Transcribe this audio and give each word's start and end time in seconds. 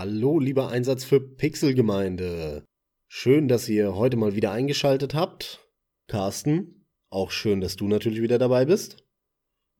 Hallo, 0.00 0.38
lieber 0.38 0.68
Einsatz 0.68 1.02
für 1.02 1.18
Pixelgemeinde. 1.18 2.62
Schön, 3.08 3.48
dass 3.48 3.68
ihr 3.68 3.96
heute 3.96 4.16
mal 4.16 4.36
wieder 4.36 4.52
eingeschaltet 4.52 5.12
habt. 5.12 5.58
Carsten, 6.06 6.86
auch 7.10 7.32
schön, 7.32 7.60
dass 7.60 7.74
du 7.74 7.88
natürlich 7.88 8.22
wieder 8.22 8.38
dabei 8.38 8.64
bist. 8.64 9.04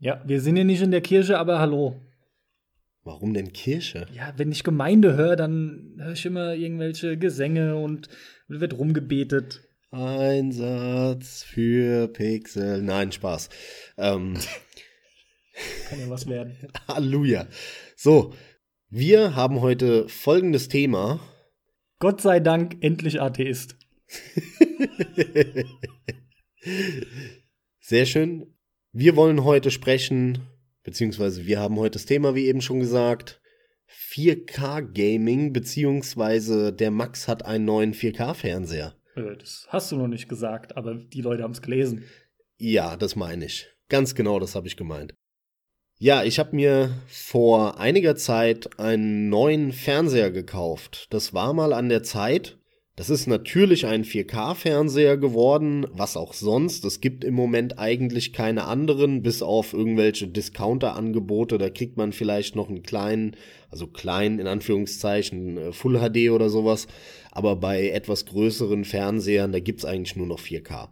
Ja, 0.00 0.20
wir 0.26 0.40
sind 0.40 0.56
ja 0.56 0.64
nicht 0.64 0.82
in 0.82 0.90
der 0.90 1.02
Kirche, 1.02 1.38
aber 1.38 1.60
hallo. 1.60 2.00
Warum 3.04 3.32
denn 3.32 3.52
Kirche? 3.52 4.08
Ja, 4.12 4.34
wenn 4.36 4.50
ich 4.50 4.64
Gemeinde 4.64 5.14
höre, 5.16 5.36
dann 5.36 5.94
höre 6.00 6.14
ich 6.14 6.26
immer 6.26 6.52
irgendwelche 6.52 7.16
Gesänge 7.16 7.76
und 7.76 8.08
wird 8.48 8.76
rumgebetet. 8.76 9.68
Einsatz 9.92 11.44
für 11.44 12.08
Pixel. 12.08 12.82
Nein, 12.82 13.12
Spaß. 13.12 13.50
Ähm, 13.96 14.34
Kann 15.88 16.00
ja 16.00 16.10
was 16.10 16.26
werden. 16.26 16.56
Halleluja. 16.88 17.46
So, 17.94 18.34
wir 18.90 19.34
haben 19.34 19.60
heute 19.60 20.08
folgendes 20.08 20.68
Thema. 20.68 21.20
Gott 21.98 22.20
sei 22.20 22.40
Dank 22.40 22.76
endlich 22.80 23.20
Atheist. 23.20 23.76
Sehr 27.80 28.06
schön. 28.06 28.54
Wir 28.92 29.16
wollen 29.16 29.44
heute 29.44 29.70
sprechen, 29.70 30.38
beziehungsweise 30.82 31.46
wir 31.46 31.60
haben 31.60 31.76
heute 31.76 31.92
das 31.92 32.06
Thema, 32.06 32.34
wie 32.34 32.46
eben 32.46 32.62
schon 32.62 32.80
gesagt, 32.80 33.40
4K 33.90 34.82
Gaming, 34.92 35.52
beziehungsweise 35.52 36.72
der 36.72 36.90
Max 36.90 37.28
hat 37.28 37.44
einen 37.44 37.64
neuen 37.64 37.94
4K-Fernseher. 37.94 38.94
Äh, 39.14 39.36
Das 39.36 39.66
hast 39.68 39.92
du 39.92 39.96
noch 39.96 40.08
nicht 40.08 40.28
gesagt, 40.28 40.76
aber 40.76 40.94
die 40.94 41.20
Leute 41.20 41.42
haben 41.42 41.52
es 41.52 41.62
gelesen. 41.62 42.04
Ja, 42.56 42.96
das 42.96 43.16
meine 43.16 43.44
ich. 43.44 43.68
Ganz 43.88 44.14
genau, 44.14 44.38
das 44.38 44.54
habe 44.54 44.66
ich 44.66 44.76
gemeint. 44.76 45.14
Ja, 46.00 46.22
ich 46.22 46.38
habe 46.38 46.54
mir 46.54 46.90
vor 47.08 47.80
einiger 47.80 48.14
Zeit 48.14 48.78
einen 48.78 49.28
neuen 49.30 49.72
Fernseher 49.72 50.30
gekauft. 50.30 51.08
Das 51.10 51.34
war 51.34 51.52
mal 51.52 51.72
an 51.72 51.88
der 51.88 52.04
Zeit. 52.04 52.56
Das 52.94 53.10
ist 53.10 53.26
natürlich 53.26 53.84
ein 53.84 54.04
4K-Fernseher 54.04 55.16
geworden, 55.16 55.88
was 55.92 56.16
auch 56.16 56.34
sonst. 56.34 56.84
Es 56.84 57.00
gibt 57.00 57.24
im 57.24 57.34
Moment 57.34 57.80
eigentlich 57.80 58.32
keine 58.32 58.64
anderen, 58.64 59.22
bis 59.22 59.42
auf 59.42 59.72
irgendwelche 59.72 60.28
Discounter-Angebote. 60.28 61.58
Da 61.58 61.68
kriegt 61.68 61.96
man 61.96 62.12
vielleicht 62.12 62.54
noch 62.54 62.68
einen 62.68 62.84
kleinen, 62.84 63.34
also 63.68 63.88
klein 63.88 64.38
in 64.38 64.46
Anführungszeichen, 64.46 65.58
äh, 65.58 65.72
Full 65.72 65.98
HD 65.98 66.30
oder 66.30 66.48
sowas. 66.48 66.86
Aber 67.32 67.56
bei 67.56 67.88
etwas 67.88 68.24
größeren 68.24 68.84
Fernsehern, 68.84 69.50
da 69.50 69.58
gibt's 69.58 69.84
eigentlich 69.84 70.14
nur 70.14 70.26
noch 70.28 70.38
4K. 70.38 70.90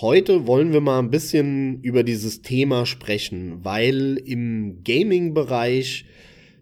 Heute 0.00 0.46
wollen 0.46 0.72
wir 0.72 0.80
mal 0.80 0.98
ein 1.00 1.10
bisschen 1.10 1.82
über 1.82 2.02
dieses 2.02 2.40
Thema 2.40 2.86
sprechen, 2.86 3.62
weil 3.62 4.16
im 4.24 4.82
Gaming-Bereich 4.84 6.06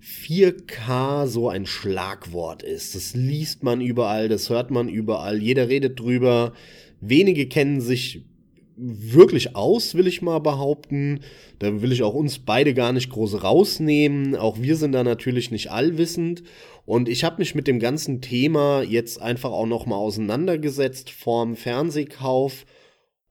4K 0.02 1.28
so 1.28 1.48
ein 1.48 1.64
Schlagwort 1.64 2.64
ist. 2.64 2.96
Das 2.96 3.14
liest 3.14 3.62
man 3.62 3.80
überall, 3.80 4.28
das 4.28 4.50
hört 4.50 4.72
man 4.72 4.88
überall, 4.88 5.40
jeder 5.40 5.68
redet 5.68 6.00
drüber. 6.00 6.54
Wenige 7.00 7.46
kennen 7.46 7.80
sich 7.80 8.24
wirklich 8.76 9.54
aus, 9.54 9.94
will 9.94 10.08
ich 10.08 10.22
mal 10.22 10.40
behaupten. 10.40 11.20
Da 11.60 11.82
will 11.82 11.92
ich 11.92 12.02
auch 12.02 12.14
uns 12.14 12.40
beide 12.40 12.74
gar 12.74 12.92
nicht 12.92 13.10
groß 13.10 13.44
rausnehmen. 13.44 14.34
Auch 14.34 14.60
wir 14.60 14.74
sind 14.74 14.90
da 14.90 15.04
natürlich 15.04 15.52
nicht 15.52 15.70
allwissend. 15.70 16.42
Und 16.84 17.08
ich 17.08 17.22
habe 17.22 17.36
mich 17.38 17.54
mit 17.54 17.68
dem 17.68 17.78
ganzen 17.78 18.22
Thema 18.22 18.82
jetzt 18.82 19.22
einfach 19.22 19.52
auch 19.52 19.66
noch 19.66 19.86
mal 19.86 19.98
auseinandergesetzt 19.98 21.10
vorm 21.10 21.54
Fernsehkauf 21.54 22.66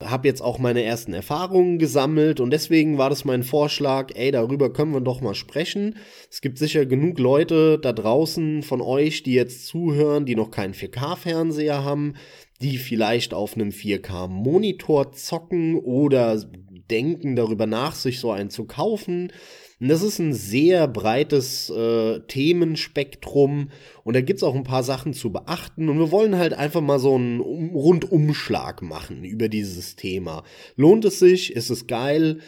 habe 0.01 0.27
jetzt 0.27 0.41
auch 0.41 0.59
meine 0.59 0.83
ersten 0.83 1.13
Erfahrungen 1.13 1.77
gesammelt 1.77 2.39
und 2.39 2.51
deswegen 2.51 2.97
war 2.97 3.09
das 3.09 3.25
mein 3.25 3.43
Vorschlag, 3.43 4.11
ey, 4.15 4.31
darüber 4.31 4.71
können 4.71 4.93
wir 4.93 5.01
doch 5.01 5.19
mal 5.19 5.35
sprechen. 5.35 5.97
Es 6.31 6.39
gibt 6.39 6.57
sicher 6.57 6.85
genug 6.85 7.19
Leute 7.19 7.77
da 7.77 7.91
draußen 7.91 8.63
von 8.63 8.81
euch, 8.81 9.23
die 9.23 9.33
jetzt 9.33 9.67
zuhören, 9.67 10.25
die 10.25 10.35
noch 10.35 10.51
keinen 10.51 10.73
4K-Fernseher 10.73 11.83
haben, 11.83 12.13
die 12.61 12.77
vielleicht 12.77 13.33
auf 13.33 13.55
einem 13.55 13.69
4K-Monitor 13.69 15.11
zocken 15.11 15.75
oder 15.75 16.41
denken 16.89 17.35
darüber 17.35 17.65
nach, 17.65 17.95
sich 17.95 18.19
so 18.19 18.31
einen 18.31 18.49
zu 18.49 18.65
kaufen. 18.65 19.31
Und 19.79 19.87
das 19.87 20.01
ist 20.01 20.19
ein 20.19 20.33
sehr 20.33 20.87
breites 20.89 21.69
äh, 21.69 22.19
Themenspektrum 22.27 23.69
und 24.03 24.13
da 24.13 24.19
gibt's 24.19 24.43
auch 24.43 24.55
ein 24.55 24.65
paar 24.65 24.83
Sachen 24.83 25.13
zu 25.13 25.31
beachten 25.31 25.87
und 25.87 25.99
wir 25.99 26.11
wollen 26.11 26.37
halt 26.37 26.53
einfach 26.53 26.81
mal 26.81 26.99
so 26.99 27.15
einen 27.15 27.39
um 27.39 27.69
Rundumschlag 27.69 28.81
machen 28.81 29.23
über 29.23 29.47
dieses 29.47 29.95
Thema. 29.95 30.43
Lohnt 30.75 31.05
es 31.05 31.19
sich? 31.19 31.55
Ist 31.55 31.69
es 31.69 31.87
geil? 31.87 32.39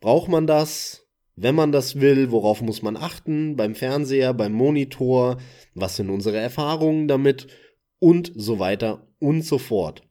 Braucht 0.00 0.30
man 0.30 0.46
das? 0.46 1.04
Wenn 1.36 1.54
man 1.54 1.72
das 1.72 2.00
will, 2.00 2.32
worauf 2.32 2.62
muss 2.62 2.82
man 2.82 2.96
achten? 2.96 3.54
Beim 3.54 3.74
Fernseher, 3.74 4.32
beim 4.32 4.52
Monitor? 4.52 5.36
Was 5.74 5.96
sind 5.96 6.08
unsere 6.08 6.38
Erfahrungen 6.38 7.06
damit? 7.06 7.48
Und 7.98 8.32
so 8.34 8.58
weiter 8.58 9.06
und 9.18 9.44
so 9.44 9.58
fort. 9.58 10.07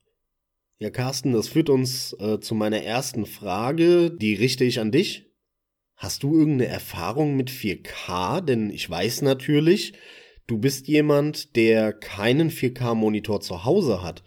Ja, 0.79 0.91
Carsten, 0.91 1.33
das 1.33 1.47
führt 1.47 1.71
uns 1.71 2.15
äh, 2.19 2.39
zu 2.39 2.53
meiner 2.53 2.83
ersten 2.83 3.25
Frage. 3.25 4.11
Die 4.11 4.35
richte 4.35 4.63
ich 4.63 4.79
an 4.79 4.91
dich. 4.91 5.31
Hast 5.95 6.21
du 6.21 6.37
irgendeine 6.37 6.67
Erfahrung 6.67 7.35
mit 7.35 7.49
4K? 7.49 8.41
Denn 8.41 8.69
ich 8.69 8.87
weiß 8.87 9.23
natürlich, 9.23 9.93
du 10.45 10.59
bist 10.59 10.87
jemand, 10.87 11.55
der 11.55 11.93
keinen 11.93 12.51
4K-Monitor 12.51 13.41
zu 13.41 13.65
Hause 13.65 14.03
hat. 14.03 14.23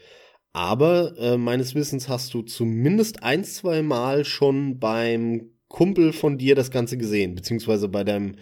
Aber 0.52 1.16
äh, 1.18 1.36
meines 1.36 1.76
Wissens 1.76 2.08
hast 2.08 2.34
du 2.34 2.42
zumindest 2.42 3.22
ein, 3.22 3.44
zwei 3.44 3.82
Mal 3.82 4.24
schon 4.24 4.80
beim 4.80 5.52
Kumpel 5.68 6.12
von 6.12 6.36
dir 6.36 6.56
das 6.56 6.72
Ganze 6.72 6.98
gesehen, 6.98 7.36
beziehungsweise 7.36 7.88
bei 7.88 8.02
deinem 8.02 8.34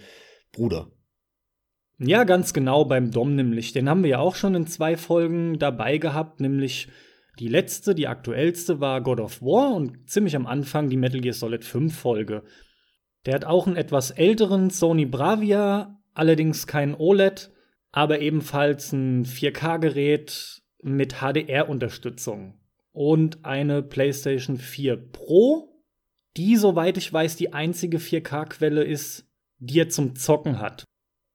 Bruder. 0.52 0.90
Ja, 1.98 2.24
ganz 2.24 2.54
genau, 2.54 2.86
beim 2.86 3.10
Dom 3.10 3.34
nämlich. 3.34 3.74
Den 3.74 3.90
haben 3.90 4.02
wir 4.02 4.10
ja 4.10 4.18
auch 4.20 4.34
schon 4.34 4.54
in 4.54 4.66
zwei 4.66 4.96
Folgen 4.96 5.58
dabei 5.58 5.98
gehabt, 5.98 6.40
nämlich 6.40 6.88
die 7.38 7.48
letzte, 7.48 7.94
die 7.94 8.08
aktuellste 8.08 8.80
war 8.80 9.00
God 9.00 9.20
of 9.20 9.42
War 9.42 9.74
und 9.74 10.10
ziemlich 10.10 10.34
am 10.34 10.46
Anfang 10.46 10.90
die 10.90 10.96
Metal 10.96 11.20
Gear 11.20 11.34
Solid 11.34 11.64
5 11.64 11.96
Folge. 11.96 12.42
Der 13.26 13.34
hat 13.34 13.44
auch 13.44 13.66
einen 13.66 13.76
etwas 13.76 14.10
älteren 14.10 14.70
Sony 14.70 15.06
Bravia, 15.06 16.00
allerdings 16.14 16.66
kein 16.66 16.94
OLED, 16.94 17.50
aber 17.92 18.20
ebenfalls 18.20 18.92
ein 18.92 19.24
4K-Gerät 19.24 20.62
mit 20.82 21.16
HDR-Unterstützung 21.20 22.58
und 22.92 23.44
eine 23.44 23.82
PlayStation 23.82 24.56
4 24.56 24.96
Pro, 24.96 25.82
die, 26.36 26.56
soweit 26.56 26.96
ich 26.96 27.12
weiß, 27.12 27.36
die 27.36 27.52
einzige 27.52 27.98
4K-Quelle 27.98 28.84
ist, 28.84 29.26
die 29.58 29.80
er 29.80 29.88
zum 29.88 30.16
Zocken 30.16 30.58
hat. 30.58 30.84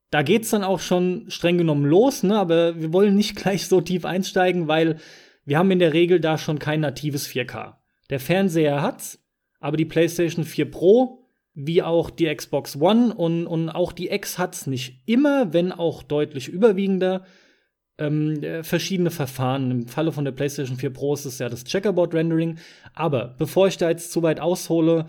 Da 0.09 0.22
geht's 0.22 0.52
dann 0.52 0.63
auch 0.63 0.80
schon 0.80 1.25
streng 1.30 1.58
genommen 1.58 1.86
los, 1.86 2.24
ne? 2.24 2.38
aber 2.38 2.80
wir 2.80 2.94
wollen 2.94 3.16
nicht 3.16 3.36
gleich 3.42 3.68
so 3.68 3.81
tief 3.81 4.06
einsteigen, 4.06 4.68
weil 4.68 5.00
wir 5.46 5.58
haben 5.58 5.72
in 5.72 5.80
der 5.80 5.94
Regel 5.94 6.20
da 6.20 6.38
schon 6.38 6.59
kein 6.59 6.81
natives 6.81 7.28
4K. 7.28 7.76
Der 8.09 8.20
Fernseher 8.20 8.81
hat's, 8.81 9.20
aber 9.59 9.78
die 9.78 9.86
PlayStation 9.86 10.46
4 10.46 10.70
Pro 10.70 11.24
wie 11.54 11.84
auch 11.84 12.09
die 12.09 12.34
Xbox 12.34 12.76
One 12.80 13.14
und, 13.14 13.46
und 13.46 13.70
auch 13.70 13.92
die 13.92 14.09
X 14.09 14.40
hat's 14.40 14.66
nicht 14.68 15.02
immer, 15.06 15.54
wenn 15.54 15.72
auch 15.72 16.04
deutlich 16.04 16.48
überwiegender. 16.48 17.26
Ähm, 18.00 18.42
äh, 18.42 18.64
verschiedene 18.64 19.12
Verfahren. 19.12 19.70
Im 19.70 19.88
Falle 19.88 20.12
von 20.12 20.26
der 20.26 20.31
PlayStation 20.31 20.78
4 20.78 20.90
Pro 20.92 21.14
ist 21.14 21.26
es 21.26 21.38
ja 21.38 21.48
das 21.48 21.64
Checkerboard-Rendering. 21.64 22.58
Aber 22.96 23.36
bevor 23.38 23.68
ich 23.68 23.78
da 23.78 23.90
jetzt 23.90 24.12
zu 24.12 24.24
weit 24.24 24.40
aushole, 24.40 25.06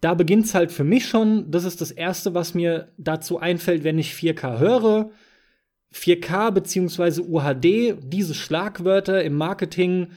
da 0.00 0.14
beginnt's 0.14 0.54
halt 0.54 0.72
für 0.72 0.84
mich 0.84 1.06
schon. 1.06 1.50
Das 1.50 1.64
ist 1.64 1.82
das 1.82 1.90
Erste, 1.90 2.34
was 2.34 2.54
mir 2.54 2.92
dazu 2.96 3.38
einfällt, 3.38 3.84
wenn 3.84 3.98
ich 3.98 4.12
4K 4.12 4.58
höre. 4.58 5.10
4K 5.94 6.50
beziehungsweise 6.50 7.22
UHD, 7.22 7.96
diese 8.02 8.34
Schlagwörter 8.34 9.22
im 9.22 9.34
Marketing 9.34 10.08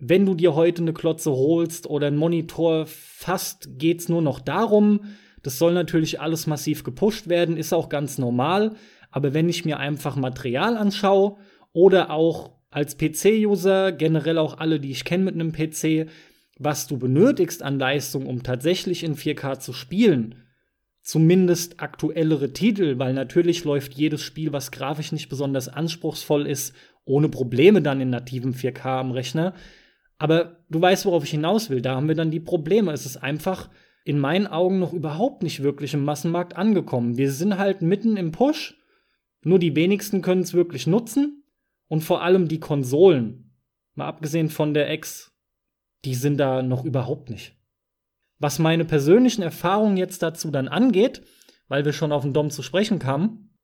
wenn 0.00 0.24
du 0.24 0.34
dir 0.34 0.54
heute 0.54 0.82
eine 0.82 0.94
Klotze 0.94 1.30
holst 1.30 1.86
oder 1.86 2.06
einen 2.06 2.16
Monitor 2.16 2.86
fasst, 2.86 3.78
geht's 3.78 4.08
nur 4.08 4.22
noch 4.22 4.40
darum. 4.40 5.02
Das 5.42 5.58
soll 5.58 5.74
natürlich 5.74 6.20
alles 6.20 6.46
massiv 6.46 6.84
gepusht 6.84 7.28
werden, 7.28 7.56
ist 7.56 7.74
auch 7.74 7.90
ganz 7.90 8.18
normal. 8.18 8.74
Aber 9.10 9.34
wenn 9.34 9.48
ich 9.48 9.64
mir 9.64 9.78
einfach 9.78 10.16
Material 10.16 10.76
anschaue 10.76 11.36
oder 11.72 12.10
auch 12.10 12.52
als 12.70 12.96
PC-User, 12.96 13.92
generell 13.92 14.38
auch 14.38 14.58
alle, 14.58 14.80
die 14.80 14.90
ich 14.90 15.04
kenne 15.04 15.24
mit 15.24 15.34
einem 15.34 15.52
PC, 15.52 16.08
was 16.58 16.86
du 16.86 16.98
benötigst 16.98 17.62
an 17.62 17.78
Leistung, 17.78 18.26
um 18.26 18.42
tatsächlich 18.42 19.04
in 19.04 19.16
4K 19.16 19.58
zu 19.58 19.72
spielen, 19.72 20.36
zumindest 21.02 21.80
aktuellere 21.80 22.52
Titel, 22.52 22.98
weil 22.98 23.14
natürlich 23.14 23.64
läuft 23.64 23.94
jedes 23.94 24.22
Spiel, 24.22 24.52
was 24.52 24.70
grafisch 24.70 25.12
nicht 25.12 25.28
besonders 25.28 25.68
anspruchsvoll 25.68 26.46
ist, 26.46 26.74
ohne 27.04 27.28
Probleme 27.28 27.82
dann 27.82 28.00
in 28.00 28.10
nativem 28.10 28.52
4K 28.52 29.00
am 29.00 29.10
Rechner. 29.10 29.54
Aber 30.18 30.58
du 30.68 30.80
weißt, 30.80 31.06
worauf 31.06 31.24
ich 31.24 31.30
hinaus 31.30 31.70
will. 31.70 31.80
Da 31.80 31.94
haben 31.94 32.08
wir 32.08 32.14
dann 32.14 32.30
die 32.30 32.40
Probleme. 32.40 32.92
Es 32.92 33.06
ist 33.06 33.16
einfach 33.16 33.70
in 34.04 34.18
meinen 34.18 34.46
Augen 34.46 34.78
noch 34.78 34.92
überhaupt 34.92 35.42
nicht 35.42 35.62
wirklich 35.62 35.94
im 35.94 36.04
Massenmarkt 36.04 36.56
angekommen. 36.56 37.16
Wir 37.16 37.32
sind 37.32 37.58
halt 37.58 37.82
mitten 37.82 38.16
im 38.16 38.32
Push. 38.32 38.76
Nur 39.42 39.58
die 39.58 39.74
wenigsten 39.74 40.20
können 40.20 40.42
es 40.42 40.52
wirklich 40.52 40.86
nutzen. 40.86 41.44
Und 41.88 42.04
vor 42.04 42.22
allem 42.22 42.48
die 42.48 42.60
Konsolen, 42.60 43.56
mal 43.94 44.06
abgesehen 44.06 44.48
von 44.48 44.74
der 44.74 44.92
X, 44.92 45.32
die 46.04 46.14
sind 46.14 46.36
da 46.36 46.62
noch 46.62 46.84
überhaupt 46.84 47.30
nicht. 47.30 47.56
Was 48.40 48.58
meine 48.58 48.86
persönlichen 48.86 49.42
Erfahrungen 49.42 49.98
jetzt 49.98 50.22
dazu 50.22 50.50
dann 50.50 50.66
angeht, 50.66 51.22
weil 51.68 51.84
wir 51.84 51.92
schon 51.92 52.10
auf 52.10 52.22
den 52.22 52.32
Dom 52.32 52.50
zu 52.50 52.62
sprechen 52.62 52.98
kamen, 52.98 53.54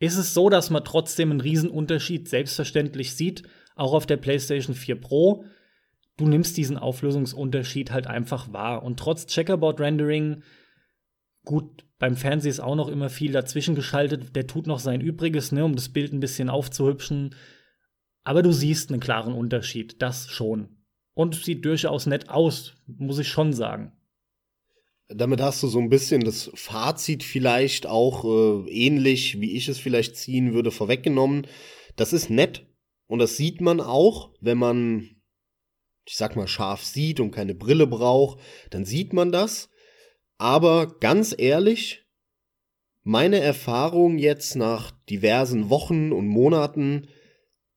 ist 0.00 0.16
es 0.16 0.34
so, 0.34 0.50
dass 0.50 0.70
man 0.70 0.84
trotzdem 0.84 1.30
einen 1.30 1.40
Riesenunterschied 1.40 2.28
selbstverständlich 2.28 3.14
sieht, 3.14 3.44
auch 3.76 3.94
auf 3.94 4.06
der 4.06 4.16
PlayStation 4.16 4.74
4 4.74 5.00
Pro. 5.00 5.44
Du 6.16 6.26
nimmst 6.26 6.56
diesen 6.56 6.76
Auflösungsunterschied 6.76 7.92
halt 7.92 8.08
einfach 8.08 8.52
wahr. 8.52 8.82
Und 8.82 8.98
trotz 8.98 9.26
Checkerboard 9.26 9.80
Rendering, 9.80 10.42
gut, 11.44 11.84
beim 11.98 12.16
Fernsehen 12.16 12.50
ist 12.50 12.60
auch 12.60 12.76
noch 12.76 12.88
immer 12.88 13.08
viel 13.08 13.32
dazwischen 13.32 13.76
geschaltet, 13.76 14.34
der 14.34 14.48
tut 14.48 14.66
noch 14.66 14.80
sein 14.80 15.00
Übriges, 15.00 15.52
ne, 15.52 15.64
um 15.64 15.76
das 15.76 15.88
Bild 15.88 16.12
ein 16.12 16.20
bisschen 16.20 16.50
aufzuhübschen. 16.50 17.36
Aber 18.24 18.42
du 18.42 18.52
siehst 18.52 18.90
einen 18.90 19.00
klaren 19.00 19.32
Unterschied, 19.32 20.02
das 20.02 20.28
schon. 20.28 20.76
Und 21.14 21.36
sieht 21.36 21.64
durchaus 21.64 22.06
nett 22.06 22.30
aus, 22.30 22.74
muss 22.86 23.20
ich 23.20 23.28
schon 23.28 23.52
sagen. 23.52 23.92
Damit 25.08 25.40
hast 25.40 25.62
du 25.62 25.68
so 25.68 25.78
ein 25.78 25.90
bisschen 25.90 26.24
das 26.24 26.50
Fazit 26.54 27.22
vielleicht 27.22 27.86
auch 27.86 28.24
äh, 28.24 28.70
ähnlich, 28.70 29.40
wie 29.40 29.52
ich 29.52 29.68
es 29.68 29.78
vielleicht 29.78 30.16
ziehen 30.16 30.54
würde, 30.54 30.70
vorweggenommen. 30.70 31.46
Das 31.96 32.12
ist 32.12 32.30
nett 32.30 32.66
und 33.06 33.18
das 33.18 33.36
sieht 33.36 33.60
man 33.60 33.80
auch, 33.80 34.32
wenn 34.40 34.58
man, 34.58 35.20
ich 36.06 36.16
sag 36.16 36.36
mal, 36.36 36.48
scharf 36.48 36.84
sieht 36.84 37.20
und 37.20 37.32
keine 37.32 37.54
Brille 37.54 37.86
braucht, 37.86 38.40
dann 38.70 38.84
sieht 38.84 39.12
man 39.12 39.30
das. 39.30 39.68
Aber 40.38 40.98
ganz 40.98 41.34
ehrlich, 41.36 42.06
meine 43.02 43.40
Erfahrung 43.40 44.16
jetzt 44.18 44.56
nach 44.56 44.90
diversen 45.10 45.68
Wochen 45.68 46.12
und 46.12 46.26
Monaten, 46.26 47.08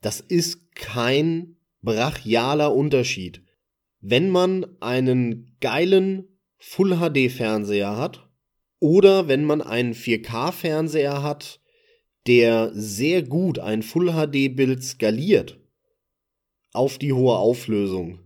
das 0.01 0.21
ist 0.21 0.73
kein 0.73 1.57
brachialer 1.81 2.73
Unterschied. 2.73 3.44
Wenn 4.00 4.30
man 4.30 4.65
einen 4.80 5.57
geilen 5.59 6.37
Full 6.57 6.98
HD 6.98 7.31
Fernseher 7.31 7.98
hat 7.98 8.27
oder 8.80 9.27
wenn 9.27 9.45
man 9.45 9.62
einen 9.62 9.94
4K 9.94 10.51
Fernseher 10.51 11.24
hat, 11.24 11.59
der 12.27 12.71
sehr 12.74 13.24
gut 13.24 13.59
ein 13.59 13.83
Full 13.83 14.12
HD 14.12 14.56
Bild 14.56 14.83
skaliert 14.83 15.59
auf 16.74 16.98
die 16.98 17.13
hohe 17.13 17.38
Auflösung, 17.38 18.19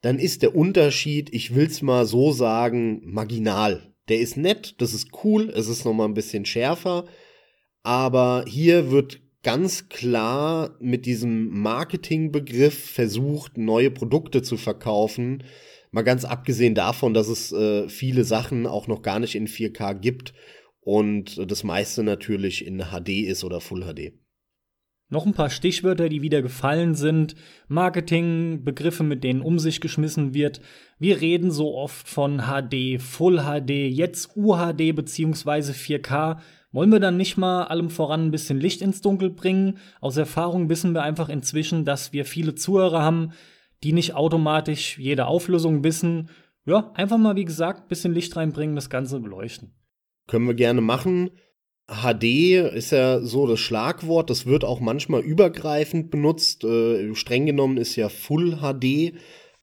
dann 0.00 0.18
ist 0.18 0.42
der 0.42 0.56
Unterschied, 0.56 1.32
ich 1.32 1.54
will's 1.54 1.82
mal 1.82 2.06
so 2.06 2.32
sagen, 2.32 3.02
marginal. 3.04 3.92
Der 4.08 4.18
ist 4.18 4.36
nett, 4.36 4.74
das 4.78 4.94
ist 4.94 5.10
cool, 5.24 5.50
es 5.50 5.68
ist 5.68 5.84
noch 5.84 5.92
mal 5.92 6.06
ein 6.06 6.14
bisschen 6.14 6.44
schärfer, 6.44 7.06
aber 7.82 8.44
hier 8.48 8.90
wird 8.90 9.20
ganz 9.42 9.88
klar 9.88 10.76
mit 10.80 11.06
diesem 11.06 11.48
Marketingbegriff 11.48 12.90
versucht, 12.90 13.56
neue 13.56 13.90
Produkte 13.90 14.42
zu 14.42 14.56
verkaufen, 14.56 15.44
Mal 15.90 16.02
ganz 16.02 16.24
abgesehen 16.24 16.74
davon, 16.74 17.14
dass 17.14 17.28
es 17.28 17.52
äh, 17.52 17.88
viele 17.88 18.24
Sachen 18.24 18.66
auch 18.66 18.86
noch 18.86 19.02
gar 19.02 19.18
nicht 19.18 19.34
in 19.34 19.48
4K 19.48 19.94
gibt 19.94 20.32
und 20.80 21.50
das 21.50 21.64
meiste 21.64 22.02
natürlich 22.02 22.64
in 22.64 22.78
HD 22.78 23.08
ist 23.26 23.44
oder 23.44 23.60
Full 23.60 23.82
HD. 23.82 24.12
Noch 25.12 25.26
ein 25.26 25.34
paar 25.34 25.50
Stichwörter, 25.50 26.08
die 26.08 26.22
wieder 26.22 26.40
gefallen 26.40 26.94
sind. 26.94 27.34
Marketing, 27.66 28.62
Begriffe, 28.62 29.02
mit 29.02 29.24
denen 29.24 29.40
um 29.40 29.58
sich 29.58 29.80
geschmissen 29.80 30.34
wird. 30.34 30.60
Wir 31.00 31.20
reden 31.20 31.50
so 31.50 31.74
oft 31.74 32.08
von 32.08 32.42
HD, 32.42 33.02
Full 33.02 33.40
HD, 33.40 33.70
jetzt 33.90 34.36
UHD 34.36 34.94
bzw. 34.94 35.72
4K. 35.72 36.38
Wollen 36.70 36.92
wir 36.92 37.00
dann 37.00 37.16
nicht 37.16 37.36
mal 37.36 37.64
allem 37.64 37.90
voran 37.90 38.26
ein 38.26 38.30
bisschen 38.30 38.60
Licht 38.60 38.82
ins 38.82 39.00
Dunkel 39.00 39.30
bringen? 39.30 39.78
Aus 40.00 40.16
Erfahrung 40.16 40.68
wissen 40.68 40.94
wir 40.94 41.02
einfach 41.02 41.28
inzwischen, 41.28 41.84
dass 41.84 42.12
wir 42.12 42.24
viele 42.24 42.54
Zuhörer 42.54 43.02
haben, 43.02 43.32
die 43.82 43.92
nicht 43.92 44.14
automatisch 44.14 44.98
jede 44.98 45.26
Auflösung 45.26 45.84
wissen. 45.84 46.30
Ja, 46.66 46.92
einfach 46.94 47.18
mal, 47.18 47.36
wie 47.36 47.44
gesagt, 47.44 47.88
bisschen 47.88 48.12
Licht 48.12 48.36
reinbringen, 48.36 48.76
das 48.76 48.90
Ganze 48.90 49.20
beleuchten. 49.20 49.74
Können 50.26 50.46
wir 50.46 50.54
gerne 50.54 50.80
machen. 50.80 51.30
HD 51.88 52.24
ist 52.72 52.92
ja 52.92 53.20
so 53.20 53.48
das 53.48 53.58
Schlagwort, 53.58 54.30
das 54.30 54.46
wird 54.46 54.64
auch 54.64 54.78
manchmal 54.78 55.22
übergreifend 55.22 56.10
benutzt. 56.10 56.62
Äh, 56.62 57.14
streng 57.14 57.46
genommen 57.46 57.78
ist 57.78 57.96
ja 57.96 58.08
Full 58.08 58.58
HD 58.58 59.14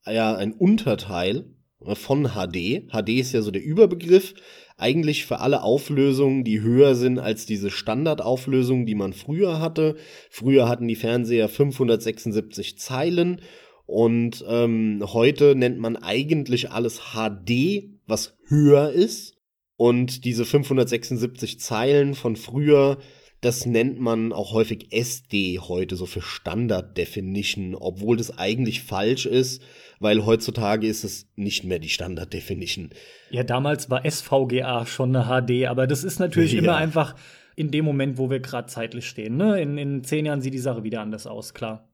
ja 0.06 0.36
ein 0.36 0.54
Unterteil 0.54 1.46
von 1.82 2.30
HD. 2.30 2.88
HD 2.92 3.10
ist 3.20 3.34
ja 3.34 3.42
so 3.42 3.52
der 3.52 3.64
Überbegriff, 3.64 4.34
eigentlich 4.78 5.26
für 5.26 5.40
alle 5.40 5.64
Auflösungen, 5.64 6.44
die 6.44 6.62
höher 6.62 6.96
sind 6.96 7.20
als 7.20 7.46
diese 7.46 7.72
Standardauflösung, 7.72 8.86
die 8.86 8.96
man 8.96 9.14
früher 9.14 9.60
hatte. 9.60 9.96
Früher 10.30 10.70
hatten 10.70 10.88
die 10.88 10.96
Fernseher 10.96 11.50
576 11.50 12.78
Zeilen 12.78 13.42
und 13.88 14.44
ähm, 14.48 15.02
heute 15.02 15.56
nennt 15.56 15.80
man 15.80 15.96
eigentlich 15.96 16.72
alles 16.72 17.14
HD, 17.14 17.90
was 18.06 18.38
höher 18.48 18.92
ist. 18.92 19.36
Und 19.78 20.26
diese 20.26 20.44
576 20.44 21.60
Zeilen 21.60 22.14
von 22.14 22.36
früher, 22.36 22.98
das 23.40 23.66
nennt 23.66 24.00
man 24.00 24.34
auch 24.34 24.52
häufig 24.52 24.92
SD 24.92 25.60
heute, 25.60 25.96
so 25.96 26.06
für 26.06 26.22
Standard 26.22 26.98
Definition, 26.98 27.76
obwohl 27.76 28.18
das 28.18 28.38
eigentlich 28.38 28.82
falsch 28.82 29.26
ist, 29.26 29.62
weil 30.00 30.26
heutzutage 30.26 30.86
ist 30.86 31.06
es 31.06 31.30
nicht 31.36 31.64
mehr 31.64 31.80
die 31.80 31.90
Standard 31.90 32.34
Definition. 32.34 32.90
Ja, 33.30 33.44
damals 33.44 33.90
war 33.90 34.04
SVGA 34.10 34.86
schon 34.86 35.16
eine 35.16 35.28
HD, 35.28 35.68
aber 35.68 35.88
das 35.88 36.04
ist 36.04 36.20
natürlich 36.20 36.54
ja. 36.54 36.60
immer 36.60 36.76
einfach 36.76 37.16
in 37.56 37.72
dem 37.72 37.86
Moment, 37.86 38.18
wo 38.18 38.30
wir 38.30 38.42
gerade 38.42 38.68
zeitlich 38.68 39.08
stehen. 39.08 39.38
Ne? 39.38 39.62
In, 39.62 39.78
in 39.78 40.04
zehn 40.04 40.26
Jahren 40.26 40.42
sieht 40.42 40.54
die 40.54 40.60
Sache 40.60 40.84
wieder 40.84 41.00
anders 41.00 41.26
aus, 41.26 41.54
klar. 41.54 41.88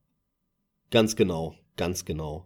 Ganz 0.89 1.15
genau. 1.15 1.55
Ganz 1.75 2.05
genau. 2.05 2.45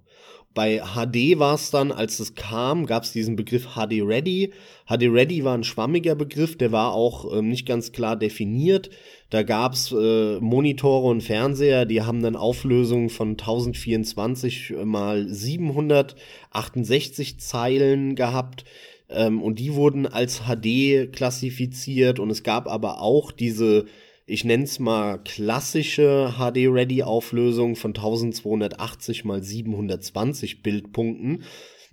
Bei 0.58 0.80
HD 0.80 1.38
war 1.38 1.54
es 1.54 1.70
dann, 1.70 1.92
als 1.92 2.20
es 2.20 2.34
kam, 2.34 2.88
gab 2.88 3.04
es 3.04 3.12
diesen 3.12 3.36
Begriff 3.36 3.76
HD 3.76 4.02
Ready. 4.02 4.54
HD 4.88 5.04
Ready 5.04 5.44
war 5.44 5.56
ein 5.56 5.64
schwammiger 5.64 6.16
Begriff, 6.16 6.58
der 6.58 6.72
war 6.72 6.94
auch 6.94 7.32
äh, 7.32 7.44
nicht 7.44 7.68
ganz 7.68 7.92
klar 7.92 8.16
definiert. 8.16 8.90
Da 9.30 9.44
gab 9.44 9.74
es 9.74 9.92
äh, 9.92 10.40
Monitore 10.40 11.10
und 11.10 11.22
Fernseher, 11.22 11.86
die 11.86 12.02
haben 12.02 12.24
dann 12.24 12.36
Auflösungen 12.36 13.10
von 13.10 13.34
1024 13.34 14.74
mal 14.84 15.28
768 15.30 17.40
Zeilen 17.40 18.16
gehabt. 18.16 18.66
Ähm, 19.10 19.44
und 19.44 19.60
die 19.60 19.76
wurden 19.76 20.08
als 20.08 20.42
HD 20.48 21.14
klassifiziert. 21.14 22.20
Und 22.20 22.32
es 22.32 22.42
gab 22.42 22.68
aber 22.68 23.00
auch 23.02 23.32
diese 23.32 23.86
ich 24.30 24.44
nenne 24.44 24.66
es 24.66 24.78
mal 24.78 25.20
klassische 25.20 26.34
HD-Ready-Auflösung 26.38 27.78
von 27.78 27.92
1280 27.92 29.24
mal 29.24 29.42
720 29.42 30.62
Bildpunkten. 30.62 31.44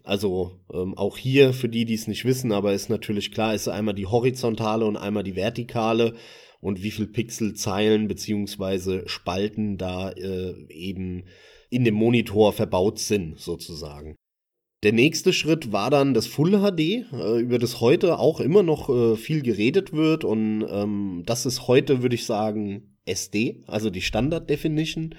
Also 0.03 0.61
ähm, 0.73 0.99
auch 0.99 1.17
hier, 1.17 1.55
für 1.55 1.69
die, 1.69 1.85
die 1.85 1.95
es 1.95 2.09
nicht 2.09 2.25
wissen, 2.25 2.51
aber 2.51 2.75
ist 2.75 2.91
natürlich 2.91 3.31
klar, 3.31 3.55
ist 3.55 3.69
einmal 3.69 3.95
die 3.95 4.07
horizontale 4.07 4.85
und 4.85 4.97
einmal 4.97 5.23
die 5.23 5.37
vertikale 5.37 6.15
und 6.61 6.83
wie 6.83 6.91
viel 6.91 7.07
Pixel, 7.07 7.55
Zeilen 7.55 8.09
beziehungsweise 8.09 9.09
Spalten 9.09 9.79
da 9.79 10.11
äh, 10.11 10.55
eben 10.69 11.27
in 11.71 11.85
dem 11.85 11.95
Monitor 11.95 12.53
verbaut 12.53 12.99
sind, 12.99 13.39
sozusagen. 13.39 14.17
Der 14.85 14.93
nächste 14.93 15.33
Schritt 15.33 15.73
war 15.73 15.89
dann 15.89 16.13
das 16.13 16.27
Full 16.27 16.61
HD, 16.61 17.11
äh, 17.11 17.41
über 17.41 17.59
das 17.59 17.81
heute 17.81 18.19
auch 18.19 18.39
immer 18.39 18.63
noch 18.63 18.91
äh, 18.91 19.17
viel 19.17 19.41
geredet 19.41 19.95
wird. 19.95 20.25
Und 20.25 20.63
ähm, 20.69 21.23
das 21.25 21.47
ist 21.47 21.67
heute, 21.69 22.03
würde 22.03 22.17
ich 22.17 22.27
sagen, 22.27 22.95
SD, 23.07 23.65
also 23.67 23.89
die 23.89 24.03
Standard 24.03 24.51
Definition. 24.51 25.15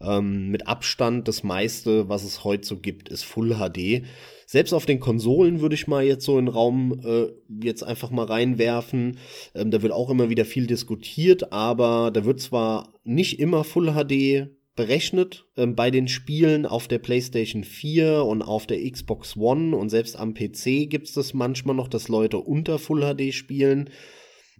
Ähm, 0.00 0.48
mit 0.48 0.66
Abstand 0.66 1.28
das 1.28 1.42
meiste, 1.42 2.08
was 2.08 2.24
es 2.24 2.42
heute 2.42 2.66
so 2.66 2.78
gibt, 2.78 3.10
ist 3.10 3.22
Full 3.22 3.56
HD. 3.56 4.06
Selbst 4.46 4.72
auf 4.72 4.86
den 4.86 4.98
Konsolen 4.98 5.60
würde 5.60 5.74
ich 5.74 5.86
mal 5.86 6.02
jetzt 6.02 6.24
so 6.24 6.38
in 6.38 6.46
den 6.46 6.54
Raum 6.54 6.98
äh, 7.04 7.26
jetzt 7.62 7.82
einfach 7.82 8.10
mal 8.10 8.24
reinwerfen. 8.24 9.18
Ähm, 9.54 9.70
da 9.70 9.82
wird 9.82 9.92
auch 9.92 10.08
immer 10.08 10.30
wieder 10.30 10.46
viel 10.46 10.66
diskutiert, 10.66 11.52
aber 11.52 12.10
da 12.12 12.24
wird 12.24 12.40
zwar 12.40 12.94
nicht 13.04 13.38
immer 13.40 13.62
Full 13.62 13.92
HD 13.92 14.48
berechnet 14.74 15.46
ähm, 15.56 15.74
bei 15.74 15.90
den 15.90 16.08
Spielen 16.08 16.66
auf 16.66 16.88
der 16.88 16.98
PlayStation 16.98 17.64
4 17.64 18.24
und 18.24 18.42
auf 18.42 18.66
der 18.66 18.78
Xbox 18.90 19.36
One 19.36 19.76
und 19.76 19.90
selbst 19.90 20.18
am 20.18 20.34
PC 20.34 20.88
gibt 20.88 21.08
es 21.08 21.12
das 21.12 21.34
manchmal 21.34 21.76
noch, 21.76 21.88
dass 21.88 22.08
Leute 22.08 22.38
unter 22.38 22.78
Full 22.78 23.02
HD 23.02 23.34
spielen. 23.34 23.90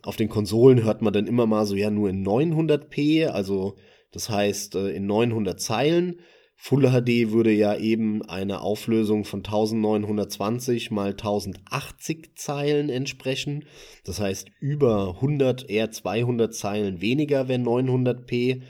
Auf 0.03 0.17
den 0.17 0.29
Konsolen 0.29 0.83
hört 0.85 1.01
man 1.01 1.13
dann 1.13 1.27
immer 1.27 1.47
mal 1.47 1.65
so 1.65 1.75
ja 1.75 1.91
nur 1.91 2.11
in 2.11 2.27
900p, 2.27 3.27
also 3.27 3.77
das 4.11 4.29
heißt 4.29 4.75
äh, 4.75 4.91
in 4.91 5.07
900 5.07 5.61
Zeilen. 5.61 6.21
Full 6.57 6.83
HD 6.83 7.33
würde 7.33 7.51
ja 7.51 7.77
eben 7.77 8.23
eine 8.23 8.61
Auflösung 8.61 9.25
von 9.25 9.41
1920 9.41 10.93
mal 10.93 11.11
1080 11.11 12.37
Zeilen 12.37 12.89
entsprechen. 12.89 13.65
Das 14.05 14.21
heißt 14.21 14.49
über 14.61 15.15
100, 15.17 15.69
eher 15.69 15.91
200 15.91 16.55
Zeilen 16.55 17.01
weniger, 17.01 17.49
wenn 17.49 17.67
900p. 17.67 18.63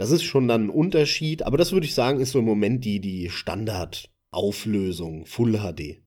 Das 0.00 0.12
ist 0.12 0.22
schon 0.22 0.48
dann 0.48 0.68
ein 0.68 0.70
Unterschied, 0.70 1.42
aber 1.42 1.58
das 1.58 1.72
würde 1.72 1.84
ich 1.84 1.92
sagen, 1.92 2.20
ist 2.20 2.30
so 2.30 2.38
im 2.38 2.46
Moment 2.46 2.86
die, 2.86 3.00
die 3.00 3.28
Standardauflösung, 3.28 5.26
Full 5.26 5.58
HD. 5.58 6.00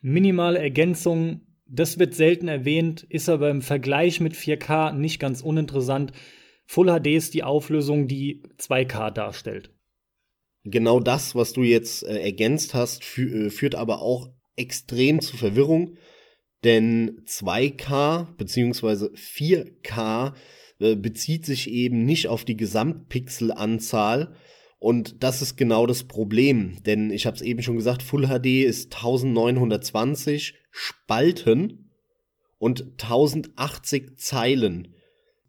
Minimale 0.00 0.60
Ergänzung, 0.60 1.40
das 1.66 1.98
wird 1.98 2.14
selten 2.14 2.46
erwähnt, 2.46 3.02
ist 3.02 3.28
aber 3.28 3.50
im 3.50 3.62
Vergleich 3.62 4.20
mit 4.20 4.34
4K 4.34 4.92
nicht 4.92 5.18
ganz 5.18 5.42
uninteressant. 5.42 6.12
Full 6.66 6.86
HD 6.86 7.08
ist 7.08 7.34
die 7.34 7.42
Auflösung, 7.42 8.06
die 8.06 8.44
2K 8.60 9.10
darstellt. 9.10 9.74
Genau 10.62 11.00
das, 11.00 11.34
was 11.34 11.52
du 11.52 11.64
jetzt 11.64 12.04
äh, 12.04 12.20
ergänzt 12.20 12.74
hast, 12.74 13.02
fü 13.02 13.46
äh, 13.46 13.50
führt 13.50 13.74
aber 13.74 14.02
auch 14.02 14.28
extrem 14.54 15.20
zu 15.20 15.36
Verwirrung. 15.36 15.96
Denn 16.62 17.24
2K 17.26 18.36
bzw. 18.36 19.06
4K 19.16 20.34
äh, 20.80 20.96
bezieht 20.96 21.46
sich 21.46 21.70
eben 21.70 22.04
nicht 22.04 22.28
auf 22.28 22.44
die 22.44 22.56
Gesamtpixelanzahl. 22.56 24.34
Und 24.78 25.22
das 25.22 25.40
ist 25.40 25.56
genau 25.56 25.86
das 25.86 26.04
Problem, 26.04 26.82
denn 26.84 27.10
ich 27.10 27.26
habe 27.26 27.36
es 27.36 27.42
eben 27.42 27.62
schon 27.62 27.76
gesagt, 27.76 28.02
Full 28.02 28.26
HD 28.26 28.64
ist 28.64 28.94
1920 28.96 30.54
Spalten 30.70 31.90
und 32.58 32.82
1080 33.02 34.16
Zeilen. 34.16 34.94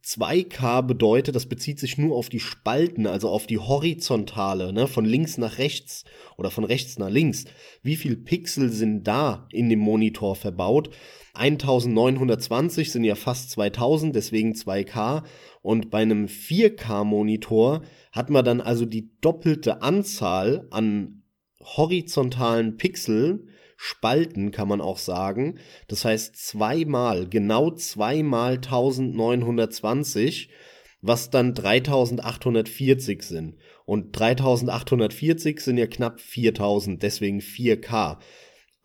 2K 0.06 0.84
bedeutet, 0.84 1.36
das 1.36 1.48
bezieht 1.48 1.80
sich 1.80 1.98
nur 1.98 2.16
auf 2.16 2.30
die 2.30 2.40
Spalten, 2.40 3.08
also 3.08 3.30
auf 3.30 3.48
die 3.48 3.58
horizontale, 3.58 4.72
ne, 4.72 4.86
von 4.88 5.04
links 5.04 5.40
nach 5.40 5.58
rechts 5.58 6.06
oder 6.38 6.52
von 6.52 6.64
rechts 6.64 7.00
nach 7.00 7.10
links. 7.10 7.46
Wie 7.82 7.96
viel 7.96 8.16
Pixel 8.16 8.70
sind 8.70 9.04
da 9.06 9.48
in 9.52 9.68
dem 9.70 9.80
Monitor 9.80 10.36
verbaut? 10.36 10.92
1920 11.36 12.92
sind 12.92 13.04
ja 13.04 13.16
fast 13.16 13.52
2000, 13.52 14.16
deswegen 14.16 14.54
2K. 14.54 15.24
Und 15.62 15.90
bei 15.90 16.00
einem 16.00 16.26
4K-Monitor 16.26 17.82
hat 18.12 18.30
man 18.30 18.46
dann 18.46 18.62
also 18.62 18.86
die 18.86 19.12
doppelte 19.22 19.82
Anzahl 19.82 20.68
an 20.72 21.24
horizontalen 21.60 22.78
Pixeln 22.78 23.50
Spalten 23.78 24.52
kann 24.52 24.68
man 24.68 24.82
auch 24.82 24.98
sagen. 24.98 25.60
Das 25.88 26.06
heißt 26.06 26.36
zweimal, 26.36 27.28
genau 27.28 27.72
zweimal 27.72 28.54
1920, 28.56 30.50
was 31.02 31.30
dann 31.30 31.54
3840 31.54 33.22
sind. 33.22 33.58
Und 33.86 34.18
3840 34.18 35.60
sind 35.60 35.78
ja 35.78 35.88
knapp 35.88 36.20
4000, 36.20 37.04
deswegen 37.04 37.40
4K. 37.40 38.18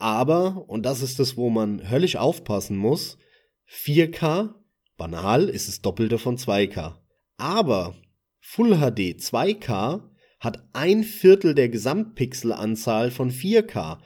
Aber, 0.00 0.68
und 0.68 0.84
das 0.84 1.02
ist 1.02 1.18
das, 1.18 1.36
wo 1.36 1.50
man 1.50 1.90
höllisch 1.90 2.16
aufpassen 2.16 2.76
muss, 2.76 3.18
4K, 3.70 4.54
banal, 4.96 5.48
ist 5.48 5.68
das 5.68 5.80
Doppelte 5.80 6.18
von 6.18 6.36
2K. 6.36 6.96
Aber 7.36 7.94
Full 8.40 8.78
HD 8.78 9.20
2K 9.20 10.02
hat 10.40 10.64
ein 10.72 11.04
Viertel 11.04 11.54
der 11.54 11.68
Gesamtpixelanzahl 11.68 13.10
von 13.10 13.30
4K 13.30 13.98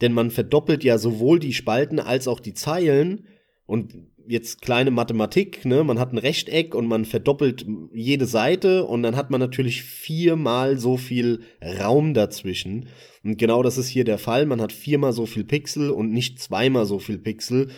denn 0.00 0.12
man 0.12 0.30
verdoppelt 0.30 0.84
ja 0.84 0.98
sowohl 0.98 1.38
die 1.38 1.52
Spalten 1.52 2.00
als 2.00 2.28
auch 2.28 2.40
die 2.40 2.54
Zeilen 2.54 3.26
und 3.66 3.94
jetzt 4.26 4.62
kleine 4.62 4.90
Mathematik, 4.90 5.64
ne? 5.64 5.84
Man 5.84 5.98
hat 5.98 6.12
ein 6.12 6.18
Rechteck 6.18 6.74
und 6.74 6.86
man 6.86 7.04
verdoppelt 7.04 7.66
jede 7.92 8.26
Seite 8.26 8.84
und 8.84 9.02
dann 9.02 9.16
hat 9.16 9.30
man 9.30 9.40
natürlich 9.40 9.82
viermal 9.82 10.78
so 10.78 10.96
viel 10.96 11.40
Raum 11.80 12.14
dazwischen. 12.14 12.88
Und 13.22 13.38
genau 13.38 13.62
das 13.62 13.78
ist 13.78 13.88
hier 13.88 14.04
der 14.04 14.18
Fall. 14.18 14.46
Man 14.46 14.60
hat 14.60 14.72
viermal 14.72 15.12
so 15.12 15.26
viel 15.26 15.44
Pixel 15.44 15.90
und 15.90 16.12
nicht 16.12 16.38
zweimal 16.38 16.86
so 16.86 16.98
viel 16.98 17.18
Pixel. 17.18 17.70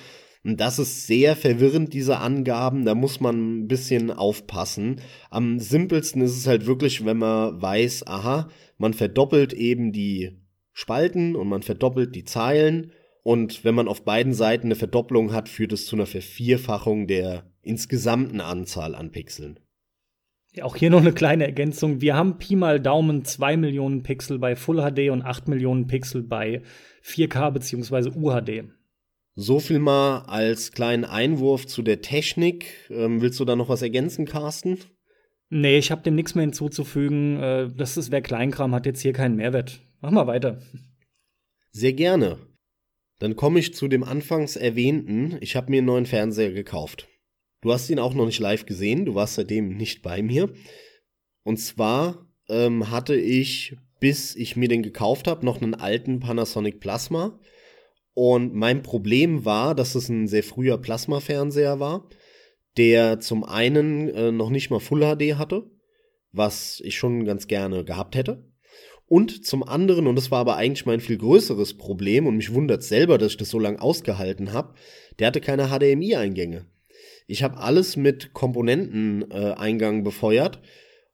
Und 0.44 0.60
das 0.60 0.78
ist 0.78 1.08
sehr 1.08 1.34
verwirrend, 1.34 1.92
diese 1.92 2.18
Angaben. 2.18 2.84
Da 2.84 2.94
muss 2.94 3.20
man 3.20 3.62
ein 3.62 3.68
bisschen 3.68 4.12
aufpassen. 4.12 5.00
Am 5.28 5.58
simpelsten 5.58 6.22
ist 6.22 6.36
es 6.36 6.46
halt 6.46 6.66
wirklich, 6.66 7.04
wenn 7.04 7.18
man 7.18 7.60
weiß, 7.60 8.06
aha, 8.06 8.48
man 8.78 8.94
verdoppelt 8.94 9.52
eben 9.52 9.92
die 9.92 10.38
Spalten 10.72 11.34
und 11.34 11.48
man 11.48 11.62
verdoppelt 11.62 12.14
die 12.14 12.24
Zeilen. 12.24 12.92
Und 13.26 13.64
wenn 13.64 13.74
man 13.74 13.88
auf 13.88 14.04
beiden 14.04 14.34
Seiten 14.34 14.68
eine 14.68 14.76
Verdopplung 14.76 15.32
hat, 15.32 15.48
führt 15.48 15.72
es 15.72 15.84
zu 15.86 15.96
einer 15.96 16.06
Vervierfachung 16.06 17.08
der 17.08 17.42
insgesamten 17.60 18.40
Anzahl 18.40 18.94
an 18.94 19.10
Pixeln. 19.10 19.58
Ja, 20.54 20.62
auch 20.62 20.76
hier 20.76 20.90
noch 20.90 21.00
eine 21.00 21.12
kleine 21.12 21.44
Ergänzung. 21.44 22.00
Wir 22.00 22.14
haben 22.14 22.38
Pi 22.38 22.54
mal 22.54 22.78
Daumen 22.78 23.24
2 23.24 23.56
Millionen 23.56 24.04
Pixel 24.04 24.38
bei 24.38 24.54
Full 24.54 24.76
HD 24.76 25.10
und 25.10 25.22
8 25.22 25.48
Millionen 25.48 25.88
Pixel 25.88 26.22
bei 26.22 26.62
4K 27.02 27.50
bzw. 27.50 28.10
UHD. 28.16 28.70
So 29.34 29.58
viel 29.58 29.80
mal 29.80 30.20
als 30.28 30.70
kleinen 30.70 31.04
Einwurf 31.04 31.66
zu 31.66 31.82
der 31.82 32.02
Technik. 32.02 32.88
Ähm, 32.90 33.22
willst 33.22 33.40
du 33.40 33.44
da 33.44 33.56
noch 33.56 33.68
was 33.68 33.82
ergänzen, 33.82 34.26
Carsten? 34.26 34.78
Nee, 35.50 35.78
ich 35.78 35.90
habe 35.90 36.02
dem 36.02 36.14
nichts 36.14 36.36
mehr 36.36 36.44
hinzuzufügen. 36.44 37.42
Äh, 37.42 37.70
das 37.74 37.96
ist, 37.96 38.12
wer 38.12 38.22
Kleinkram 38.22 38.72
hat, 38.72 38.86
jetzt 38.86 39.00
hier 39.00 39.12
keinen 39.12 39.34
Mehrwert. 39.34 39.80
Mach 40.00 40.12
mal 40.12 40.28
weiter. 40.28 40.60
Sehr 41.72 41.92
gerne. 41.92 42.38
Dann 43.18 43.36
komme 43.36 43.58
ich 43.58 43.74
zu 43.74 43.88
dem 43.88 44.04
anfangs 44.04 44.56
erwähnten, 44.56 45.38
ich 45.40 45.56
habe 45.56 45.70
mir 45.70 45.78
einen 45.78 45.86
neuen 45.86 46.06
Fernseher 46.06 46.52
gekauft. 46.52 47.08
Du 47.62 47.72
hast 47.72 47.88
ihn 47.88 47.98
auch 47.98 48.14
noch 48.14 48.26
nicht 48.26 48.38
live 48.38 48.66
gesehen, 48.66 49.06
du 49.06 49.14
warst 49.14 49.34
seitdem 49.34 49.76
nicht 49.76 50.02
bei 50.02 50.22
mir. 50.22 50.52
Und 51.42 51.56
zwar 51.58 52.28
ähm, 52.48 52.90
hatte 52.90 53.16
ich, 53.16 53.76
bis 54.00 54.36
ich 54.36 54.56
mir 54.56 54.68
den 54.68 54.82
gekauft 54.82 55.26
habe, 55.26 55.44
noch 55.44 55.62
einen 55.62 55.74
alten 55.74 56.20
Panasonic 56.20 56.80
Plasma. 56.80 57.38
Und 58.14 58.54
mein 58.54 58.82
Problem 58.82 59.44
war, 59.44 59.74
dass 59.74 59.94
es 59.94 60.08
ein 60.08 60.26
sehr 60.26 60.42
früher 60.42 60.78
Plasma-Fernseher 60.78 61.80
war, 61.80 62.08
der 62.76 63.20
zum 63.20 63.44
einen 63.44 64.08
äh, 64.08 64.32
noch 64.32 64.50
nicht 64.50 64.70
mal 64.70 64.80
Full 64.80 65.00
HD 65.00 65.36
hatte, 65.36 65.70
was 66.32 66.80
ich 66.84 66.96
schon 66.96 67.24
ganz 67.24 67.46
gerne 67.46 67.84
gehabt 67.84 68.16
hätte. 68.16 68.44
Und 69.06 69.46
zum 69.46 69.62
anderen, 69.62 70.06
und 70.06 70.16
das 70.16 70.30
war 70.30 70.40
aber 70.40 70.56
eigentlich 70.56 70.84
mein 70.84 71.00
viel 71.00 71.16
größeres 71.16 71.74
Problem, 71.74 72.26
und 72.26 72.36
mich 72.36 72.52
wundert 72.52 72.82
selber, 72.82 73.18
dass 73.18 73.32
ich 73.32 73.36
das 73.36 73.50
so 73.50 73.58
lange 73.58 73.80
ausgehalten 73.80 74.52
habe, 74.52 74.74
der 75.18 75.28
hatte 75.28 75.40
keine 75.40 75.68
HDMI-Eingänge. 75.68 76.66
Ich 77.28 77.42
habe 77.42 77.58
alles 77.58 77.96
mit 77.96 78.32
Komponenteneingang 78.34 80.00
äh, 80.00 80.02
befeuert. 80.02 80.60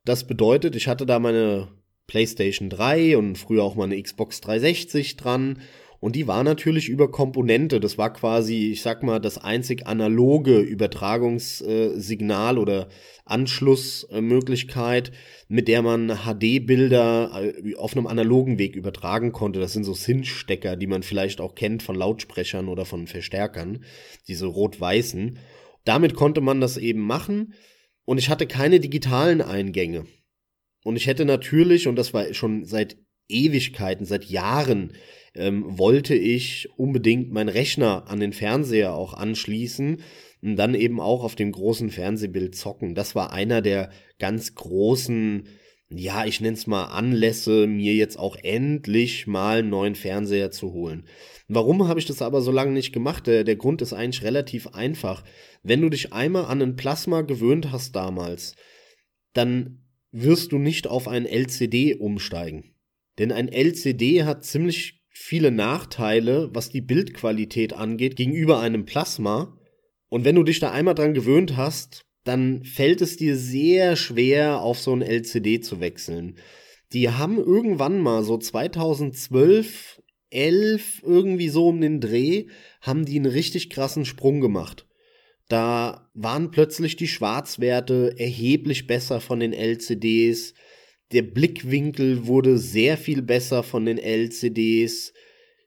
Das 0.05 0.27
bedeutet, 0.27 0.77
ich 0.77 0.89
hatte 0.89 1.07
da 1.07 1.19
meine 1.19 1.69
PlayStation 2.07 2.69
3 2.69 3.17
und 3.17 3.37
früher 3.37 3.63
auch 3.63 3.75
meine 3.75 4.01
Xbox 4.01 4.41
360 4.41 5.17
dran 5.17 5.61
und 6.03 6.17
die 6.17 6.27
war 6.27 6.43
natürlich 6.43 6.89
über 6.89 7.13
Komponente. 7.13 7.79
Das 7.79 7.97
war 7.97 8.13
quasi, 8.13 8.73
ich 8.73 8.83
sag 8.83 9.05
mal, 9.05 9.21
das 9.21 9.39
einzig 9.39 9.87
analoge 9.87 10.59
Übertragungssignal 10.59 12.59
oder 12.59 12.89
Anschlussmöglichkeit, 13.25 15.13
mit 15.47 15.69
der 15.69 15.83
man 15.83 16.09
HD-Bilder 16.09 17.31
äh, 17.41 17.77
auf 17.77 17.97
einem 17.97 18.09
analogen 18.09 18.59
Weg 18.59 18.75
übertragen 18.75 19.31
konnte. 19.31 19.61
Das 19.61 19.75
sind 19.75 19.85
so 19.85 19.95
Synth-Stecker, 19.95 20.75
die 20.75 20.89
man 20.89 21.05
vielleicht 21.05 21.41
auch 21.41 21.55
kennt 21.55 21.85
von 21.85 21.95
Lautsprechern 21.95 22.67
oder 22.67 22.85
von 22.85 23.07
Verstärkern, 23.07 23.85
diese 24.27 24.47
rot-weißen. 24.47 25.39
Damit 25.85 26.17
konnte 26.17 26.41
man 26.41 26.61
das 26.61 26.79
eben 26.79 27.03
machen 27.03 27.55
und 28.05 28.19
ich 28.19 28.29
hatte 28.29 28.49
keine 28.49 28.81
digitalen 28.81 29.41
Eingänge. 29.41 30.07
Und 30.83 30.97
ich 30.97 31.07
hätte 31.07 31.27
natürlich, 31.27 31.87
und 31.87 31.95
das 31.95 32.13
war 32.13 32.35
schon 32.35 32.65
seit 32.65 32.97
Ewigkeiten, 33.29 34.05
seit 34.05 34.25
Jahren, 34.25 34.95
ähm, 35.35 35.79
wollte 35.79 36.15
ich 36.15 36.69
unbedingt 36.77 37.33
meinen 37.33 37.49
Rechner 37.49 38.05
an 38.09 38.21
den 38.21 38.33
Fernseher 38.33 38.95
auch 38.95 39.15
anschließen 39.15 40.03
und 40.43 40.57
dann 40.57 40.75
eben 40.75 41.01
auch 41.01 41.25
auf 41.25 41.35
dem 41.35 41.53
großen 41.53 41.91
Fernsehbild 41.91 42.55
zocken. 42.55 42.95
Das 42.95 43.15
war 43.15 43.33
einer 43.33 43.63
der 43.63 43.91
ganz 44.19 44.55
großen, 44.55 45.49
ja, 45.89 46.25
ich 46.27 46.41
nenne 46.41 46.57
es 46.57 46.67
mal 46.67 46.87
Anlässe, 46.87 47.67
mir 47.67 47.95
jetzt 47.95 48.19
auch 48.19 48.37
endlich 48.43 49.27
mal 49.27 49.61
einen 49.61 49.71
neuen 49.71 49.95
Fernseher 49.95 50.51
zu 50.51 50.73
holen. 50.73 51.07
Warum 51.49 51.87
habe 51.89 52.01
ich 52.01 52.07
das 52.07 52.23
aber 52.23 52.41
so 52.41 52.51
lange 52.51 52.73
nicht 52.73 52.93
gemacht? 52.93 53.27
Der, 53.27 53.45
der 53.45 53.57
Grund 53.57 53.83
ist 53.83 53.93
eigentlich 53.93 54.25
relativ 54.25 54.69
einfach. 54.69 55.25
Wenn 55.63 55.81
du 55.81 55.89
dich 55.89 56.13
einmal 56.13 56.47
an 56.47 56.61
ein 56.63 56.77
Plasma 56.77 57.23
gewöhnt 57.23 57.73
hast 57.73 57.95
damals, 57.95 58.55
dann 59.33 59.83
wirst 60.11 60.53
du 60.53 60.59
nicht 60.59 60.87
auf 60.87 61.09
ein 61.09 61.25
LCD 61.25 61.95
umsteigen. 61.95 62.75
Denn 63.19 63.33
ein 63.33 63.49
LCD 63.49 64.25
hat 64.25 64.45
ziemlich 64.45 65.02
viele 65.13 65.51
Nachteile, 65.51 66.51
was 66.53 66.71
die 66.71 66.81
Bildqualität 66.81 67.75
angeht, 67.75 68.17
gegenüber 68.17 68.61
einem 68.61 68.85
Plasma. 68.85 69.57
Und 70.09 70.25
wenn 70.25 70.35
du 70.35 70.43
dich 70.43 70.59
da 70.59 70.73
einmal 70.73 70.95
dran 70.95 71.15
gewöhnt 71.15 71.57
hast, 71.57 72.05
dann 72.25 72.65
fällt 72.65 73.03
es 73.03 73.17
dir 73.17 73.37
sehr 73.37 73.97
schwer, 73.97 74.61
auf 74.61 74.79
so 74.79 74.95
ein 74.95 75.03
LCD 75.03 75.61
zu 75.61 75.81
wechseln. 75.81 76.37
Die 76.93 77.11
haben 77.11 77.39
irgendwann 77.39 78.01
mal 78.01 78.23
so 78.23 78.39
2012, 78.39 80.03
11, 80.31 81.03
irgendwie 81.05 81.49
so 81.49 81.69
um 81.69 81.81
den 81.81 82.01
Dreh, 82.01 82.47
haben 82.81 83.05
die 83.05 83.17
einen 83.17 83.27
richtig 83.27 83.71
krassen 83.71 84.05
Sprung 84.05 84.41
gemacht. 84.41 84.87
Da 85.49 86.11
waren 86.15 86.51
plötzlich 86.51 86.97
die 86.97 87.09
Schwarzwerte 87.09 88.15
erheblich 88.17 88.87
besser 88.87 89.21
von 89.21 89.41
den 89.41 89.53
LCDs 89.53 90.55
der 91.13 91.23
Blickwinkel 91.23 92.27
wurde 92.27 92.59
sehr 92.59 92.97
viel 92.97 93.23
besser 93.23 93.63
von 93.63 93.85
den 93.85 93.99
LCDs. 93.99 95.13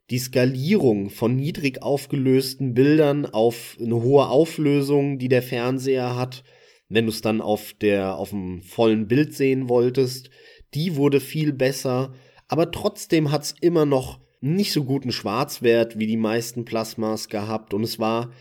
Die 0.10 0.20
Skalierung 0.20 1.10
von 1.10 1.36
niedrig 1.36 1.82
aufgelösten 1.82 2.74
Bildern 2.74 3.26
auf 3.26 3.78
eine 3.80 4.02
hohe 4.02 4.28
Auflösung, 4.28 5.18
die 5.18 5.30
der 5.30 5.42
Fernseher 5.42 6.16
hat, 6.16 6.44
wenn 6.90 7.06
du 7.06 7.12
es 7.12 7.22
dann 7.22 7.42
auf 7.42 7.74
der 7.74 8.16
auf 8.16 8.30
dem 8.30 8.62
vollen 8.62 9.08
Bild 9.08 9.34
sehen 9.34 9.70
wolltest, 9.70 10.30
die 10.74 10.96
wurde 10.96 11.20
viel 11.20 11.54
besser, 11.54 12.14
aber 12.48 12.72
trotzdem 12.72 13.32
hat 13.32 13.44
es 13.44 13.56
immer 13.60 13.86
noch 13.86 14.20
nicht 14.42 14.72
so 14.72 14.84
guten 14.84 15.12
Schwarzwert 15.12 15.98
wie 15.98 16.06
die 16.06 16.18
meisten 16.18 16.66
Plasmas 16.66 17.30
gehabt 17.30 17.74
und 17.74 17.84
es 17.84 17.98
war 17.98 18.32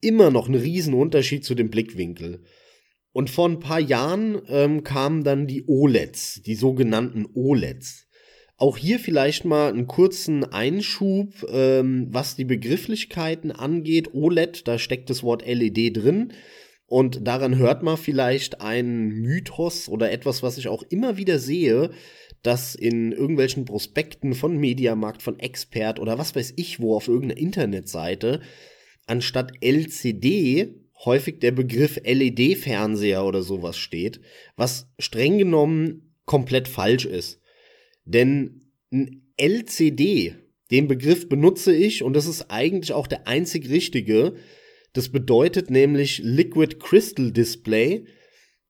immer 0.00 0.30
noch 0.30 0.48
ein 0.48 0.54
Riesenunterschied 0.54 1.44
zu 1.44 1.56
dem 1.56 1.70
Blickwinkel. 1.70 2.42
Und 3.12 3.30
vor 3.30 3.48
ein 3.48 3.60
paar 3.60 3.80
Jahren 3.80 4.40
ähm, 4.48 4.84
kamen 4.84 5.24
dann 5.24 5.46
die 5.46 5.64
OLEDs, 5.66 6.42
die 6.42 6.54
sogenannten 6.54 7.26
OLEDs. 7.34 8.06
Auch 8.56 8.76
hier 8.76 8.98
vielleicht 8.98 9.44
mal 9.44 9.68
einen 9.68 9.86
kurzen 9.86 10.44
Einschub, 10.44 11.32
ähm, 11.50 12.08
was 12.10 12.36
die 12.36 12.44
Begrifflichkeiten 12.44 13.52
angeht. 13.52 14.14
OLED, 14.14 14.66
da 14.66 14.78
steckt 14.78 15.10
das 15.10 15.22
Wort 15.22 15.46
LED 15.46 15.96
drin. 15.96 16.32
Und 16.86 17.26
daran 17.26 17.56
hört 17.56 17.82
man 17.82 17.96
vielleicht 17.96 18.60
einen 18.60 19.08
Mythos 19.08 19.88
oder 19.88 20.10
etwas, 20.10 20.42
was 20.42 20.58
ich 20.58 20.68
auch 20.68 20.82
immer 20.88 21.16
wieder 21.16 21.38
sehe, 21.38 21.90
dass 22.42 22.74
in 22.74 23.12
irgendwelchen 23.12 23.64
Prospekten 23.64 24.34
von 24.34 24.56
Mediamarkt, 24.56 25.22
von 25.22 25.38
Expert 25.38 26.00
oder 26.00 26.18
was 26.18 26.34
weiß 26.34 26.54
ich 26.56 26.80
wo 26.80 26.96
auf 26.96 27.08
irgendeiner 27.08 27.40
Internetseite 27.40 28.40
anstatt 29.06 29.52
LCD 29.60 30.74
häufig 31.04 31.40
der 31.40 31.52
Begriff 31.52 32.00
LED-Fernseher 32.04 33.24
oder 33.24 33.42
sowas 33.42 33.78
steht, 33.78 34.20
was 34.56 34.88
streng 34.98 35.38
genommen 35.38 36.14
komplett 36.24 36.68
falsch 36.68 37.04
ist. 37.04 37.40
Denn 38.04 38.72
ein 38.92 39.32
LCD, 39.36 40.34
den 40.70 40.88
Begriff 40.88 41.28
benutze 41.28 41.74
ich 41.74 42.02
und 42.02 42.14
das 42.14 42.26
ist 42.26 42.50
eigentlich 42.50 42.92
auch 42.92 43.06
der 43.06 43.26
einzig 43.26 43.70
richtige. 43.70 44.34
Das 44.92 45.10
bedeutet 45.10 45.70
nämlich 45.70 46.20
Liquid 46.22 46.76
Crystal 46.78 47.32
Display 47.32 48.04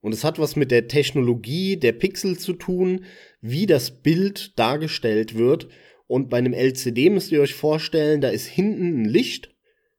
und 0.01 0.13
es 0.13 0.25
hat 0.25 0.39
was 0.39 0.57
mit 0.57 0.71
der 0.71 0.89
Technologie 0.89 1.77
der 1.77 1.93
Pixel 1.93 2.39
zu 2.39 2.53
tun, 2.53 3.05
wie 3.41 3.67
das 3.67 4.03
Bild 4.03 4.59
dargestellt 4.59 5.35
wird. 5.37 5.69
Und 6.07 6.31
bei 6.31 6.39
einem 6.39 6.55
LCD 6.55 7.11
müsst 7.11 7.33
ihr 7.33 7.41
euch 7.41 7.55
vorstellen, 7.55 8.21
da 8.21 8.29
ist 8.29 8.47
hinten 8.47 9.03
ein 9.03 9.05
Licht 9.05 9.55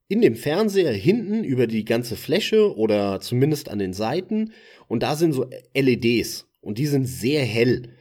in 0.09 0.21
dem 0.21 0.35
Fernseher 0.35 0.91
hinten 0.91 1.43
über 1.43 1.67
die 1.67 1.85
ganze 1.85 2.15
Fläche 2.15 2.75
oder 2.75 3.21
zumindest 3.21 3.69
an 3.69 3.79
den 3.79 3.93
Seiten 3.93 4.51
und 4.87 5.03
da 5.03 5.15
sind 5.15 5.33
so 5.33 5.47
LEDs 5.73 6.47
und 6.61 6.79
die 6.79 6.87
sind 6.87 7.05
sehr 7.05 7.45
hell. 7.45 7.93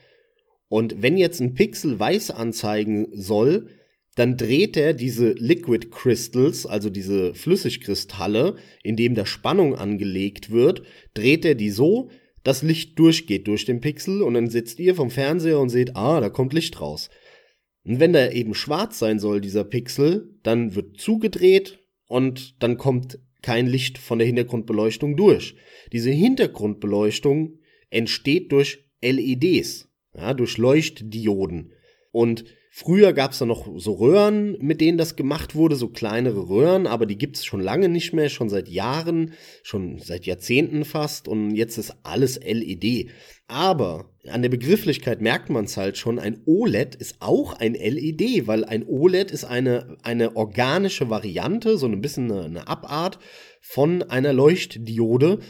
Und 0.69 1.03
wenn 1.03 1.19
jetzt 1.19 1.41
ein 1.41 1.55
Pixel 1.55 2.01
weiß 2.01 2.31
anzeigen 2.31 3.09
soll, 3.13 3.69
dann 4.17 4.37
dreht 4.37 4.77
er 4.77 4.95
diese 4.95 5.33
Liquid 5.33 5.91
Crystals, 5.91 6.67
also 6.67 6.91
diese 6.91 7.35
Flüssigkristalle, 7.35 8.57
in 8.83 8.97
dem 8.97 9.15
da 9.15 9.27
Spannung 9.27 9.77
angelegt 9.77 10.51
wird, 10.51 10.83
dreht 11.15 11.45
er 11.45 11.55
die 11.55 11.71
so, 11.71 12.11
dass 12.43 12.63
Licht 12.63 12.99
durchgeht 12.99 13.47
durch 13.47 13.67
den 13.67 13.81
Pixel 13.81 14.23
und 14.23 14.33
dann 14.35 14.49
sitzt 14.49 14.81
ihr 14.81 14.95
vom 14.95 15.11
Fernseher 15.11 15.61
und 15.61 15.69
seht, 15.69 15.95
ah, 15.95 16.21
da 16.21 16.31
kommt 16.31 16.55
Licht 16.55 16.81
raus. 16.81 17.11
Und 17.85 18.01
wenn 18.01 18.15
da 18.15 18.31
eben 18.31 18.55
schwarz 18.55 18.99
sein 18.99 19.19
soll, 19.19 19.43
dieser 19.43 19.65
Pixel, 19.65 20.35
dann 20.43 20.75
wird 20.75 20.99
zugedreht 20.99 21.79
und 22.09 22.63
dann 22.63 22.77
kommt 22.77 23.21
kein 23.41 23.67
Licht 23.69 23.99
von 23.99 24.19
der 24.19 24.27
Hintergrundbeleuchtung 24.27 25.17
durch. 25.17 25.55
Diese 25.93 26.11
Hintergrundbeleuchtung 26.11 27.61
entsteht 27.91 28.51
durch 28.51 28.85
LEDs 29.01 29.89
ja, 30.19 30.35
durch 30.35 30.59
Leuchtdioden. 30.59 31.73
Und 32.11 32.45
früher 32.71 33.13
gab 33.13 33.33
es 33.33 33.39
da 33.39 33.47
noch 33.47 33.69
so 33.79 33.93
Röhren, 33.95 34.57
mit 34.61 34.81
denen 34.81 34.99
das 34.99 35.17
gemacht 35.17 35.55
wurde, 35.55 35.77
so 35.77 35.89
kleinere 35.89 36.49
Röhren, 36.49 36.87
aber 36.87 37.07
die 37.07 37.19
gibt 37.19 37.37
es 37.37 37.45
schon 37.45 37.61
lange 37.61 37.89
nicht 37.89 38.13
mehr, 38.13 38.29
schon 38.29 38.49
seit 38.49 38.69
Jahren, 38.69 39.33
schon 39.63 39.99
seit 39.99 40.27
Jahrzehnten 40.27 40.85
fast 40.85 41.29
und 41.29 41.55
jetzt 41.55 41.79
ist 41.79 41.97
alles 42.03 42.41
LED. 42.41 43.11
Aber 43.47 44.11
an 44.31 44.43
der 44.43 44.49
Begrifflichkeit 44.49 45.21
merkt 45.21 45.51
man 45.51 45.65
es 45.65 45.77
halt 45.77 45.99
schon, 45.99 46.19
ein 46.19 46.41
OLED 46.47 46.95
ist 46.95 47.17
auch 47.21 47.53
ein 47.55 47.75
LED, 47.75 48.47
weil 48.47 48.65
ein 48.65 48.85
OLED 48.87 49.31
ist 49.31 49.45
eine, 49.45 49.97
eine 50.03 50.37
organische 50.37 51.11
Variante, 51.11 51.79
so 51.79 51.87
ein 51.87 52.01
bisschen 52.01 52.31
eine, 52.31 52.45
eine 52.45 52.69
Abart 52.69 53.19
von 53.61 54.03
einer 54.03 54.33
Leuchtdiode 54.33 55.41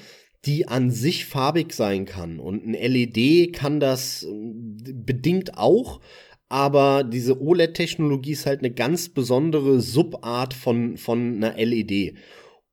die 0.44 0.68
an 0.68 0.90
sich 0.90 1.26
farbig 1.26 1.72
sein 1.72 2.04
kann. 2.04 2.38
Und 2.38 2.66
ein 2.66 2.74
LED 2.74 3.52
kann 3.52 3.80
das 3.80 4.22
äh, 4.22 4.92
bedingt 4.92 5.58
auch, 5.58 6.00
aber 6.48 7.04
diese 7.04 7.42
OLED-Technologie 7.42 8.32
ist 8.32 8.46
halt 8.46 8.60
eine 8.60 8.70
ganz 8.70 9.10
besondere 9.10 9.80
Subart 9.80 10.54
von, 10.54 10.96
von 10.96 11.36
einer 11.36 11.54
LED. 11.56 12.14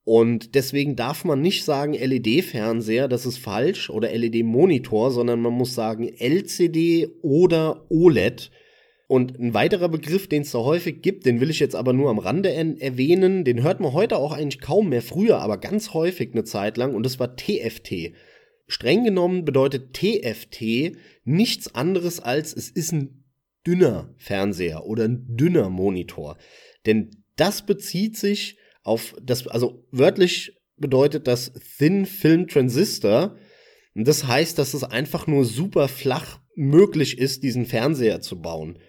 Und 0.06 0.54
deswegen 0.54 0.96
darf 0.96 1.26
man 1.26 1.42
nicht 1.42 1.66
sagen 1.66 1.94
LED-Fernseher, 1.94 3.08
das 3.08 3.26
ist 3.26 3.40
falsch, 3.40 3.90
oder 3.90 4.16
LED-Monitor, 4.16 5.10
sondern 5.10 5.42
man 5.42 5.54
muss 5.54 5.74
sagen 5.74 6.08
LCD 6.08 7.10
oder 7.24 7.88
OLED. 7.90 8.52
Und 9.08 9.40
ein 9.40 9.56
weiterer 9.56 9.90
Begriff, 9.90 10.28
den 10.28 10.44
es 10.44 10.52
da 10.52 10.60
häufig 10.60 11.02
gibt, 11.02 11.26
den 11.26 11.42
will 11.42 11.50
ich 11.50 11.60
jetzt 11.60 11.76
aber 11.76 11.92
nur 11.92 12.12
am 12.12 12.20
Rande 12.20 12.54
erwähnen, 12.54 13.44
den 13.44 13.64
hört 13.64 13.80
man 13.80 13.94
heute 13.94 14.18
auch 14.18 14.32
eigentlich 14.32 14.62
kaum 14.62 14.90
mehr, 14.90 15.02
früher 15.02 15.40
aber 15.40 15.58
ganz 15.58 15.94
häufig 15.96 16.32
eine 16.32 16.44
Zeit 16.44 16.78
lang, 16.78 16.94
und 16.94 17.04
das 17.04 17.20
war 17.20 17.36
TFT. 17.36 18.14
Streng 18.68 19.04
genommen 19.04 19.44
bedeutet 19.44 19.94
TFT 19.94 20.98
nichts 21.24 21.74
anderes 21.74 22.20
als 22.20 22.54
es 22.54 22.70
ist 22.70 22.94
ein 22.94 23.24
dünner 23.66 24.14
Fernseher 24.18 24.86
oder 24.86 25.06
ein 25.06 25.26
dünner 25.36 25.70
Monitor. 25.70 26.38
Denn 26.86 27.10
das 27.36 27.66
bezieht 27.66 28.18
sich 28.18 28.58
auf 28.86 29.14
das, 29.22 29.46
also 29.48 29.86
wörtlich 29.92 30.58
bedeutet 30.78 31.28
das 31.28 31.52
Thin 31.78 32.06
Film 32.06 32.48
Transistor. 32.48 33.36
Und 33.94 34.08
das 34.08 34.26
heißt, 34.26 34.58
dass 34.58 34.74
es 34.74 34.86
einfach 34.86 35.28
nur 35.28 35.44
super 35.44 35.90
flach 35.90 36.40
möglich 36.56 37.18
ist, 37.18 37.44
diesen 37.44 37.66
Fernseher 37.66 38.22
zu 38.22 38.42
bauen 38.42 38.80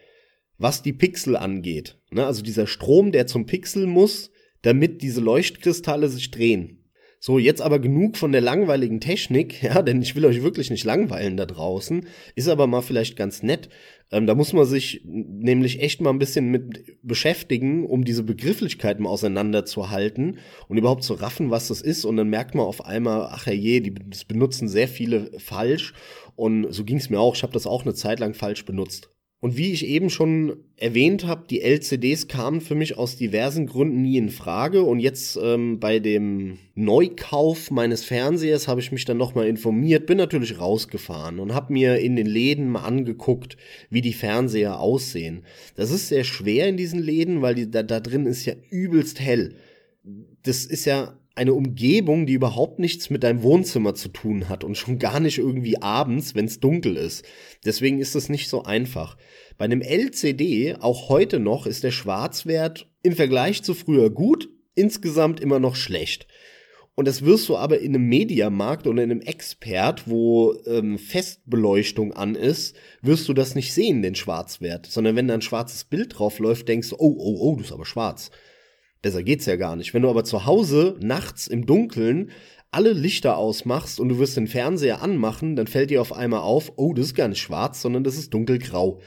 was 0.59 0.83
die 0.83 0.93
Pixel 0.93 1.37
angeht. 1.37 1.99
Ne? 2.11 2.25
Also 2.25 2.43
dieser 2.43 2.67
Strom, 2.67 3.13
der 3.13 3.27
zum 3.27 3.47
Pixel 3.47 3.87
muss, 3.87 4.31
damit 4.63 5.03
diese 5.03 5.21
Leuchtkristalle 5.21 6.09
sich 6.09 6.31
drehen. 6.31 6.83
So, 7.19 7.39
jetzt 7.39 7.63
aber 7.63 7.79
genug 7.79 8.17
von 8.17 8.33
der 8.33 8.41
langweiligen 8.41 9.01
Technik, 9.01 9.63
ja, 9.63 9.83
denn 9.83 10.03
ich 10.03 10.15
will 10.15 10.27
euch 10.27 10.43
wirklich 10.43 10.71
nicht 10.71 10.85
langweilen 10.85 11.37
da 11.37 11.47
draußen, 11.47 12.07
ist 12.35 12.49
aber 12.49 12.67
mal 12.67 12.83
vielleicht 12.83 13.17
ganz 13.17 13.43
nett. 13.43 13.69
Ähm, 14.13 14.27
da 14.27 14.35
muss 14.35 14.53
man 14.53 14.65
sich 14.67 15.03
nämlich 15.05 15.81
echt 15.81 16.01
mal 16.01 16.11
ein 16.11 16.19
bisschen 16.19 16.49
mit 16.51 16.97
beschäftigen, 17.03 17.85
um 17.87 18.05
diese 18.05 18.23
Begrifflichkeiten 18.23 19.07
auseinanderzuhalten 19.07 20.39
und 20.69 20.79
überhaupt 20.79 21.03
zu 21.03 21.15
raffen, 21.15 21.51
was 21.51 21.69
das 21.69 21.81
ist. 21.81 22.05
Und 22.05 22.17
dann 22.17 22.29
merkt 22.29 22.55
man 22.55 22.67
auf 22.67 22.85
einmal, 22.85 23.29
ach 23.31 23.47
herrje, 23.47 23.81
die 23.81 23.95
das 23.95 24.25
benutzen 24.25 24.69
sehr 24.69 24.89
viele 24.89 25.31
falsch. 25.39 25.93
Und 26.37 26.73
so 26.73 26.85
ging 26.85 26.99
es 26.99 27.11
mir 27.11 27.19
auch. 27.19 27.35
Ich 27.35 27.43
habe 27.43 27.53
das 27.53 27.67
auch 27.67 27.83
eine 27.83 27.95
Zeit 27.95 28.21
lang 28.21 28.35
falsch 28.35 28.65
benutzt. 28.65 29.11
Und 29.41 29.59
wie 29.59 29.73
ich 29.73 29.87
eben 29.87 30.09
schon 30.09 30.65
erwähnt 30.77 31.27
habe, 31.27 31.47
die 31.49 31.61
LCDs 31.61 32.27
kamen 32.27 32.63
für 32.63 32.75
mich 32.75 32.97
aus 32.97 33.17
diversen 33.17 33.67
Gründen 33.67 34.01
nie 34.01 34.17
in 34.17 34.31
Frage. 34.31 34.83
Und 34.83 34.99
jetzt 34.99 35.39
ähm, 35.41 35.79
bei 35.79 35.99
dem 35.99 36.59
Neukauf 36.75 37.71
meines 37.71 38.03
Fernsehers 38.03 38.67
habe 38.67 38.81
ich 38.81 38.93
mich 38.93 39.05
dann 39.05 39.19
nochmal 39.19 39.47
informiert, 39.47 40.07
bin 40.07 40.17
natürlich 40.17 40.59
rausgefahren 40.59 41.39
und 41.39 41.53
habe 41.55 41.73
mir 41.73 41.99
in 41.99 42.17
den 42.17 42.27
Läden 42.27 42.71
mal 42.71 42.85
angeguckt, 42.85 43.59
wie 43.91 44.01
die 44.01 44.15
Fernseher 44.15 44.81
aussehen. 44.81 45.45
Das 45.75 45.91
ist 45.91 46.09
sehr 46.09 46.25
schwer 46.25 46.69
in 46.69 46.79
diesen 46.79 46.99
Läden, 46.99 47.43
weil 47.43 47.55
die, 47.55 47.71
da, 47.71 47.83
da 47.83 48.01
drin 48.01 48.25
ist 48.25 48.47
ja 48.47 48.55
übelst 48.71 49.21
hell. 49.21 49.55
Das 50.45 50.65
ist 50.65 50.87
ja 50.87 51.19
eine 51.37 51.53
Umgebung, 51.53 52.27
die 52.27 52.33
überhaupt 52.33 52.79
nichts 52.79 53.11
mit 53.11 53.23
deinem 53.23 53.43
Wohnzimmer 53.43 53.95
zu 53.95 54.09
tun 54.09 54.49
hat 54.49 54.65
und 54.65 54.77
schon 54.77 54.99
gar 54.99 55.21
nicht 55.21 55.39
irgendwie 55.39 55.81
abends, 55.81 56.35
wenn 56.35 56.47
es 56.47 56.61
dunkel 56.61 56.97
ist. 56.97 57.25
Deswegen 57.65 58.01
ist 58.01 58.17
es 58.17 58.31
nicht 58.31 58.49
so 58.49 58.65
einfach. 58.65 59.19
Bei 59.59 59.67
einem 59.67 59.83
LCD, 59.83 60.77
auch 60.81 61.11
heute 61.11 61.39
noch, 61.39 61.67
ist 61.67 61.85
der 61.85 61.91
Schwarzwert 61.91 62.91
im 63.03 63.15
Vergleich 63.15 63.63
zu 63.63 63.75
früher 63.75 64.11
gut, 64.11 64.49
insgesamt 64.75 65.39
immer 65.39 65.59
noch 65.61 65.77
schlecht. 65.77 66.27
Und 66.95 67.07
das 67.07 67.27
wirst 67.27 67.51
du 67.51 67.59
aber 67.59 67.81
in 67.81 67.95
einem 67.95 68.09
Mediamarkt 68.09 68.87
oder 68.87 69.03
in 69.03 69.11
einem 69.11 69.21
Expert, 69.21 70.09
wo 70.09 70.55
ähm, 70.65 70.99
Festbeleuchtung 70.99 72.15
an 72.15 72.35
ist, 72.35 72.75
wirst 73.03 73.29
du 73.29 73.35
das 73.35 73.55
nicht 73.55 73.75
sehen, 73.75 74.01
den 74.01 74.15
Schwarzwert. 74.15 74.87
Sondern 74.87 75.15
wenn 75.15 75.29
da 75.29 75.35
ein 75.35 75.43
schwarzes 75.43 75.85
Bild 75.85 76.19
drauf 76.19 76.39
läuft, 76.39 76.69
denkst 76.69 76.91
du, 76.91 76.97
oh, 76.99 77.15
oh, 77.19 77.37
oh, 77.41 77.57
das 77.57 77.67
ist 77.67 77.73
aber 77.73 77.85
schwarz. 77.85 78.31
Besser 79.03 79.23
geht's 79.23 79.47
ja 79.47 79.57
gar 79.57 79.77
nicht. 79.77 79.95
Wenn 79.95 80.03
du 80.03 80.11
aber 80.11 80.25
zu 80.25 80.47
Hause 80.47 80.97
nachts 81.01 81.47
im 81.47 81.67
Dunkeln 81.67 82.31
alle 82.71 82.93
Lichter 82.93 83.37
ausmachst 83.37 84.01
und 84.01 84.09
du 84.09 84.19
wirst 84.19 84.37
den 84.37 84.49
Fernseher 84.49 85.03
anmachen, 85.03 85.57
dann 85.57 85.67
fällt 85.67 85.91
dir 85.91 86.01
auf 86.01 86.13
einmal 86.13 86.41
auf, 86.41 86.73
oh, 86.77 86.93
das 86.93 87.07
ist 87.07 87.15
gar 87.15 87.29
nicht 87.29 87.41
schwarz, 87.41 87.81
sondern 87.81 88.05
das 88.05 88.19
ist 88.19 88.35
dunkelgrau. 88.35 89.01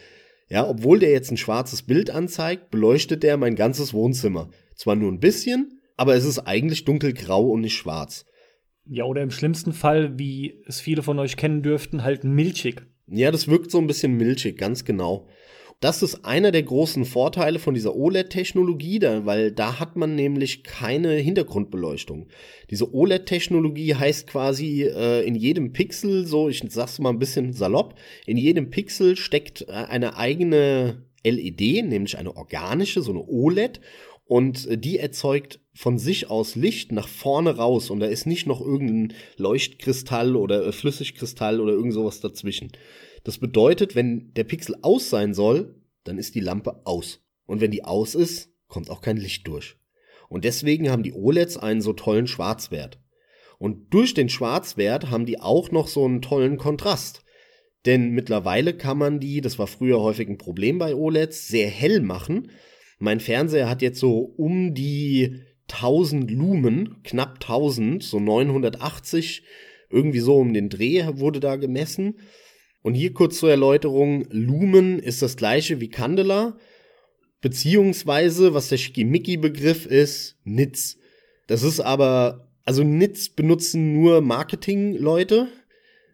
Ja, 0.50 0.68
obwohl 0.68 1.00
der 1.00 1.12
jetzt 1.12 1.32
ein 1.32 1.38
schwarzes 1.38 1.84
Bild 1.84 2.10
anzeigt, 2.10 2.72
beleuchtet 2.72 3.22
der 3.22 3.38
mein 3.38 3.56
ganzes 3.56 3.94
Wohnzimmer. 3.94 4.50
Zwar 4.76 4.96
nur 4.96 5.12
ein 5.12 5.20
bisschen, 5.20 5.80
aber 5.98 6.16
es 6.16 6.26
ist 6.26 6.40
eigentlich 6.40 6.86
dunkelgrau 6.86 7.50
und 7.50 7.62
nicht 7.62 7.76
schwarz. 7.76 8.26
Ja, 8.86 9.04
oder 9.04 9.22
im 9.22 9.30
schlimmsten 9.30 9.74
Fall, 9.74 10.18
wie 10.18 10.64
es 10.66 10.82
viele 10.82 11.04
von 11.04 11.20
euch 11.20 11.38
kennen 11.38 11.62
dürften, 11.62 12.04
halt 12.04 12.24
milchig. 12.24 12.88
Ja, 13.06 13.30
das 13.30 13.48
wirkt 13.48 13.70
so 13.70 13.78
ein 13.78 13.86
bisschen 13.86 14.14
milchig, 14.18 14.58
ganz 14.58 14.86
genau. 14.86 15.28
Das 15.82 16.04
ist 16.04 16.26
einer 16.26 16.52
der 16.52 16.64
großen 16.64 17.06
Vorteile 17.06 17.58
von 17.58 17.74
dieser 17.74 17.96
OLED-Technologie, 17.96 19.00
weil 19.24 19.54
da 19.54 19.80
hat 19.80 19.96
man 19.96 20.14
nämlich 20.14 20.64
keine 20.64 21.14
Hintergrundbeleuchtung. 21.14 22.28
Diese 22.70 22.94
OLED-Technologie 22.94 23.96
heißt 23.96 24.28
quasi 24.28 24.84
äh, 24.84 25.26
in 25.26 25.36
jedem 25.36 25.72
Pixel, 25.72 26.28
so 26.28 26.50
ich 26.50 26.62
sag's 26.68 27.00
mal 27.00 27.12
ein 27.12 27.20
bisschen 27.20 27.54
salopp, 27.54 27.96
in 28.26 28.36
jedem 28.36 28.70
Pixel 28.70 29.16
steckt 29.16 29.62
äh, 29.62 29.72
eine 29.72 30.18
eigene 30.18 31.06
LED, 31.24 31.86
nämlich 31.86 32.18
eine 32.18 32.36
organische, 32.36 33.02
so 33.02 33.12
eine 33.12 33.26
OLED, 33.26 33.80
und 34.26 34.68
äh, 34.68 34.78
die 34.78 35.00
erzeugt 35.00 35.62
von 35.74 35.98
sich 35.98 36.30
aus 36.30 36.58
Licht 36.58 36.92
nach 36.92 37.08
vorne 37.08 37.56
raus 37.56 37.90
und 37.90 38.02
da 38.02 38.08
ist 38.08 38.26
nicht 38.26 38.48
noch 38.48 38.60
irgendein 38.60 39.16
Leuchtkristall 39.38 40.36
oder 40.36 40.68
äh, 40.68 40.72
Flüssigkristall 40.74 41.62
oder 41.62 41.72
irgend 41.72 41.94
sowas 41.94 42.20
dazwischen. 42.20 42.74
Das 43.24 43.38
bedeutet, 43.38 43.96
wenn 43.96 44.34
der 44.34 44.44
Pixel 44.44 44.76
aus 44.82 45.10
sein 45.10 45.34
soll, 45.34 45.76
dann 46.04 46.18
ist 46.18 46.36
die 46.36 46.40
Lampe 46.40 46.82
aus. 46.86 47.22
Und 47.46 47.62
wenn 47.62 47.72
die 47.72 47.84
aus 47.84 48.16
ist, 48.16 48.52
kommt 48.68 48.90
auch 48.90 49.02
kein 49.02 49.18
Licht 49.18 49.48
durch. 49.48 49.76
Und 50.30 50.46
deswegen 50.46 50.90
haben 50.90 51.04
die 51.04 51.14
OLEDs 51.14 51.58
einen 51.58 51.82
so 51.82 51.94
tollen 51.94 52.28
Schwarzwert. 52.28 53.00
Und 53.58 53.94
durch 53.94 54.14
den 54.14 54.30
Schwarzwert 54.30 55.10
haben 55.10 55.26
die 55.26 55.40
auch 55.40 55.72
noch 55.72 55.88
so 55.88 56.06
einen 56.06 56.22
tollen 56.22 56.58
Kontrast. 56.58 57.24
Denn 57.86 58.12
mittlerweile 58.12 58.74
kann 58.74 58.98
man 58.98 59.20
die, 59.20 59.42
das 59.42 59.58
war 59.58 59.68
früher 59.68 60.00
häufig 60.00 60.30
ein 60.30 60.38
Problem 60.38 60.78
bei 60.78 60.96
OLEDs, 60.96 61.48
sehr 61.48 61.70
hell 61.70 62.02
machen. 62.02 62.52
Mein 63.00 63.20
Fernseher 63.20 63.70
hat 63.70 63.82
jetzt 63.82 64.00
so 64.00 64.20
um 64.20 64.74
die 64.74 65.42
1000 65.70 66.30
Lumen, 66.32 67.02
knapp 67.04 67.36
1000, 67.36 68.04
so 68.04 68.20
980, 68.20 69.44
irgendwie 69.90 70.20
so 70.20 70.38
um 70.38 70.54
den 70.54 70.70
Dreh 70.70 71.06
wurde 71.14 71.40
da 71.40 71.56
gemessen. 71.56 72.20
Und 72.82 72.94
hier 72.94 73.14
kurz 73.14 73.40
zur 73.40 73.50
Erläuterung, 73.50 74.26
Lumen 74.30 75.00
ist 75.00 75.22
das 75.22 75.36
gleiche 75.36 75.82
wie 75.82 75.90
Candela, 75.90 76.58
beziehungsweise, 77.42 78.54
was 78.54 78.70
der 78.70 78.78
Schickimicki-Begriff 78.78 79.86
ist, 79.86 80.38
Nits. 80.44 80.98
Das 81.48 81.64
ist 81.64 81.80
aber, 81.80 82.48
also 82.64 82.84
Nits 82.84 83.30
benutzen 83.30 83.94
nur 83.94 84.22
Marketing-Leute 84.22 85.48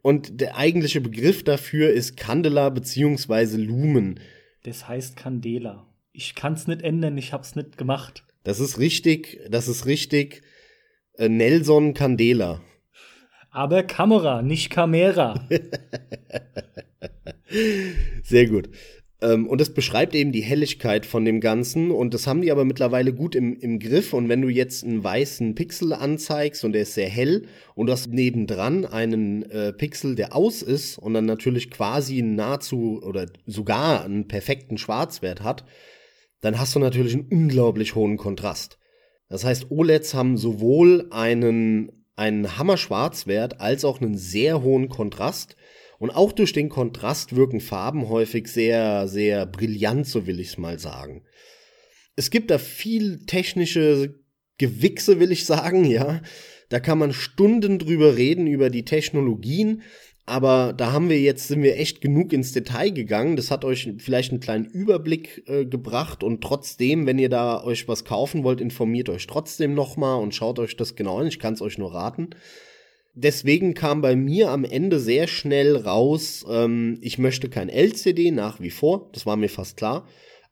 und 0.01 0.39
der 0.39 0.57
eigentliche 0.57 1.01
Begriff 1.01 1.43
dafür 1.43 1.91
ist 1.91 2.17
Candela 2.17 2.69
beziehungsweise 2.69 3.57
Lumen. 3.57 4.19
Das 4.63 4.87
heißt 4.87 5.15
Candela. 5.15 5.87
Ich 6.11 6.35
kann's 6.35 6.67
nicht 6.67 6.81
ändern, 6.81 7.17
ich 7.17 7.33
hab's 7.33 7.55
nicht 7.55 7.77
gemacht. 7.77 8.23
Das 8.43 8.59
ist 8.59 8.79
richtig, 8.79 9.39
das 9.49 9.67
ist 9.67 9.85
richtig. 9.85 10.43
Äh, 11.17 11.29
Nelson 11.29 11.93
Candela. 11.93 12.61
Aber 13.55 13.83
Kamera, 13.83 14.41
nicht 14.41 14.69
Kamera. 14.69 15.47
Sehr 18.23 18.47
gut. 18.47 18.69
Ähm, 19.21 19.47
und 19.47 19.61
das 19.61 19.73
beschreibt 19.73 20.13
eben 20.13 20.33
die 20.33 20.41
Helligkeit 20.41 21.05
von 21.05 21.23
dem 21.23 21.39
Ganzen. 21.39 21.89
Und 21.89 22.13
das 22.13 22.27
haben 22.27 22.41
die 22.41 22.51
aber 22.51 22.65
mittlerweile 22.65 23.13
gut 23.13 23.33
im, 23.33 23.57
im 23.57 23.79
Griff. 23.79 24.11
Und 24.11 24.27
wenn 24.27 24.41
du 24.41 24.49
jetzt 24.49 24.83
einen 24.83 25.01
weißen 25.01 25.55
Pixel 25.55 25.93
anzeigst 25.93 26.65
und 26.65 26.73
der 26.73 26.81
ist 26.81 26.95
sehr 26.95 27.07
hell 27.07 27.47
und 27.75 27.87
du 27.87 27.93
hast 27.93 28.07
nebendran 28.07 28.83
einen 28.83 29.49
äh, 29.49 29.71
Pixel, 29.71 30.15
der 30.15 30.35
aus 30.35 30.61
ist 30.61 30.97
und 30.97 31.13
dann 31.13 31.25
natürlich 31.25 31.71
quasi 31.71 32.21
nahezu 32.21 33.01
oder 33.03 33.27
sogar 33.45 34.03
einen 34.03 34.27
perfekten 34.27 34.77
Schwarzwert 34.77 35.43
hat, 35.43 35.63
dann 36.41 36.59
hast 36.59 36.75
du 36.75 36.79
natürlich 36.79 37.13
einen 37.13 37.29
unglaublich 37.31 37.95
hohen 37.95 38.17
Kontrast. 38.17 38.79
Das 39.29 39.45
heißt, 39.45 39.71
OLEDs 39.71 40.13
haben 40.13 40.35
sowohl 40.35 41.07
einen, 41.11 42.04
einen 42.15 42.57
Hammer-Schwarzwert 42.57 43.59
als 43.59 43.85
auch 43.85 44.01
einen 44.01 44.17
sehr 44.17 44.61
hohen 44.61 44.89
Kontrast. 44.89 45.55
Und 45.97 46.11
auch 46.11 46.31
durch 46.31 46.51
den 46.51 46.69
Kontrast 46.69 47.35
wirken 47.35 47.61
Farben 47.61 48.09
häufig 48.09 48.47
sehr, 48.47 49.07
sehr 49.07 49.45
brillant, 49.45 50.05
so 50.07 50.27
will 50.27 50.39
ich 50.39 50.49
es 50.49 50.57
mal 50.57 50.77
sagen. 50.77 51.23
Es 52.15 52.29
gibt 52.29 52.51
da 52.51 52.57
viel 52.57 53.25
technische 53.25 54.15
Gewichse, 54.57 55.19
will 55.19 55.31
ich 55.31 55.45
sagen, 55.45 55.85
ja. 55.85 56.21
Da 56.69 56.79
kann 56.79 56.97
man 56.97 57.13
Stunden 57.13 57.79
drüber 57.79 58.17
reden, 58.17 58.47
über 58.47 58.69
die 58.69 58.85
Technologien. 58.85 59.83
Aber 60.27 60.73
da 60.73 60.91
haben 60.91 61.09
wir 61.09 61.19
jetzt, 61.19 61.47
sind 61.47 61.61
wir 61.61 61.77
echt 61.77 62.01
genug 62.01 62.33
ins 62.33 62.51
Detail 62.51 62.89
gegangen. 62.89 63.35
Das 63.35 63.51
hat 63.51 63.63
euch 63.63 63.91
vielleicht 63.99 64.31
einen 64.31 64.39
kleinen 64.39 64.65
Überblick 64.65 65.43
äh, 65.47 65.65
gebracht 65.65 66.23
und 66.23 66.41
trotzdem, 66.41 67.05
wenn 67.05 67.19
ihr 67.19 67.29
da 67.29 67.63
euch 67.63 67.87
was 67.87 68.05
kaufen 68.05 68.43
wollt, 68.43 68.59
informiert 68.59 69.09
euch 69.09 69.27
trotzdem 69.27 69.75
nochmal 69.75 70.21
und 70.21 70.33
schaut 70.33 70.57
euch 70.57 70.75
das 70.75 70.95
genau 70.95 71.19
an. 71.19 71.27
Ich 71.27 71.39
kann 71.39 71.53
es 71.53 71.61
euch 71.61 71.77
nur 71.77 71.93
raten. 71.93 72.31
Deswegen 73.13 73.75
kam 73.75 74.01
bei 74.01 74.15
mir 74.15 74.49
am 74.49 74.65
Ende 74.65 74.99
sehr 74.99 75.27
schnell 75.27 75.77
raus, 75.77 76.43
ähm, 76.49 76.97
ich 77.01 77.17
möchte 77.17 77.47
kein 77.47 77.69
LCD 77.69 78.31
nach 78.31 78.59
wie 78.59 78.71
vor. 78.71 79.09
Das 79.13 79.25
war 79.25 79.37
mir 79.37 79.47
fast 79.47 79.77
klar. 79.77 80.07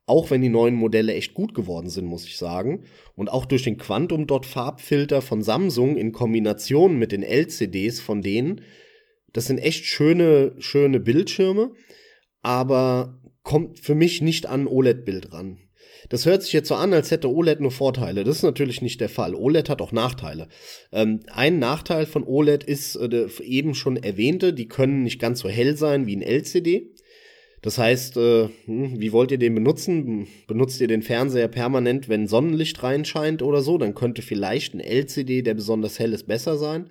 Auch 0.05 0.29
wenn 0.29 0.41
die 0.41 0.49
neuen 0.49 0.75
Modelle 0.75 1.13
echt 1.13 1.33
gut 1.33 1.55
geworden 1.55 1.89
sind, 1.89 2.05
muss 2.05 2.25
ich 2.25 2.37
sagen. 2.37 2.83
Und 3.15 3.31
auch 3.31 3.45
durch 3.45 3.63
den 3.63 3.77
Quantum 3.77 4.27
Dot 4.27 4.45
Farbfilter 4.45 5.21
von 5.21 5.41
Samsung 5.41 5.97
in 5.97 6.11
Kombination 6.11 6.99
mit 6.99 7.11
den 7.11 7.23
LCDs 7.23 7.99
von 8.01 8.21
denen 8.21 8.61
das 9.33 9.47
sind 9.47 9.57
echt 9.57 9.85
schöne, 9.85 10.53
schöne 10.59 10.99
Bildschirme, 10.99 11.71
aber 12.41 13.19
kommt 13.43 13.79
für 13.79 13.95
mich 13.95 14.21
nicht 14.21 14.45
an 14.45 14.67
OLED-Bild 14.67 15.33
ran. 15.33 15.59
Das 16.09 16.25
hört 16.25 16.43
sich 16.43 16.53
jetzt 16.53 16.67
so 16.67 16.75
an, 16.75 16.93
als 16.93 17.11
hätte 17.11 17.29
OLED 17.29 17.61
nur 17.61 17.71
Vorteile. 17.71 18.23
Das 18.23 18.37
ist 18.37 18.43
natürlich 18.43 18.81
nicht 18.81 18.99
der 19.01 19.09
Fall. 19.09 19.35
OLED 19.35 19.69
hat 19.69 19.81
auch 19.81 19.91
Nachteile. 19.91 20.47
Ähm, 20.91 21.21
ein 21.31 21.59
Nachteil 21.59 22.05
von 22.05 22.23
OLED 22.23 22.63
ist 22.63 22.95
äh, 22.95 23.27
eben 23.41 23.73
schon 23.73 23.97
erwähnte, 23.97 24.53
die 24.53 24.67
können 24.67 25.03
nicht 25.03 25.19
ganz 25.19 25.39
so 25.39 25.49
hell 25.49 25.77
sein 25.77 26.05
wie 26.05 26.15
ein 26.15 26.21
LCD. 26.21 26.91
Das 27.61 27.77
heißt, 27.77 28.17
äh, 28.17 28.49
hm, 28.65 28.99
wie 28.99 29.13
wollt 29.13 29.31
ihr 29.31 29.37
den 29.37 29.55
benutzen? 29.55 30.27
Benutzt 30.47 30.81
ihr 30.81 30.87
den 30.87 31.01
Fernseher 31.01 31.47
permanent, 31.47 32.09
wenn 32.09 32.27
Sonnenlicht 32.27 32.83
reinscheint 32.83 33.41
oder 33.41 33.61
so? 33.61 33.77
Dann 33.77 33.95
könnte 33.95 34.21
vielleicht 34.21 34.73
ein 34.73 34.81
LCD, 34.81 35.41
der 35.41 35.53
besonders 35.53 35.97
hell 35.97 36.13
ist, 36.13 36.27
besser 36.27 36.57
sein. 36.57 36.89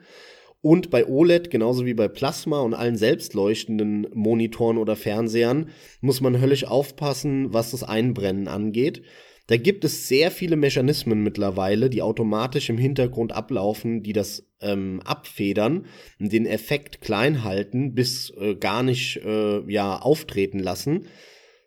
Und 0.63 0.91
bei 0.91 1.07
OLED, 1.07 1.51
genauso 1.51 1.85
wie 1.85 1.93
bei 1.93 2.07
Plasma 2.07 2.61
und 2.61 2.73
allen 2.73 2.97
selbstleuchtenden 2.97 4.07
Monitoren 4.15 4.79
oder 4.79 4.95
Fernsehern, 4.95 5.71
muss 6.01 6.21
man 6.21 6.41
höllisch 6.41 6.65
aufpassen, 6.65 7.53
was 7.53 7.73
das 7.73 7.83
Einbrennen 7.83 8.47
angeht. 8.47 9.03
Da 9.49 9.57
gibt 9.57 9.85
es 9.85 10.07
sehr 10.07 10.31
viele 10.31 10.55
Mechanismen 10.55 11.25
mittlerweile, 11.25 11.91
die 11.91 12.01
automatisch 12.01 12.71
im 12.71 12.79
Hintergrund 12.79 13.33
ablaufen, 13.33 14.05
die 14.05 14.13
das 14.13 14.47
ähm, 14.61 15.01
abfedern, 15.05 15.87
den 16.21 16.47
Effekt 16.47 17.01
klein 17.01 17.43
halten, 17.43 17.95
bis 17.95 18.33
äh, 18.39 18.55
gar 18.55 18.85
nicht 18.85 19.17
äh, 19.17 19.69
ja 19.71 19.99
auftreten 19.99 20.61
lassen. 20.61 21.07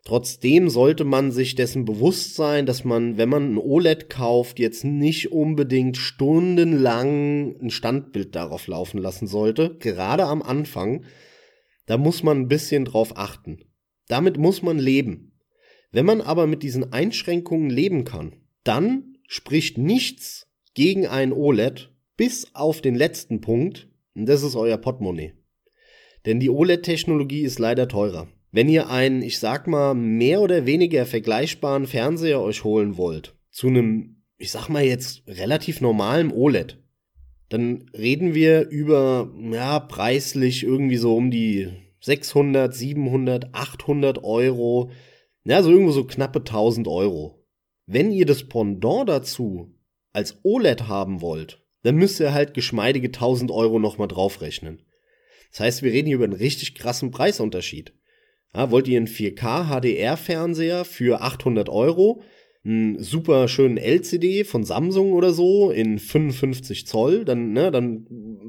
Trotzdem 0.06 0.68
sollte 0.68 1.02
man 1.02 1.32
sich 1.32 1.56
dessen 1.56 1.84
bewusst 1.84 2.36
sein, 2.36 2.64
dass 2.64 2.84
man, 2.84 3.18
wenn 3.18 3.28
man 3.28 3.54
ein 3.54 3.58
OLED 3.58 4.08
kauft, 4.08 4.60
jetzt 4.60 4.84
nicht 4.84 5.32
unbedingt 5.32 5.96
stundenlang 5.96 7.56
ein 7.60 7.70
Standbild 7.70 8.36
darauf 8.36 8.68
laufen 8.68 8.98
lassen 8.98 9.26
sollte. 9.26 9.76
Gerade 9.80 10.26
am 10.26 10.42
Anfang, 10.42 11.04
da 11.86 11.98
muss 11.98 12.22
man 12.22 12.42
ein 12.42 12.48
bisschen 12.48 12.84
drauf 12.84 13.16
achten. 13.16 13.64
Damit 14.06 14.38
muss 14.38 14.62
man 14.62 14.78
leben. 14.78 15.32
Wenn 15.90 16.06
man 16.06 16.20
aber 16.20 16.46
mit 16.46 16.62
diesen 16.62 16.92
Einschränkungen 16.92 17.68
leben 17.68 18.04
kann, 18.04 18.36
dann 18.62 19.16
spricht 19.26 19.76
nichts 19.76 20.46
gegen 20.74 21.08
ein 21.08 21.32
OLED 21.32 21.90
bis 22.16 22.54
auf 22.54 22.80
den 22.80 22.94
letzten 22.94 23.40
Punkt, 23.40 23.88
und 24.14 24.26
das 24.26 24.44
ist 24.44 24.54
euer 24.54 24.78
Portemonnaie. 24.78 25.32
Denn 26.26 26.38
die 26.38 26.50
OLED-Technologie 26.50 27.42
ist 27.42 27.58
leider 27.58 27.88
teurer. 27.88 28.28
Wenn 28.56 28.70
ihr 28.70 28.88
einen, 28.88 29.20
ich 29.20 29.38
sag 29.38 29.66
mal, 29.66 29.92
mehr 29.92 30.40
oder 30.40 30.64
weniger 30.64 31.04
vergleichbaren 31.04 31.86
Fernseher 31.86 32.40
euch 32.40 32.64
holen 32.64 32.96
wollt, 32.96 33.36
zu 33.50 33.66
einem, 33.66 34.22
ich 34.38 34.50
sag 34.50 34.70
mal 34.70 34.82
jetzt, 34.82 35.24
relativ 35.26 35.82
normalen 35.82 36.32
OLED, 36.32 36.82
dann 37.50 37.90
reden 37.92 38.34
wir 38.34 38.66
über, 38.70 39.30
ja, 39.52 39.78
preislich 39.78 40.62
irgendwie 40.62 40.96
so 40.96 41.14
um 41.18 41.30
die 41.30 41.68
600, 42.00 42.74
700, 42.74 43.54
800 43.54 44.24
Euro, 44.24 44.90
ja, 45.44 45.62
so 45.62 45.70
irgendwo 45.70 45.92
so 45.92 46.04
knappe 46.04 46.38
1000 46.38 46.88
Euro. 46.88 47.44
Wenn 47.84 48.10
ihr 48.10 48.24
das 48.24 48.48
Pendant 48.48 49.06
dazu 49.06 49.74
als 50.14 50.38
OLED 50.44 50.88
haben 50.88 51.20
wollt, 51.20 51.62
dann 51.82 51.96
müsst 51.96 52.20
ihr 52.20 52.32
halt 52.32 52.54
geschmeidige 52.54 53.08
1000 53.08 53.50
Euro 53.50 53.78
nochmal 53.78 54.08
draufrechnen. 54.08 54.80
Das 55.50 55.60
heißt, 55.60 55.82
wir 55.82 55.92
reden 55.92 56.06
hier 56.06 56.16
über 56.16 56.24
einen 56.24 56.32
richtig 56.32 56.74
krassen 56.74 57.10
Preisunterschied. 57.10 57.92
Ja, 58.56 58.70
wollt 58.70 58.88
ihr 58.88 58.96
einen 58.96 59.06
4K 59.06 59.68
HDR-Fernseher 59.68 60.86
für 60.86 61.20
800 61.20 61.68
Euro? 61.68 62.22
Einen 62.64 62.98
super 63.02 63.48
schönen 63.48 63.76
LCD 63.76 64.44
von 64.44 64.64
Samsung 64.64 65.12
oder 65.12 65.32
so 65.32 65.70
in 65.70 65.98
55 65.98 66.86
Zoll, 66.86 67.26
dann, 67.26 67.52
ne, 67.52 67.70
dann 67.70 68.06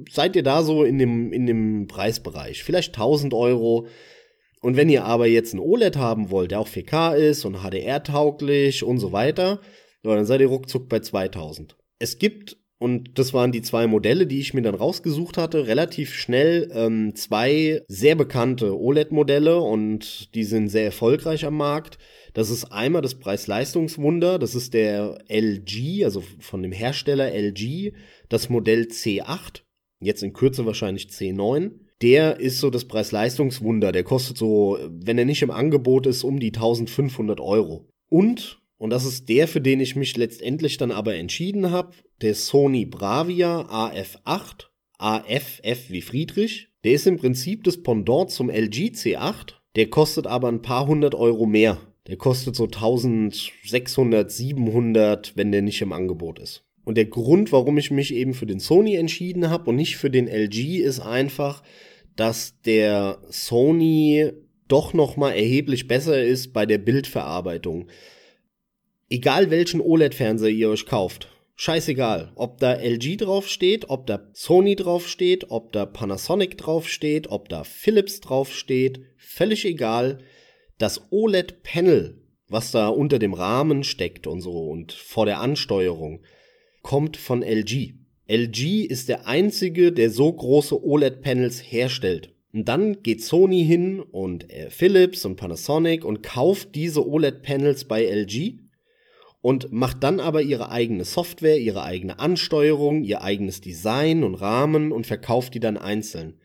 seid 0.10 0.38
ihr 0.38 0.44
da 0.44 0.64
so 0.64 0.86
in 0.86 0.98
dem, 0.98 1.34
in 1.34 1.46
dem 1.46 1.88
Preisbereich. 1.88 2.64
Vielleicht 2.64 2.96
1000 2.96 3.34
Euro. 3.34 3.88
Und 4.62 4.78
wenn 4.78 4.88
ihr 4.88 5.04
aber 5.04 5.28
jetzt 5.28 5.54
ein 5.54 5.60
OLED 5.60 5.98
haben 5.98 6.32
wollt, 6.32 6.52
der 6.52 6.62
auch 6.62 6.70
4K 6.70 7.16
ist 7.16 7.44
und 7.44 7.58
HDR-tauglich 7.58 8.86
und 8.86 9.00
so 9.00 9.12
weiter, 9.12 9.60
dann 10.04 10.26
seid 10.26 10.40
ihr 10.40 10.48
ruckzuck 10.48 10.88
bei 10.88 11.02
2000. 11.02 11.76
Es 12.00 12.18
gibt 12.18 12.56
und 12.80 13.18
das 13.18 13.34
waren 13.34 13.52
die 13.52 13.64
zwei 13.64 13.88
Modelle, 13.88 14.28
die 14.28 14.40
ich 14.40 14.54
mir 14.54 14.62
dann 14.62 14.76
rausgesucht 14.76 15.38
hatte. 15.38 15.66
Relativ 15.66 16.14
schnell 16.14 16.70
ähm, 16.74 17.16
zwei 17.16 17.82
sehr 17.88 18.16
bekannte 18.16 18.80
OLED-Modelle 18.80 19.60
und 19.60 20.34
die 20.36 20.44
sind 20.44 20.70
sehr 20.70 20.86
erfolgreich 20.86 21.46
am 21.46 21.58
Markt. 21.58 21.98
Das 22.36 22.52
ist 22.52 22.66
einmal 22.66 23.02
das 23.02 23.16
Preis-Leistungswunder, 23.16 24.38
das 24.38 24.54
ist 24.54 24.76
der 24.76 25.18
LG, 25.28 26.04
also 26.04 26.22
von 26.40 26.62
dem 26.62 26.72
Hersteller 26.72 27.34
LG, 27.34 27.94
das 28.30 28.50
Modell 28.50 28.84
C8, 28.84 29.64
jetzt 30.00 30.22
in 30.22 30.34
Kürze 30.34 30.68
wahrscheinlich 30.68 31.08
C9. 31.08 31.72
Der 32.04 32.40
ist 32.40 32.60
so 32.60 32.70
das 32.70 32.86
Preis-Leistungswunder, 32.86 33.92
der 33.92 34.04
kostet 34.04 34.38
so, 34.38 34.78
wenn 34.88 35.18
er 35.18 35.26
nicht 35.26 35.42
im 35.42 35.50
Angebot 35.50 36.06
ist, 36.06 36.24
um 36.24 36.40
die 36.40 36.54
1500 36.54 37.40
Euro. 37.40 37.90
Und 38.08 38.62
und 38.78 38.92
das 38.92 39.06
ist 39.06 39.28
der, 39.30 39.48
für 39.48 39.62
den 39.62 39.80
ich 39.80 39.96
mich 39.96 40.16
letztendlich 40.18 40.78
dann 40.78 40.92
aber 40.92 41.16
entschieden 41.16 41.72
habe, 41.72 41.96
der 42.22 42.36
Sony 42.36 42.86
Bravia 42.86 43.62
AF8 43.62 44.68
AFF 45.00 45.90
wie 45.90 46.02
Friedrich. 46.02 46.70
Der 46.84 46.94
ist 46.94 47.08
im 47.08 47.18
Prinzip 47.18 47.64
das 47.64 47.82
Pendant 47.82 48.32
zum 48.32 48.50
LG 48.50 48.92
C8. 48.94 49.54
Der 49.76 49.90
kostet 49.90 50.28
aber 50.28 50.48
ein 50.48 50.62
paar 50.62 50.88
hundert 50.88 51.16
Euro 51.16 51.46
mehr. 51.46 51.80
Der 52.08 52.18
kostet 52.18 52.56
so 52.56 52.66
1600, 52.66 54.32
700, 54.32 55.34
wenn 55.36 55.52
der 55.52 55.62
nicht 55.62 55.82
im 55.82 55.94
Angebot 55.94 56.40
ist. 56.40 56.64
Und 56.84 56.96
der 56.96 57.06
Grund, 57.06 57.52
warum 57.52 57.78
ich 57.78 57.92
mich 57.92 58.14
eben 58.14 58.34
für 58.34 58.46
den 58.46 58.60
Sony 58.60 58.96
entschieden 58.96 59.50
habe 59.50 59.70
und 59.70 59.76
nicht 59.76 59.98
für 59.98 60.10
den 60.10 60.28
LG, 60.28 60.78
ist 60.78 61.02
einfach, 61.02 61.62
dass 62.16 62.62
der 62.62 63.20
Sony 63.30 64.32
doch 64.68 64.94
noch 64.94 65.18
mal 65.18 65.32
erheblich 65.32 65.88
besser 65.88 66.24
ist 66.24 66.54
bei 66.54 66.66
der 66.66 66.78
Bildverarbeitung. 66.78 67.88
Egal 69.10 69.50
welchen 69.50 69.80
OLED-Fernseher 69.80 70.50
ihr 70.50 70.70
euch 70.70 70.86
kauft, 70.86 71.30
scheißegal, 71.56 72.34
ob 72.36 72.60
da 72.60 72.74
LG 72.74 73.16
draufsteht, 73.16 73.90
ob 73.90 74.06
da 74.06 74.28
Sony 74.34 74.76
draufsteht, 74.76 75.50
ob 75.50 75.72
da 75.72 75.86
Panasonic 75.86 76.58
draufsteht, 76.58 77.30
ob 77.30 77.48
da 77.48 77.64
Philips 77.64 78.20
draufsteht, 78.20 79.00
völlig 79.16 79.64
egal. 79.64 80.20
Das 80.78 81.10
OLED-Panel, 81.10 82.22
was 82.50 82.72
da 82.72 82.90
unter 82.90 83.18
dem 83.18 83.34
Rahmen 83.34 83.86
steckt 83.86 84.28
und 84.28 84.42
so 84.42 84.68
und 84.68 84.92
vor 84.92 85.26
der 85.26 85.40
Ansteuerung, 85.40 86.22
kommt 86.82 87.16
von 87.16 87.44
LG. 87.44 87.94
LG 88.28 88.84
ist 88.84 89.08
der 89.08 89.26
einzige, 89.26 89.94
der 89.94 90.10
so 90.10 90.34
große 90.34 90.84
OLED-Panels 90.84 91.62
herstellt. 91.62 92.36
Und 92.52 92.68
dann 92.68 93.04
geht 93.04 93.24
Sony 93.24 93.64
hin 93.64 94.02
und 94.02 94.52
äh, 94.52 94.70
Philips 94.70 95.24
und 95.24 95.38
Panasonic 95.38 96.04
und 96.04 96.24
kauft 96.24 96.76
diese 96.76 97.08
OLED-Panels 97.08 97.86
bei 97.86 98.04
LG 98.04 98.67
und 99.42 99.72
macht 99.72 100.04
dann 100.04 100.20
aber 100.20 100.42
ihre 100.42 100.72
eigene 100.72 101.06
Software, 101.06 101.58
ihre 101.58 101.84
eigene 101.84 102.20
Ansteuerung, 102.20 103.04
ihr 103.04 103.22
eigenes 103.22 103.62
Design 103.62 104.24
und 104.24 104.36
Rahmen 104.36 104.92
und 104.92 105.08
verkauft 105.08 105.54
die 105.54 105.60
dann 105.60 105.78
einzeln. 105.78 106.40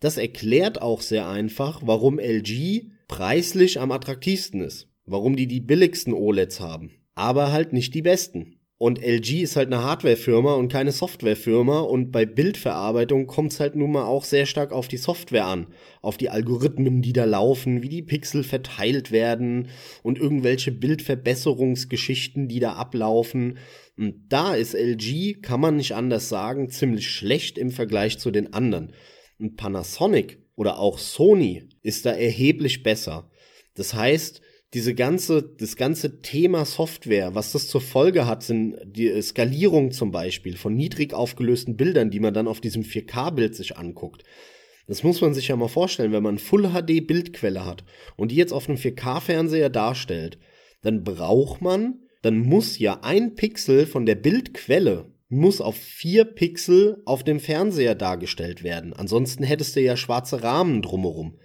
Das 0.00 0.18
erklärt 0.18 0.82
auch 0.82 1.00
sehr 1.00 1.28
einfach, 1.28 1.82
warum 1.84 2.18
LG 2.18 2.90
preislich 3.08 3.80
am 3.80 3.92
attraktivsten 3.92 4.60
ist, 4.60 4.88
warum 5.06 5.36
die 5.36 5.46
die 5.46 5.60
billigsten 5.60 6.12
OLEDs 6.12 6.60
haben, 6.60 6.90
aber 7.14 7.52
halt 7.52 7.72
nicht 7.72 7.94
die 7.94 8.02
besten. 8.02 8.55
Und 8.78 9.02
LG 9.02 9.42
ist 9.42 9.56
halt 9.56 9.72
eine 9.72 9.82
Hardwarefirma 9.82 10.52
und 10.54 10.70
keine 10.70 10.92
Softwarefirma 10.92 11.80
und 11.80 12.10
bei 12.10 12.26
Bildverarbeitung 12.26 13.26
kommt 13.26 13.52
es 13.52 13.60
halt 13.60 13.74
nun 13.74 13.92
mal 13.92 14.04
auch 14.04 14.24
sehr 14.24 14.44
stark 14.44 14.70
auf 14.70 14.86
die 14.86 14.98
Software 14.98 15.46
an, 15.46 15.68
auf 16.02 16.18
die 16.18 16.28
Algorithmen, 16.28 17.00
die 17.00 17.14
da 17.14 17.24
laufen, 17.24 17.82
wie 17.82 17.88
die 17.88 18.02
Pixel 18.02 18.44
verteilt 18.44 19.12
werden 19.12 19.68
und 20.02 20.18
irgendwelche 20.18 20.72
Bildverbesserungsgeschichten, 20.72 22.48
die 22.48 22.60
da 22.60 22.74
ablaufen. 22.74 23.56
Und 23.96 24.26
da 24.28 24.54
ist 24.54 24.74
LG, 24.74 25.40
kann 25.40 25.60
man 25.60 25.76
nicht 25.76 25.94
anders 25.94 26.28
sagen, 26.28 26.68
ziemlich 26.68 27.08
schlecht 27.08 27.56
im 27.56 27.70
Vergleich 27.70 28.18
zu 28.18 28.30
den 28.30 28.52
anderen. 28.52 28.92
Und 29.38 29.56
Panasonic 29.56 30.38
oder 30.54 30.78
auch 30.78 30.98
Sony 30.98 31.66
ist 31.80 32.04
da 32.04 32.10
erheblich 32.10 32.82
besser. 32.82 33.30
Das 33.74 33.94
heißt, 33.94 34.42
diese 34.74 34.94
ganze, 34.94 35.42
das 35.42 35.76
ganze 35.76 36.20
Thema 36.20 36.64
Software, 36.64 37.34
was 37.34 37.52
das 37.52 37.68
zur 37.68 37.80
Folge 37.80 38.26
hat, 38.26 38.42
sind 38.42 38.76
die 38.84 39.20
Skalierung 39.22 39.92
zum 39.92 40.10
Beispiel 40.10 40.56
von 40.56 40.74
niedrig 40.74 41.14
aufgelösten 41.14 41.76
Bildern, 41.76 42.10
die 42.10 42.20
man 42.20 42.34
dann 42.34 42.48
auf 42.48 42.60
diesem 42.60 42.82
4K-Bild 42.82 43.54
sich 43.54 43.76
anguckt. 43.76 44.24
Das 44.88 45.02
muss 45.02 45.20
man 45.20 45.34
sich 45.34 45.48
ja 45.48 45.56
mal 45.56 45.68
vorstellen, 45.68 46.12
wenn 46.12 46.22
man 46.22 46.38
Full 46.38 46.70
HD 46.70 47.06
Bildquelle 47.06 47.64
hat 47.64 47.84
und 48.16 48.30
die 48.30 48.36
jetzt 48.36 48.52
auf 48.52 48.68
einem 48.68 48.78
4K-Fernseher 48.78 49.70
darstellt, 49.70 50.38
dann 50.82 51.04
braucht 51.04 51.60
man, 51.60 52.00
dann 52.22 52.38
muss 52.38 52.78
ja 52.78 53.00
ein 53.02 53.34
Pixel 53.34 53.86
von 53.86 54.06
der 54.06 54.14
Bildquelle 54.16 55.12
muss 55.28 55.60
auf 55.60 55.76
vier 55.76 56.24
Pixel 56.24 57.02
auf 57.04 57.24
dem 57.24 57.40
Fernseher 57.40 57.94
dargestellt 57.94 58.62
werden. 58.62 58.92
Ansonsten 58.92 59.42
hättest 59.42 59.74
du 59.74 59.80
ja 59.80 59.96
schwarze 59.96 60.42
Rahmen 60.42 60.82
drumherum. 60.82 61.38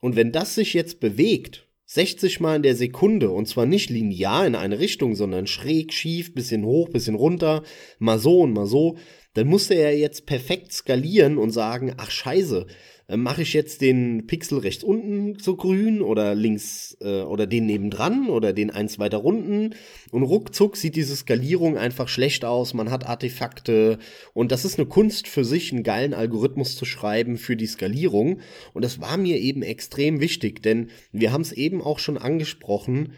Und 0.00 0.16
wenn 0.16 0.32
das 0.32 0.54
sich 0.54 0.74
jetzt 0.74 1.00
bewegt, 1.00 1.63
60 1.86 2.40
Mal 2.40 2.56
in 2.56 2.62
der 2.62 2.76
Sekunde 2.76 3.30
und 3.30 3.46
zwar 3.46 3.66
nicht 3.66 3.90
linear 3.90 4.46
in 4.46 4.54
eine 4.54 4.78
Richtung, 4.78 5.14
sondern 5.14 5.46
schräg, 5.46 5.92
schief, 5.92 6.34
bisschen 6.34 6.64
hoch, 6.64 6.88
bisschen 6.88 7.14
runter, 7.14 7.62
mal 7.98 8.18
so 8.18 8.40
und 8.40 8.52
mal 8.52 8.66
so, 8.66 8.96
dann 9.34 9.48
musste 9.48 9.74
er 9.74 9.96
jetzt 9.96 10.26
perfekt 10.26 10.72
skalieren 10.72 11.38
und 11.38 11.50
sagen, 11.50 11.94
ach 11.98 12.10
scheiße, 12.10 12.66
äh, 13.08 13.16
mache 13.16 13.42
ich 13.42 13.52
jetzt 13.52 13.80
den 13.80 14.26
Pixel 14.26 14.58
rechts 14.58 14.84
unten 14.84 15.38
so 15.38 15.56
grün 15.56 16.02
oder 16.02 16.34
links 16.34 16.96
äh, 17.00 17.22
oder 17.22 17.46
den 17.46 17.66
nebendran 17.66 18.28
oder 18.28 18.52
den 18.52 18.70
eins 18.70 18.98
weiter 18.98 19.24
unten? 19.24 19.74
Und 20.10 20.22
ruckzuck 20.22 20.76
sieht 20.76 20.96
diese 20.96 21.16
Skalierung 21.16 21.76
einfach 21.76 22.08
schlecht 22.08 22.44
aus, 22.44 22.74
man 22.74 22.90
hat 22.90 23.06
Artefakte. 23.06 23.98
Und 24.32 24.52
das 24.52 24.64
ist 24.64 24.78
eine 24.78 24.88
Kunst 24.88 25.28
für 25.28 25.44
sich, 25.44 25.72
einen 25.72 25.82
geilen 25.82 26.14
Algorithmus 26.14 26.76
zu 26.76 26.84
schreiben 26.84 27.36
für 27.36 27.56
die 27.56 27.66
Skalierung. 27.66 28.40
Und 28.72 28.84
das 28.84 29.00
war 29.00 29.16
mir 29.16 29.38
eben 29.38 29.62
extrem 29.62 30.20
wichtig, 30.20 30.62
denn 30.62 30.90
wir 31.12 31.32
haben 31.32 31.42
es 31.42 31.52
eben 31.52 31.82
auch 31.82 31.98
schon 31.98 32.18
angesprochen, 32.18 33.12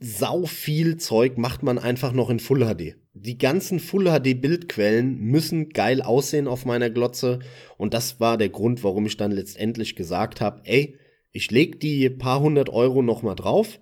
sau 0.00 0.46
viel 0.46 0.96
Zeug 0.96 1.36
macht 1.36 1.62
man 1.62 1.78
einfach 1.78 2.12
noch 2.12 2.30
in 2.30 2.40
Full 2.40 2.64
HD. 2.64 2.96
Die 3.20 3.36
ganzen 3.36 3.80
Full 3.80 4.04
HD 4.04 4.40
Bildquellen 4.40 5.18
müssen 5.18 5.70
geil 5.70 6.02
aussehen 6.02 6.46
auf 6.46 6.64
meiner 6.64 6.88
Glotze. 6.88 7.40
Und 7.76 7.92
das 7.92 8.20
war 8.20 8.38
der 8.38 8.48
Grund, 8.48 8.84
warum 8.84 9.06
ich 9.06 9.16
dann 9.16 9.32
letztendlich 9.32 9.96
gesagt 9.96 10.40
habe, 10.40 10.60
ey, 10.64 10.96
ich 11.32 11.50
leg 11.50 11.80
die 11.80 12.08
paar 12.10 12.40
hundert 12.40 12.68
Euro 12.70 13.02
noch 13.02 13.22
mal 13.22 13.34
drauf 13.34 13.80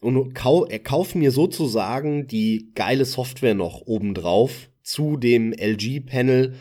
und 0.00 0.34
kau 0.34 0.64
er 0.64 0.78
kauft 0.78 1.14
mir 1.14 1.30
sozusagen 1.30 2.26
die 2.26 2.72
geile 2.74 3.04
Software 3.04 3.54
noch 3.54 3.82
obendrauf 3.82 4.70
zu 4.82 5.18
dem 5.18 5.52
LG 5.52 6.00
Panel. 6.06 6.54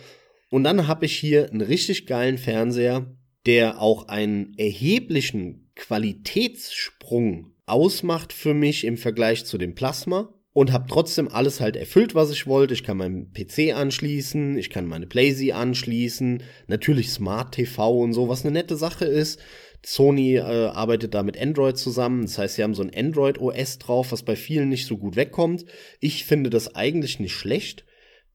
Und 0.49 0.65
dann 0.65 0.87
habe 0.87 1.05
ich 1.05 1.17
hier 1.17 1.49
einen 1.49 1.61
richtig 1.61 2.05
geilen 2.05 2.37
Fernseher, 2.37 3.15
der 3.45 3.81
auch 3.81 4.09
einen 4.09 4.53
erheblichen 4.57 5.71
Qualitätssprung 5.75 7.53
ausmacht 7.65 8.33
für 8.33 8.53
mich 8.53 8.83
im 8.83 8.97
Vergleich 8.97 9.45
zu 9.45 9.57
dem 9.57 9.73
Plasma 9.73 10.33
und 10.59 10.73
habe 10.73 10.87
trotzdem 10.89 11.29
alles 11.29 11.61
halt 11.61 11.77
erfüllt, 11.77 12.15
was 12.15 12.31
ich 12.31 12.45
wollte. 12.45 12.73
Ich 12.73 12.83
kann 12.83 12.97
meinen 12.97 13.31
PC 13.31 13.73
anschließen, 13.73 14.57
ich 14.57 14.69
kann 14.69 14.87
meine 14.87 15.07
Playsee 15.07 15.53
anschließen, 15.53 16.43
natürlich 16.67 17.11
Smart 17.11 17.53
TV 17.53 17.97
und 17.97 18.11
so, 18.11 18.27
was 18.27 18.43
eine 18.43 18.51
nette 18.51 18.75
Sache 18.75 19.05
ist. 19.05 19.39
Sony 19.85 20.35
äh, 20.35 20.41
arbeitet 20.41 21.13
da 21.13 21.23
mit 21.23 21.41
Android 21.41 21.77
zusammen, 21.77 22.23
das 22.23 22.37
heißt, 22.37 22.55
sie 22.55 22.63
haben 22.63 22.73
so 22.73 22.83
ein 22.83 22.93
Android 22.93 23.39
OS 23.39 23.77
drauf, 23.79 24.11
was 24.11 24.23
bei 24.23 24.35
vielen 24.35 24.67
nicht 24.67 24.85
so 24.85 24.97
gut 24.97 25.15
wegkommt. 25.15 25.63
Ich 26.01 26.25
finde 26.25 26.49
das 26.49 26.75
eigentlich 26.75 27.21
nicht 27.21 27.35
schlecht, 27.35 27.85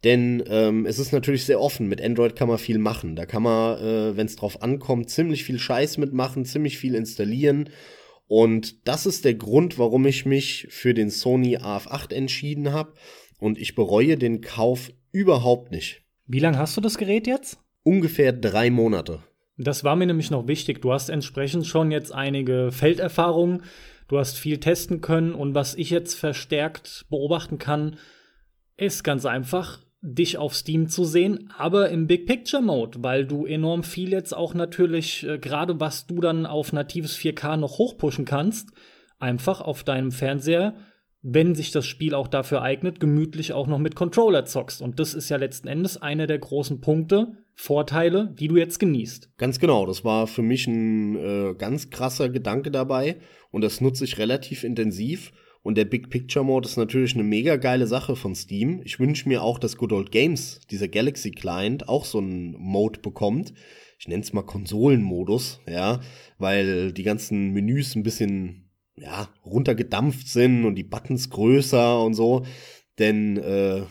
denn 0.02 0.42
ähm, 0.48 0.86
es 0.86 0.98
ist 0.98 1.12
natürlich 1.12 1.44
sehr 1.44 1.60
offen. 1.60 1.88
Mit 1.88 2.00
Android 2.00 2.36
kann 2.36 2.48
man 2.48 2.56
viel 2.56 2.78
machen. 2.78 3.16
Da 3.16 3.26
kann 3.26 3.42
man, 3.42 3.78
äh, 3.78 4.16
wenn 4.16 4.28
es 4.28 4.36
drauf 4.36 4.62
ankommt, 4.62 5.10
ziemlich 5.10 5.44
viel 5.44 5.58
Scheiß 5.58 5.98
mitmachen, 5.98 6.46
ziemlich 6.46 6.78
viel 6.78 6.94
installieren 6.94 7.68
und 8.26 8.88
das 8.88 9.06
ist 9.06 9.24
der 9.24 9.34
Grund, 9.34 9.78
warum 9.78 10.06
ich 10.06 10.24
mich 10.24 10.66
für 10.70 10.94
den 10.94 11.10
Sony 11.10 11.58
AF8 11.58 12.12
entschieden 12.12 12.72
habe. 12.72 12.94
Und 13.38 13.58
ich 13.58 13.74
bereue 13.74 14.16
den 14.16 14.40
Kauf 14.40 14.90
überhaupt 15.12 15.70
nicht. 15.70 16.02
Wie 16.26 16.38
lange 16.38 16.58
hast 16.58 16.76
du 16.76 16.80
das 16.80 16.96
Gerät 16.96 17.26
jetzt? 17.26 17.58
Ungefähr 17.82 18.32
drei 18.32 18.70
Monate. 18.70 19.22
Das 19.58 19.84
war 19.84 19.94
mir 19.94 20.06
nämlich 20.06 20.30
noch 20.30 20.48
wichtig. 20.48 20.80
Du 20.80 20.92
hast 20.92 21.10
entsprechend 21.10 21.66
schon 21.66 21.90
jetzt 21.90 22.12
einige 22.12 22.72
Felderfahrungen. 22.72 23.62
Du 24.08 24.18
hast 24.18 24.38
viel 24.38 24.58
testen 24.58 25.00
können. 25.00 25.34
Und 25.34 25.54
was 25.54 25.74
ich 25.74 25.90
jetzt 25.90 26.14
verstärkt 26.14 27.06
beobachten 27.10 27.58
kann, 27.58 27.98
ist 28.76 29.04
ganz 29.04 29.26
einfach, 29.26 29.83
dich 30.06 30.36
auf 30.36 30.54
Steam 30.54 30.88
zu 30.88 31.04
sehen, 31.04 31.50
aber 31.56 31.88
im 31.88 32.06
Big 32.06 32.26
Picture 32.26 32.62
Mode, 32.62 32.98
weil 33.02 33.26
du 33.26 33.46
enorm 33.46 33.82
viel 33.82 34.10
jetzt 34.10 34.36
auch 34.36 34.52
natürlich, 34.52 35.26
äh, 35.26 35.38
gerade 35.38 35.80
was 35.80 36.06
du 36.06 36.20
dann 36.20 36.44
auf 36.44 36.72
natives 36.72 37.16
4K 37.16 37.56
noch 37.56 37.78
hochpushen 37.78 38.26
kannst, 38.26 38.70
einfach 39.18 39.62
auf 39.62 39.82
deinem 39.82 40.12
Fernseher, 40.12 40.74
wenn 41.22 41.54
sich 41.54 41.70
das 41.70 41.86
Spiel 41.86 42.14
auch 42.14 42.28
dafür 42.28 42.60
eignet, 42.60 43.00
gemütlich 43.00 43.54
auch 43.54 43.66
noch 43.66 43.78
mit 43.78 43.96
Controller 43.96 44.44
zockst. 44.44 44.82
Und 44.82 45.00
das 45.00 45.14
ist 45.14 45.30
ja 45.30 45.38
letzten 45.38 45.68
Endes 45.68 45.96
einer 45.96 46.26
der 46.26 46.38
großen 46.38 46.82
Punkte, 46.82 47.38
Vorteile, 47.54 48.34
die 48.38 48.48
du 48.48 48.56
jetzt 48.56 48.78
genießt. 48.78 49.38
Ganz 49.38 49.58
genau, 49.58 49.86
das 49.86 50.04
war 50.04 50.26
für 50.26 50.42
mich 50.42 50.66
ein 50.66 51.16
äh, 51.16 51.54
ganz 51.54 51.88
krasser 51.88 52.28
Gedanke 52.28 52.70
dabei 52.70 53.16
und 53.52 53.62
das 53.62 53.80
nutze 53.80 54.04
ich 54.04 54.18
relativ 54.18 54.64
intensiv. 54.64 55.32
Und 55.64 55.78
der 55.78 55.86
Big 55.86 56.10
Picture 56.10 56.44
Mode 56.44 56.68
ist 56.68 56.76
natürlich 56.76 57.14
eine 57.14 57.24
mega 57.24 57.56
geile 57.56 57.86
Sache 57.86 58.16
von 58.16 58.34
Steam. 58.34 58.82
Ich 58.84 59.00
wünsche 59.00 59.26
mir 59.26 59.42
auch, 59.42 59.58
dass 59.58 59.78
Good 59.78 59.92
Old 59.92 60.10
Games, 60.12 60.60
dieser 60.70 60.88
Galaxy 60.88 61.30
Client, 61.30 61.88
auch 61.88 62.04
so 62.04 62.18
einen 62.18 62.52
Mode 62.52 63.00
bekommt. 63.00 63.54
Ich 63.98 64.06
nenne 64.06 64.22
es 64.22 64.34
mal 64.34 64.42
Konsolenmodus, 64.42 65.60
ja, 65.66 66.00
weil 66.36 66.92
die 66.92 67.02
ganzen 67.02 67.52
Menüs 67.52 67.94
ein 67.94 68.02
bisschen, 68.02 68.68
ja, 68.96 69.30
runtergedampft 69.42 70.28
sind 70.28 70.66
und 70.66 70.74
die 70.74 70.84
Buttons 70.84 71.30
größer 71.30 72.04
und 72.04 72.12
so. 72.12 72.44
Denn 72.98 73.38
äh, 73.38 73.84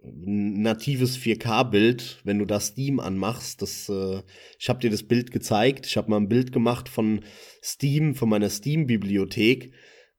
natives 0.00 1.18
4K-Bild, 1.18 2.20
wenn 2.22 2.38
du 2.38 2.44
da 2.44 2.60
Steam 2.60 3.00
anmachst, 3.00 3.62
das, 3.62 3.88
äh, 3.88 4.22
ich 4.60 4.68
habe 4.68 4.78
dir 4.78 4.90
das 4.90 5.02
Bild 5.02 5.32
gezeigt. 5.32 5.86
Ich 5.86 5.96
habe 5.96 6.08
mal 6.08 6.18
ein 6.18 6.28
Bild 6.28 6.52
gemacht 6.52 6.88
von 6.88 7.24
Steam, 7.64 8.14
von 8.14 8.28
meiner 8.28 8.48
Steam-Bibliothek 8.48 9.72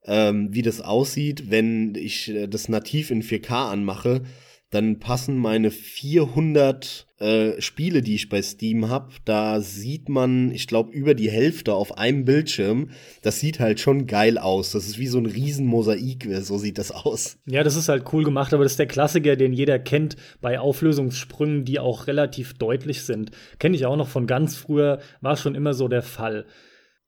ähm, 0.07 0.53
wie 0.53 0.61
das 0.61 0.81
aussieht, 0.81 1.51
wenn 1.51 1.93
ich 1.95 2.29
äh, 2.29 2.47
das 2.47 2.69
nativ 2.69 3.11
in 3.11 3.21
4K 3.21 3.71
anmache. 3.71 4.21
dann 4.69 4.99
passen 4.99 5.37
meine 5.37 5.71
400 5.71 7.07
äh, 7.19 7.61
Spiele, 7.61 8.01
die 8.01 8.15
ich 8.15 8.27
bei 8.27 8.41
Steam 8.41 8.89
habe, 8.89 9.13
da 9.23 9.61
sieht 9.61 10.09
man, 10.09 10.51
ich 10.51 10.67
glaube, 10.67 10.91
über 10.91 11.13
die 11.13 11.31
Hälfte 11.31 11.73
auf 11.73 11.97
einem 11.97 12.25
Bildschirm. 12.25 12.89
Das 13.21 13.39
sieht 13.39 13.59
halt 13.59 13.79
schon 13.79 14.07
geil 14.07 14.37
aus. 14.37 14.73
Das 14.73 14.85
ist 14.85 14.99
wie 14.99 15.07
so 15.07 15.17
ein 15.19 15.25
Riesenmosaik, 15.25 16.27
so 16.41 16.57
sieht 16.57 16.77
das 16.77 16.91
aus. 16.91 17.37
Ja, 17.45 17.63
das 17.63 17.77
ist 17.77 17.89
halt 17.89 18.11
cool 18.11 18.23
gemacht, 18.23 18.53
aber 18.53 18.63
das 18.63 18.73
ist 18.73 18.79
der 18.79 18.87
Klassiker, 18.87 19.35
den 19.37 19.53
jeder 19.53 19.79
kennt 19.79 20.17
bei 20.41 20.59
Auflösungssprüngen, 20.59 21.63
die 21.63 21.79
auch 21.79 22.07
relativ 22.07 22.53
deutlich 22.53 23.03
sind. 23.03 23.31
Kenne 23.57 23.75
ich 23.75 23.85
auch 23.85 23.97
noch 23.97 24.09
von 24.09 24.27
ganz 24.27 24.57
früher, 24.57 24.99
war 25.21 25.37
schon 25.37 25.55
immer 25.55 25.73
so 25.73 25.87
der 25.87 26.03
Fall. 26.03 26.45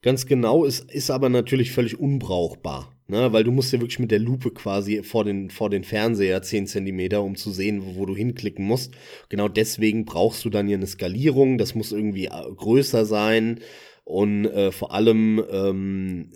Ganz 0.02 0.26
genau, 0.26 0.64
ist, 0.64 0.90
ist 0.92 1.10
aber 1.12 1.30
natürlich 1.30 1.72
völlig 1.72 2.00
unbrauchbar. 2.00 2.96
Ne, 3.08 3.34
weil 3.34 3.44
du 3.44 3.52
musst 3.52 3.74
ja 3.74 3.80
wirklich 3.80 3.98
mit 3.98 4.12
der 4.12 4.20
Lupe 4.20 4.52
quasi 4.52 5.02
vor 5.02 5.24
den, 5.24 5.50
vor 5.50 5.72
den 5.72 5.84
Fernseher 5.84 6.44
10 6.44 6.68
Zentimeter, 6.68 7.24
um 7.24 7.36
zu 7.36 7.50
sehen, 7.50 7.82
wo, 7.84 7.96
wo, 7.96 8.06
du 8.06 8.16
hinklicken 8.16 8.64
musst. 8.64 8.94
Genau 9.30 9.48
deswegen 9.48 10.06
brauchst 10.06 10.46
du 10.46 10.52
dann 10.52 10.68
hier 10.68 10.78
eine 10.78 10.86
Skalierung. 10.86 11.58
Das 11.58 11.74
muss 11.74 11.92
irgendwie 11.92 12.26
äh, 12.26 12.52
größer 12.56 13.06
sein. 13.06 13.62
Und 14.04 14.46
äh, 14.46 14.72
vor 14.72 14.94
allem 14.94 15.44
ähm, 15.52 16.30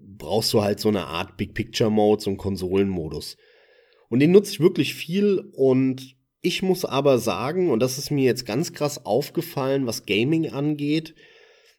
brauchst 0.00 0.54
du 0.54 0.62
halt 0.62 0.80
so 0.80 0.88
eine 0.88 1.06
Art 1.06 1.36
Big 1.36 1.52
Picture 1.52 1.90
Mode, 1.90 2.22
so 2.22 2.30
einen 2.30 2.38
Konsolenmodus. 2.38 3.36
Und 4.08 4.20
den 4.20 4.30
nutze 4.30 4.52
ich 4.52 4.60
wirklich 4.60 4.94
viel 4.94 5.50
und 5.52 6.16
ich 6.40 6.62
muss 6.62 6.84
aber 6.84 7.18
sagen, 7.18 7.70
und 7.70 7.80
das 7.80 7.98
ist 7.98 8.10
mir 8.10 8.24
jetzt 8.24 8.46
ganz 8.46 8.72
krass 8.72 9.04
aufgefallen, 9.04 9.86
was 9.86 10.06
Gaming 10.06 10.50
angeht, 10.50 11.14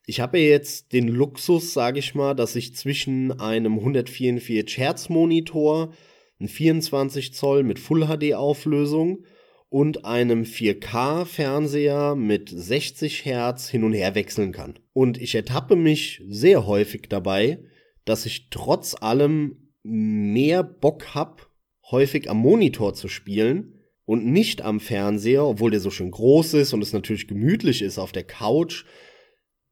ich 0.06 0.20
habe 0.20 0.38
jetzt 0.38 0.94
den 0.94 1.08
Luxus, 1.08 1.74
sage 1.74 2.00
ich 2.00 2.14
mal, 2.14 2.36
dass 2.36 2.56
ich 2.56 2.76
zwischen 2.76 3.40
einem 3.40 3.80
144 3.80 4.78
Hertz 4.78 5.10
Monitor, 5.10 5.94
ein 6.40 6.48
24 6.48 7.34
Zoll 7.34 7.64
mit 7.64 7.80
Full 7.80 8.08
HD 8.08 8.34
Auflösung 8.34 9.24
und 9.70 10.06
einem 10.06 10.44
4K 10.44 11.26
Fernseher 11.26 12.16
mit 12.16 12.50
60 12.50 13.26
Hertz 13.26 13.70
hin 13.70 13.84
und 13.84 13.94
her 13.94 14.16
wechseln 14.16 14.52
kann. 14.52 14.78
Und 14.94 15.20
ich 15.20 15.34
ertappe 15.34 15.76
mich 15.76 16.22
sehr 16.28 16.68
häufig 16.68 17.04
dabei, 17.10 17.60
dass 18.06 18.26
ich 18.26 18.50
trotz 18.50 18.96
allem 19.02 19.72
mehr 19.84 20.64
Bock 20.64 21.16
hab, 21.16 21.50
häufig 21.90 22.30
am 22.30 22.38
Monitor 22.38 22.94
zu 22.94 23.08
spielen 23.08 23.80
und 24.06 24.26
nicht 24.26 24.62
am 24.62 24.80
Fernseher, 24.80 25.46
obwohl 25.46 25.72
der 25.72 25.80
so 25.80 25.90
schön 25.90 26.12
groß 26.12 26.54
ist 26.56 26.74
und 26.74 26.82
es 26.82 26.94
natürlich 26.94 27.28
gemütlich 27.28 27.82
ist 27.82 27.98
auf 27.98 28.12
der 28.12 28.24
Couch 28.24 28.86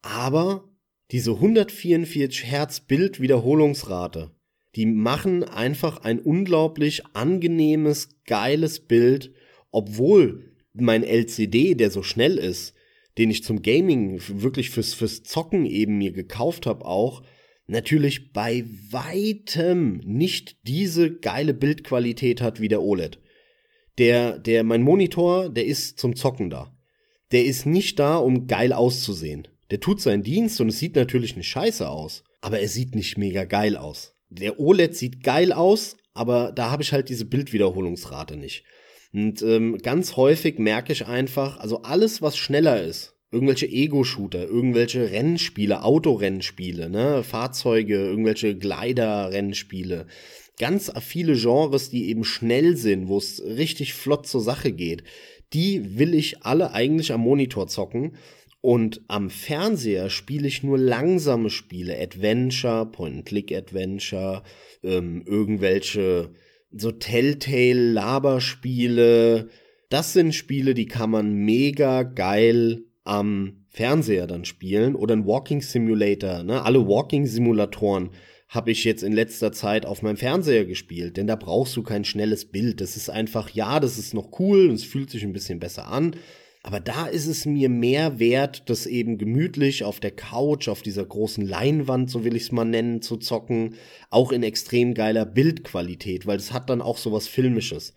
aber 0.04 0.70
diese 1.12 1.32
144 1.32 2.46
Hertz 2.46 2.82
Bildwiederholungsrate, 2.82 4.32
die 4.76 4.86
machen 4.86 5.44
einfach 5.44 6.04
ein 6.04 6.20
unglaublich 6.20 7.04
angenehmes, 7.14 8.10
geiles 8.26 8.82
Bild, 8.82 9.34
obwohl 9.72 10.54
mein 10.74 11.04
LCD, 11.04 11.76
der 11.76 11.90
so 11.90 12.04
schnell 12.04 12.38
ist, 12.38 12.74
den 13.18 13.30
ich 13.30 13.44
zum 13.44 13.62
Gaming 13.62 14.20
wirklich 14.28 14.72
fürs, 14.72 14.94
fürs 14.94 15.24
Zocken 15.24 15.66
eben 15.66 15.98
mir 15.98 16.12
gekauft 16.12 16.66
habe 16.66 16.86
auch, 16.86 17.24
natürlich 17.68 18.34
bei 18.34 18.66
weitem 18.90 20.02
nicht 20.04 20.68
diese 20.68 21.16
geile 21.16 21.54
Bildqualität 21.54 22.42
hat 22.42 22.60
wie 22.60 22.68
der 22.68 22.82
OLED. 22.82 23.20
Der, 24.00 24.40
der, 24.40 24.64
mein 24.64 24.82
Monitor, 24.82 25.50
der 25.50 25.66
ist 25.66 26.00
zum 26.00 26.16
Zocken 26.16 26.50
da. 26.50 26.76
Der 27.32 27.46
ist 27.46 27.66
nicht 27.66 28.00
da, 28.00 28.18
um 28.18 28.48
geil 28.48 28.74
auszusehen. 28.74 29.48
Der 29.74 29.80
tut 29.80 30.00
seinen 30.00 30.22
Dienst 30.22 30.62
und 30.62 30.68
es 30.68 30.78
sieht 30.78 30.96
natürlich 30.96 31.36
nicht 31.36 31.48
scheiße 31.48 31.90
aus, 31.90 32.24
aber 32.42 32.60
er 32.60 32.68
sieht 32.68 32.94
nicht 32.94 33.18
mega 33.18 33.44
geil 33.44 33.76
aus. 33.76 34.14
Der 34.30 34.60
OLED 34.60 34.96
sieht 34.96 35.24
geil 35.24 35.52
aus, 35.52 35.98
aber 36.14 36.52
da 36.52 36.70
habe 36.70 36.84
ich 36.84 36.94
halt 36.94 37.10
diese 37.10 37.26
Bildwiederholungsrate 37.26 38.38
nicht. 38.38 38.66
Und 39.14 39.42
ähm, 39.42 39.80
ganz 39.80 40.16
häufig 40.16 40.60
merke 40.60 40.94
ich 40.94 41.08
einfach, 41.08 41.58
also 41.58 41.82
alles, 41.82 42.22
was 42.22 42.38
schneller 42.38 42.84
ist, 42.84 43.16
irgendwelche 43.32 43.66
Ego-Shooter, 43.66 44.44
irgendwelche 44.44 45.10
Rennspiele, 45.10 45.82
Autorennspiele, 45.82 46.92
ne, 46.92 47.24
Fahrzeuge, 47.24 47.96
irgendwelche 47.96 48.56
Glider-Rennspiele, 48.56 50.06
ganz 50.60 50.92
viele 51.02 51.34
Genres, 51.34 51.90
die 51.90 52.10
eben 52.10 52.26
schnell 52.26 52.78
sind, 52.78 53.08
wo 53.08 53.18
es 53.18 53.42
richtig 53.44 53.96
flott 53.96 54.28
zur 54.28 54.42
Sache 54.42 54.72
geht, 54.72 55.04
die 55.52 55.98
will 55.98 56.14
ich 56.14 56.44
alle 56.44 56.74
eigentlich 56.74 57.12
am 57.12 57.22
Monitor 57.22 57.68
zocken 57.68 58.18
und 58.64 59.02
am 59.10 59.30
Fernseher 59.30 60.10
spiele 60.10 60.48
ich 60.48 60.64
nur 60.64 60.78
langsame 60.78 61.50
Spiele, 61.50 62.00
Adventure, 62.00 62.86
Point-and-Click-Adventure, 62.86 64.44
ähm, 64.84 65.22
irgendwelche 65.26 66.30
so 66.72 66.94
Telltale-Laberspiele. 66.94 69.50
Das 69.90 70.14
sind 70.14 70.34
Spiele, 70.34 70.76
die 70.76 70.86
kann 70.86 71.10
man 71.10 71.34
mega 71.34 72.04
geil 72.04 72.86
am 73.04 73.66
Fernseher 73.68 74.28
dann 74.28 74.46
spielen. 74.46 74.96
Oder 74.96 75.18
ein 75.18 75.26
Walking 75.26 75.62
Simulator. 75.62 76.44
Ne? 76.44 76.64
Alle 76.64 76.88
Walking-Simulatoren 76.88 78.12
habe 78.48 78.72
ich 78.72 78.86
jetzt 78.86 79.04
in 79.04 79.12
letzter 79.12 79.52
Zeit 79.52 79.86
auf 79.86 80.04
meinem 80.04 80.16
Fernseher 80.16 80.64
gespielt, 80.64 81.18
denn 81.18 81.28
da 81.28 81.36
brauchst 81.36 81.76
du 81.76 81.84
kein 81.84 82.06
schnelles 82.06 82.46
Bild. 82.46 82.80
Das 82.80 82.96
ist 82.96 83.10
einfach, 83.10 83.50
ja, 83.50 83.82
das 83.82 83.98
ist 83.98 84.14
noch 84.14 84.40
cool 84.40 84.70
und 84.70 84.76
es 84.76 84.86
fühlt 84.86 85.10
sich 85.10 85.24
ein 85.24 85.34
bisschen 85.34 85.60
besser 85.60 85.90
an, 85.90 86.16
aber 86.66 86.80
da 86.80 87.08
ist 87.08 87.28
es 87.28 87.46
mir 87.46 87.68
mehr 87.68 88.20
wert, 88.20 88.70
das 88.70 88.86
eben 88.86 89.18
gemütlich 89.18 89.84
auf 89.84 90.00
der 90.00 90.12
Couch, 90.12 90.70
auf 90.70 90.82
dieser 90.82 91.06
großen 91.06 91.46
Leinwand, 91.46 92.10
so 92.10 92.24
will 92.24 92.38
ich 92.38 92.44
es 92.44 92.52
mal 92.54 92.64
nennen, 92.64 93.02
zu 93.02 93.18
zocken, 93.18 93.76
auch 94.10 94.32
in 94.32 94.44
extrem 94.44 94.94
geiler 94.94 95.26
Bildqualität, 95.26 96.26
weil 96.26 96.38
es 96.38 96.54
hat 96.54 96.70
dann 96.70 96.82
auch 96.82 96.98
sowas 96.98 97.28
Filmisches. 97.28 97.94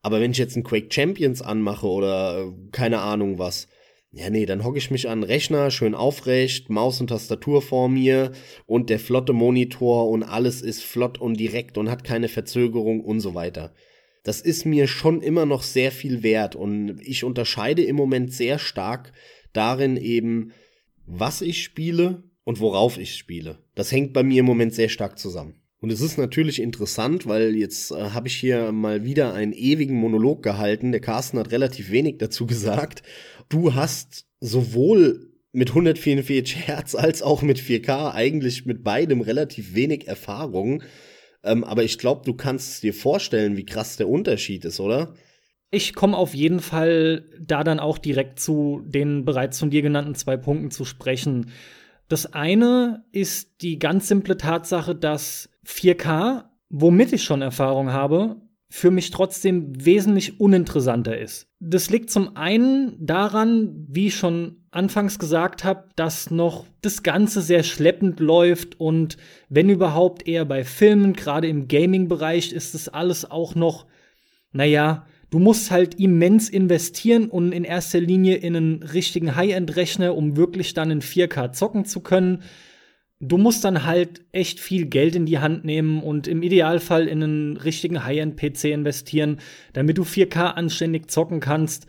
Aber 0.00 0.18
wenn 0.20 0.30
ich 0.30 0.38
jetzt 0.38 0.56
ein 0.56 0.64
Quake 0.64 0.88
Champions 0.90 1.42
anmache 1.42 1.86
oder 1.86 2.46
äh, 2.46 2.52
keine 2.72 3.00
Ahnung 3.00 3.38
was, 3.38 3.68
ja, 4.12 4.30
nee, 4.30 4.46
dann 4.46 4.64
hocke 4.64 4.78
ich 4.78 4.90
mich 4.90 5.10
an 5.10 5.20
den 5.20 5.28
Rechner, 5.28 5.70
schön 5.70 5.94
aufrecht, 5.94 6.70
Maus 6.70 7.02
und 7.02 7.08
Tastatur 7.08 7.60
vor 7.60 7.90
mir 7.90 8.32
und 8.64 8.88
der 8.88 8.98
flotte 8.98 9.34
Monitor 9.34 10.08
und 10.08 10.22
alles 10.22 10.62
ist 10.62 10.82
flott 10.82 11.20
und 11.20 11.38
direkt 11.38 11.76
und 11.76 11.90
hat 11.90 12.02
keine 12.02 12.28
Verzögerung 12.28 13.04
und 13.04 13.20
so 13.20 13.34
weiter 13.34 13.74
das 14.26 14.40
ist 14.40 14.66
mir 14.66 14.88
schon 14.88 15.20
immer 15.22 15.46
noch 15.46 15.62
sehr 15.62 15.92
viel 15.92 16.24
wert 16.24 16.56
und 16.56 16.98
ich 17.00 17.22
unterscheide 17.22 17.84
im 17.84 17.94
Moment 17.94 18.32
sehr 18.32 18.58
stark 18.58 19.12
darin 19.52 19.96
eben, 19.96 20.50
was 21.06 21.42
ich 21.42 21.62
spiele 21.62 22.24
und 22.42 22.58
worauf 22.58 22.98
ich 22.98 23.14
spiele. 23.14 23.60
Das 23.76 23.92
hängt 23.92 24.12
bei 24.12 24.24
mir 24.24 24.40
im 24.40 24.46
Moment 24.46 24.74
sehr 24.74 24.88
stark 24.88 25.16
zusammen. 25.20 25.54
Und 25.78 25.92
es 25.92 26.00
ist 26.00 26.18
natürlich 26.18 26.60
interessant, 26.60 27.28
weil 27.28 27.54
jetzt 27.54 27.92
äh, 27.92 28.10
habe 28.10 28.26
ich 28.26 28.34
hier 28.34 28.72
mal 28.72 29.04
wieder 29.04 29.32
einen 29.32 29.52
ewigen 29.52 29.94
Monolog 29.94 30.42
gehalten. 30.42 30.90
Der 30.90 31.00
Carsten 31.00 31.38
hat 31.38 31.52
relativ 31.52 31.92
wenig 31.92 32.18
dazu 32.18 32.46
gesagt. 32.48 33.04
Du 33.48 33.74
hast 33.74 34.26
sowohl 34.40 35.30
mit 35.52 35.68
144 35.68 36.66
Hertz 36.66 36.96
als 36.96 37.22
auch 37.22 37.42
mit 37.42 37.60
4K 37.60 38.12
eigentlich 38.12 38.66
mit 38.66 38.82
beidem 38.82 39.20
relativ 39.20 39.76
wenig 39.76 40.08
Erfahrung. 40.08 40.82
Ähm, 41.46 41.64
aber 41.64 41.84
ich 41.84 41.98
glaube, 41.98 42.22
du 42.24 42.34
kannst 42.34 42.82
dir 42.82 42.92
vorstellen, 42.92 43.56
wie 43.56 43.64
krass 43.64 43.96
der 43.96 44.08
Unterschied 44.08 44.64
ist, 44.64 44.80
oder? 44.80 45.14
Ich 45.70 45.94
komme 45.94 46.16
auf 46.16 46.34
jeden 46.34 46.60
Fall 46.60 47.24
da 47.40 47.64
dann 47.64 47.80
auch 47.80 47.98
direkt 47.98 48.38
zu 48.38 48.82
den 48.84 49.24
bereits 49.24 49.58
von 49.58 49.70
dir 49.70 49.82
genannten 49.82 50.14
zwei 50.14 50.36
Punkten 50.36 50.70
zu 50.70 50.84
sprechen. 50.84 51.50
Das 52.08 52.32
eine 52.32 53.04
ist 53.12 53.62
die 53.62 53.78
ganz 53.78 54.08
simple 54.08 54.36
Tatsache, 54.36 54.94
dass 54.94 55.50
4K, 55.66 56.44
womit 56.68 57.12
ich 57.12 57.24
schon 57.24 57.42
Erfahrung 57.42 57.92
habe, 57.92 58.40
für 58.68 58.90
mich 58.90 59.10
trotzdem 59.10 59.72
wesentlich 59.84 60.40
uninteressanter 60.40 61.18
ist. 61.18 61.48
Das 61.60 61.90
liegt 61.90 62.10
zum 62.10 62.36
einen 62.36 62.96
daran, 63.04 63.86
wie 63.88 64.10
schon 64.10 64.65
anfangs 64.76 65.18
gesagt 65.18 65.64
habe, 65.64 65.84
dass 65.96 66.30
noch 66.30 66.66
das 66.82 67.02
Ganze 67.02 67.40
sehr 67.40 67.62
schleppend 67.62 68.20
läuft 68.20 68.78
und 68.78 69.16
wenn 69.48 69.68
überhaupt 69.68 70.28
eher 70.28 70.44
bei 70.44 70.64
Filmen, 70.64 71.14
gerade 71.14 71.48
im 71.48 71.66
Gaming-Bereich, 71.66 72.52
ist 72.52 72.74
das 72.74 72.88
alles 72.88 73.30
auch 73.30 73.54
noch, 73.54 73.86
naja, 74.52 75.06
du 75.30 75.38
musst 75.38 75.70
halt 75.70 75.98
immens 75.98 76.48
investieren 76.48 77.28
und 77.28 77.52
in 77.52 77.64
erster 77.64 78.00
Linie 78.00 78.36
in 78.36 78.54
einen 78.54 78.82
richtigen 78.82 79.34
High-End-Rechner, 79.34 80.14
um 80.14 80.36
wirklich 80.36 80.74
dann 80.74 80.90
in 80.90 81.02
4K 81.02 81.52
zocken 81.52 81.84
zu 81.84 82.00
können 82.00 82.44
du 83.20 83.38
musst 83.38 83.64
dann 83.64 83.84
halt 83.84 84.22
echt 84.32 84.60
viel 84.60 84.86
Geld 84.86 85.14
in 85.14 85.26
die 85.26 85.38
Hand 85.38 85.64
nehmen 85.64 86.02
und 86.02 86.28
im 86.28 86.42
Idealfall 86.42 87.08
in 87.08 87.22
einen 87.22 87.56
richtigen 87.56 88.04
High-End-PC 88.04 88.64
investieren, 88.64 89.40
damit 89.72 89.98
du 89.98 90.02
4K 90.02 90.52
anständig 90.52 91.10
zocken 91.10 91.40
kannst. 91.40 91.86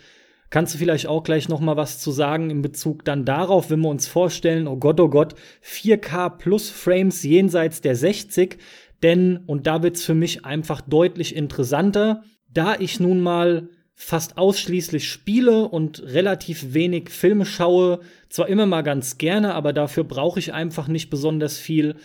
Kannst 0.49 0.73
du 0.73 0.77
vielleicht 0.77 1.07
auch 1.07 1.23
gleich 1.23 1.49
noch 1.49 1.59
mal 1.59 1.75
was 1.75 1.99
zu 1.99 2.11
sagen 2.11 2.49
in 2.49 2.61
Bezug 2.61 3.03
dann 3.03 3.25
darauf, 3.25 3.69
wenn 3.69 3.81
wir 3.81 3.89
uns 3.89 4.07
vorstellen, 4.07 4.67
oh 4.67 4.77
Gott, 4.77 4.99
oh 4.99 5.09
Gott, 5.09 5.35
4K 5.63 6.37
plus 6.37 6.69
Frames 6.69 7.23
jenseits 7.23 7.81
der 7.81 7.95
60, 7.95 8.57
denn, 9.03 9.37
und 9.45 9.67
da 9.67 9.83
wird's 9.83 10.03
für 10.03 10.15
mich 10.15 10.45
einfach 10.45 10.81
deutlich 10.81 11.35
interessanter, 11.35 12.23
da 12.49 12.75
ich 12.79 12.99
nun 12.99 13.19
mal 13.21 13.69
fast 13.93 14.37
ausschließlich 14.37 15.09
spiele 15.09 15.67
und 15.67 16.03
relativ 16.03 16.73
wenig 16.73 17.09
Filme 17.09 17.45
schaue. 17.45 17.99
Zwar 18.29 18.47
immer 18.47 18.67
mal 18.67 18.83
ganz 18.83 19.17
gerne, 19.17 19.55
aber 19.55 19.73
dafür 19.73 20.03
brauche 20.03 20.39
ich 20.39 20.53
einfach 20.53 20.87
nicht 20.87 21.09
besonders 21.09 21.57
viel. 21.57 21.95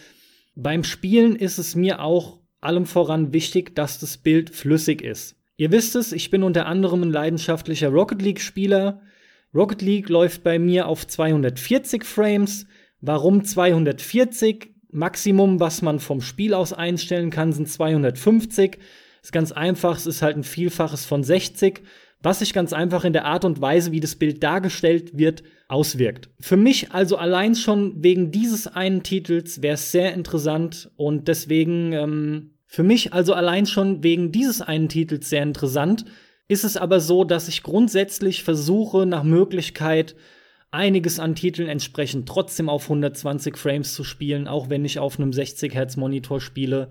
Beim 0.55 0.84
Spielen 0.84 1.36
ist 1.36 1.59
es 1.59 1.76
mir 1.76 2.01
auch 2.01 2.38
allem 2.62 2.86
voran 2.86 3.32
wichtig, 3.32 3.74
dass 3.74 3.99
das 3.99 4.16
Bild 4.16 4.51
flüssig 4.51 5.03
ist. 5.03 5.36
Ihr 5.57 5.70
wisst 5.70 5.96
es, 5.96 6.12
ich 6.12 6.30
bin 6.30 6.42
unter 6.42 6.66
anderem 6.66 7.03
ein 7.03 7.11
leidenschaftlicher 7.11 7.88
Rocket 7.88 8.22
League-Spieler. 8.22 9.03
Rocket 9.55 9.82
League 9.82 10.09
läuft 10.09 10.42
bei 10.42 10.59
mir 10.59 10.86
auf 10.86 11.07
240 11.07 12.05
Frames. 12.05 12.66
Warum 13.00 13.44
240? 13.44 14.70
Maximum, 14.90 15.59
was 15.59 15.82
man 15.82 16.00
vom 16.00 16.20
Spiel 16.20 16.55
aus 16.55 16.72
einstellen 16.72 17.30
kann, 17.30 17.53
sind 17.53 17.68
250. 17.68 18.78
Ist 19.22 19.32
ganz 19.32 19.53
einfach, 19.53 19.96
es 19.96 20.07
ist 20.07 20.22
halt 20.22 20.36
ein 20.36 20.44
Vielfaches 20.44 21.07
von 21.07 21.22
60, 21.22 21.82
was 22.22 22.40
sich 22.40 22.53
ganz 22.53 22.72
einfach 22.72 23.05
in 23.05 23.12
der 23.12 23.24
Art 23.24 23.44
und 23.44 23.61
Weise, 23.61 23.92
wie 23.92 24.00
das 24.00 24.16
Bild 24.16 24.42
dargestellt 24.42 25.16
wird, 25.16 25.42
auswirkt. 25.68 26.28
Für 26.40 26.57
mich 26.57 26.92
also 26.92 27.16
allein 27.16 27.55
schon 27.55 28.03
wegen 28.03 28.30
dieses 28.30 28.66
einen 28.66 29.03
Titels 29.03 29.62
wäre 29.62 29.74
es 29.74 29.92
sehr 29.92 30.12
interessant 30.12 30.90
und 30.96 31.28
deswegen 31.28 31.92
ähm, 31.92 32.50
für 32.73 32.83
mich 32.83 33.12
also 33.12 33.35
allein 33.35 33.66
schon 33.66 34.03
wegen 34.03 34.33
dieses 34.33 34.62
einen 34.62 34.89
Titels 34.89 35.29
sehr 35.29 35.43
interessant, 35.43 36.07
ist 36.49 36.64
es 36.64 36.79
aber 36.79 37.01
so, 37.01 37.23
dass 37.23 37.47
ich 37.47 37.62
grundsätzlich 37.62 38.45
versuche, 38.45 39.05
nach 39.05 39.25
Möglichkeit 39.25 40.16
einiges 40.70 41.20
an 41.20 41.35
Titeln 41.35 41.68
entsprechend 41.68 42.27
trotzdem 42.27 42.70
auf 42.70 42.85
120 42.85 43.59
Frames 43.59 43.93
zu 43.93 44.05
spielen, 44.05 44.49
auch 44.49 44.70
wenn 44.70 44.87
ich 44.87 44.99
auf 44.99 45.20
einem 45.20 45.35
60 45.35 45.75
Hertz 45.75 45.99
Monitor 45.99 46.41
spiele. 46.41 46.89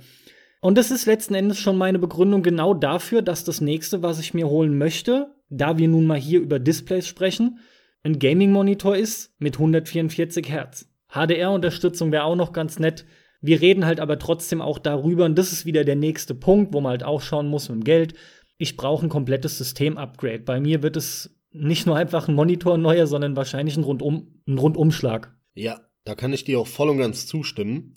Und 0.59 0.77
das 0.77 0.91
ist 0.91 1.07
letzten 1.07 1.33
Endes 1.33 1.57
schon 1.57 1.79
meine 1.79 1.97
Begründung 1.97 2.43
genau 2.43 2.75
dafür, 2.75 3.23
dass 3.23 3.43
das 3.43 3.59
nächste, 3.59 4.03
was 4.03 4.19
ich 4.19 4.35
mir 4.35 4.49
holen 4.49 4.77
möchte, 4.77 5.33
da 5.49 5.79
wir 5.79 5.87
nun 5.87 6.05
mal 6.05 6.19
hier 6.19 6.41
über 6.41 6.59
Displays 6.59 7.07
sprechen, 7.07 7.57
ein 8.03 8.19
Gaming-Monitor 8.19 8.95
ist 8.95 9.33
mit 9.39 9.55
144 9.55 10.47
Hertz. 10.47 10.87
HDR-Unterstützung 11.11 12.11
wäre 12.11 12.25
auch 12.25 12.35
noch 12.35 12.53
ganz 12.53 12.77
nett. 12.77 13.03
Wir 13.41 13.59
reden 13.59 13.85
halt 13.85 13.99
aber 13.99 14.19
trotzdem 14.19 14.61
auch 14.61 14.79
darüber, 14.79 15.25
und 15.25 15.35
das 15.35 15.51
ist 15.51 15.65
wieder 15.65 15.83
der 15.83 15.95
nächste 15.95 16.35
Punkt, 16.35 16.73
wo 16.73 16.81
man 16.81 16.91
halt 16.91 17.03
auch 17.03 17.21
schauen 17.21 17.47
muss 17.47 17.69
mit 17.69 17.79
dem 17.79 17.83
Geld. 17.83 18.13
Ich 18.57 18.77
brauche 18.77 19.05
ein 19.05 19.09
komplettes 19.09 19.57
System-Upgrade. 19.57 20.39
Bei 20.39 20.59
mir 20.59 20.83
wird 20.83 20.95
es 20.95 21.35
nicht 21.51 21.87
nur 21.87 21.97
einfach 21.97 22.27
ein 22.27 22.35
Monitor 22.35 22.77
neuer, 22.77 23.07
sondern 23.07 23.35
wahrscheinlich 23.35 23.75
ein, 23.77 23.83
Rundum, 23.83 24.41
ein 24.47 24.59
Rundumschlag. 24.59 25.35
Ja, 25.55 25.81
da 26.05 26.15
kann 26.15 26.33
ich 26.33 26.43
dir 26.43 26.59
auch 26.59 26.67
voll 26.67 26.89
und 26.89 26.99
ganz 26.99 27.25
zustimmen. 27.25 27.95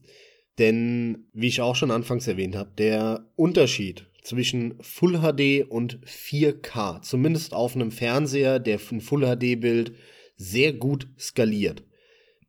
Denn, 0.58 1.26
wie 1.32 1.48
ich 1.48 1.60
auch 1.60 1.76
schon 1.76 1.90
anfangs 1.90 2.26
erwähnt 2.26 2.56
habe, 2.56 2.70
der 2.78 3.28
Unterschied 3.36 4.06
zwischen 4.22 4.74
Full 4.80 5.18
HD 5.18 5.68
und 5.68 6.00
4K, 6.06 7.02
zumindest 7.02 7.52
auf 7.52 7.74
einem 7.74 7.90
Fernseher, 7.90 8.58
der 8.60 8.80
ein 8.90 9.00
Full 9.00 9.22
HD-Bild 9.22 9.94
sehr 10.36 10.72
gut 10.72 11.08
skaliert, 11.18 11.84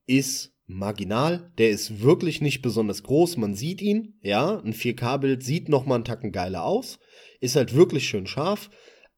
ist 0.08 0.55
marginal, 0.68 1.52
der 1.58 1.70
ist 1.70 2.02
wirklich 2.02 2.42
nicht 2.42 2.62
besonders 2.62 3.04
groß, 3.04 3.38
man 3.38 3.54
sieht 3.54 3.82
ihn, 3.82 4.16
ja, 4.22 4.60
ein 4.60 4.74
4K-Bild 4.74 5.44
sieht 5.44 5.70
nochmal 5.70 5.98
einen 5.98 6.06
Tacken 6.06 6.32
geiler 6.32 6.64
aus, 6.64 7.00
ist 7.40 7.56
halt 7.56 7.76
wirklich 7.76 8.08
schön 8.08 8.28
scharf, 8.28 8.70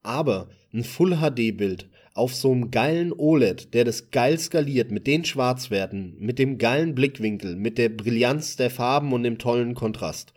aber 0.04 0.50
ein 0.74 0.84
Full-HD-Bild 0.84 1.90
auf 2.14 2.34
so 2.34 2.52
einem 2.52 2.72
geilen 2.72 3.14
OLED, 3.14 3.74
der 3.74 3.86
das 3.86 4.10
geil 4.10 4.38
skaliert 4.40 4.92
mit 4.92 5.08
den 5.08 5.24
Schwarzwerten, 5.24 6.16
mit 6.20 6.40
dem 6.40 6.58
geilen 6.58 6.96
Blickwinkel, 6.96 7.56
mit 7.56 7.78
der 7.78 7.90
Brillanz 7.90 8.56
der 8.56 8.72
Farben 8.72 9.14
und 9.14 9.24
dem 9.24 9.38
tollen 9.38 9.76
Kontrast, 9.76 10.34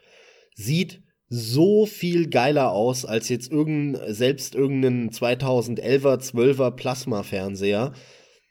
sieht 0.54 1.02
so 1.28 1.86
viel 1.86 2.28
geiler 2.28 2.72
aus 2.72 3.04
als 3.04 3.28
jetzt 3.28 3.50
irgendein, 3.50 4.12
selbst 4.12 4.54
irgendein 4.54 5.10
2011er, 5.10 6.18
12er 6.18 6.72
Plasma-Fernseher. 6.72 7.92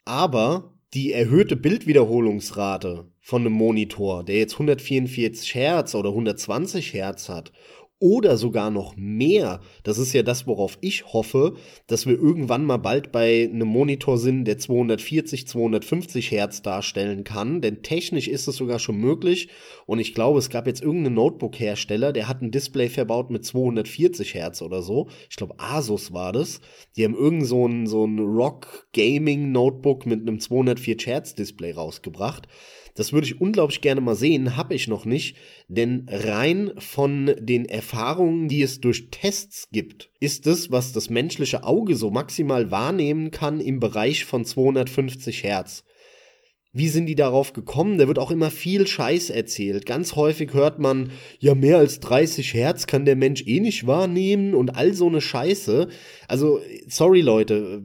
Aber 0.06 0.79
die 0.94 1.12
erhöhte 1.12 1.54
Bildwiederholungsrate 1.54 3.06
von 3.20 3.42
einem 3.42 3.52
Monitor, 3.52 4.24
der 4.24 4.38
jetzt 4.38 4.54
144 4.54 5.54
Hertz 5.54 5.94
oder 5.94 6.10
120 6.10 6.94
Hertz 6.94 7.28
hat 7.28 7.52
oder 8.00 8.38
sogar 8.38 8.70
noch 8.70 8.96
mehr. 8.96 9.60
Das 9.82 9.98
ist 9.98 10.14
ja 10.14 10.22
das, 10.22 10.46
worauf 10.46 10.78
ich 10.80 11.12
hoffe, 11.12 11.54
dass 11.86 12.06
wir 12.06 12.14
irgendwann 12.14 12.64
mal 12.64 12.78
bald 12.78 13.12
bei 13.12 13.48
einem 13.52 13.68
Monitor 13.68 14.16
sind, 14.16 14.46
der 14.46 14.58
240, 14.58 15.46
250 15.46 16.30
Hertz 16.30 16.62
darstellen 16.62 17.24
kann. 17.24 17.60
Denn 17.60 17.82
technisch 17.82 18.26
ist 18.26 18.48
es 18.48 18.56
sogar 18.56 18.78
schon 18.78 18.96
möglich. 18.96 19.48
Und 19.86 19.98
ich 19.98 20.14
glaube, 20.14 20.38
es 20.38 20.48
gab 20.48 20.66
jetzt 20.66 20.82
irgendeinen 20.82 21.14
Notebook-Hersteller, 21.14 22.12
der 22.12 22.26
hat 22.26 22.40
ein 22.40 22.50
Display 22.50 22.88
verbaut 22.88 23.30
mit 23.30 23.44
240 23.44 24.34
Hertz 24.34 24.62
oder 24.62 24.80
so. 24.80 25.08
Ich 25.28 25.36
glaube, 25.36 25.54
Asus 25.58 26.12
war 26.12 26.32
das. 26.32 26.60
Die 26.96 27.04
haben 27.04 27.14
irgend 27.14 27.46
so 27.46 27.68
ein, 27.68 27.86
so 27.86 28.06
ein 28.06 28.18
Rock 28.18 28.88
Gaming 28.94 29.52
Notebook 29.52 30.06
mit 30.06 30.22
einem 30.22 30.40
204 30.40 30.96
Hertz 31.04 31.34
Display 31.34 31.72
rausgebracht. 31.72 32.48
Das 33.00 33.14
würde 33.14 33.26
ich 33.26 33.40
unglaublich 33.40 33.80
gerne 33.80 34.02
mal 34.02 34.14
sehen, 34.14 34.58
habe 34.58 34.74
ich 34.74 34.86
noch 34.86 35.06
nicht, 35.06 35.34
denn 35.68 36.04
rein 36.06 36.72
von 36.76 37.34
den 37.40 37.64
Erfahrungen, 37.64 38.46
die 38.46 38.60
es 38.60 38.82
durch 38.82 39.08
Tests 39.10 39.70
gibt, 39.72 40.10
ist 40.20 40.46
es, 40.46 40.70
was 40.70 40.92
das 40.92 41.08
menschliche 41.08 41.64
Auge 41.64 41.96
so 41.96 42.10
maximal 42.10 42.70
wahrnehmen 42.70 43.30
kann 43.30 43.58
im 43.58 43.80
Bereich 43.80 44.26
von 44.26 44.44
250 44.44 45.44
Hertz. 45.44 45.82
Wie 46.74 46.88
sind 46.88 47.06
die 47.06 47.14
darauf 47.14 47.54
gekommen? 47.54 47.96
Da 47.96 48.06
wird 48.06 48.18
auch 48.18 48.30
immer 48.30 48.50
viel 48.50 48.86
Scheiß 48.86 49.30
erzählt. 49.30 49.86
Ganz 49.86 50.14
häufig 50.14 50.52
hört 50.52 50.78
man, 50.78 51.10
ja, 51.38 51.54
mehr 51.54 51.78
als 51.78 52.00
30 52.00 52.52
Hertz 52.52 52.86
kann 52.86 53.06
der 53.06 53.16
Mensch 53.16 53.46
eh 53.46 53.60
nicht 53.60 53.86
wahrnehmen 53.86 54.54
und 54.54 54.76
all 54.76 54.92
so 54.92 55.08
eine 55.08 55.22
Scheiße. 55.22 55.88
Also, 56.28 56.60
sorry 56.86 57.22
Leute, 57.22 57.82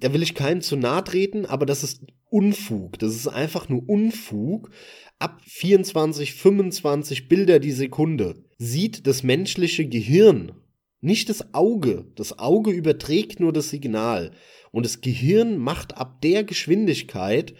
da 0.00 0.14
will 0.14 0.22
ich 0.22 0.34
keinem 0.34 0.62
zu 0.62 0.76
nahe 0.76 1.04
treten, 1.04 1.44
aber 1.44 1.66
das 1.66 1.84
ist 1.84 2.06
Unfug. 2.30 2.98
Das 2.98 3.14
ist 3.14 3.28
einfach 3.28 3.68
nur 3.68 3.88
Unfug. 3.88 4.70
Ab 5.18 5.40
24, 5.44 6.34
25 6.34 7.28
Bilder 7.28 7.58
die 7.58 7.72
Sekunde 7.72 8.44
sieht 8.56 9.06
das 9.06 9.22
menschliche 9.22 9.86
Gehirn, 9.86 10.52
nicht 11.00 11.28
das 11.28 11.54
Auge. 11.54 12.06
Das 12.14 12.38
Auge 12.38 12.70
überträgt 12.70 13.40
nur 13.40 13.52
das 13.52 13.70
Signal. 13.70 14.32
Und 14.70 14.84
das 14.84 15.00
Gehirn 15.00 15.56
macht 15.56 15.96
ab 15.96 16.20
der 16.20 16.44
Geschwindigkeit 16.44 17.54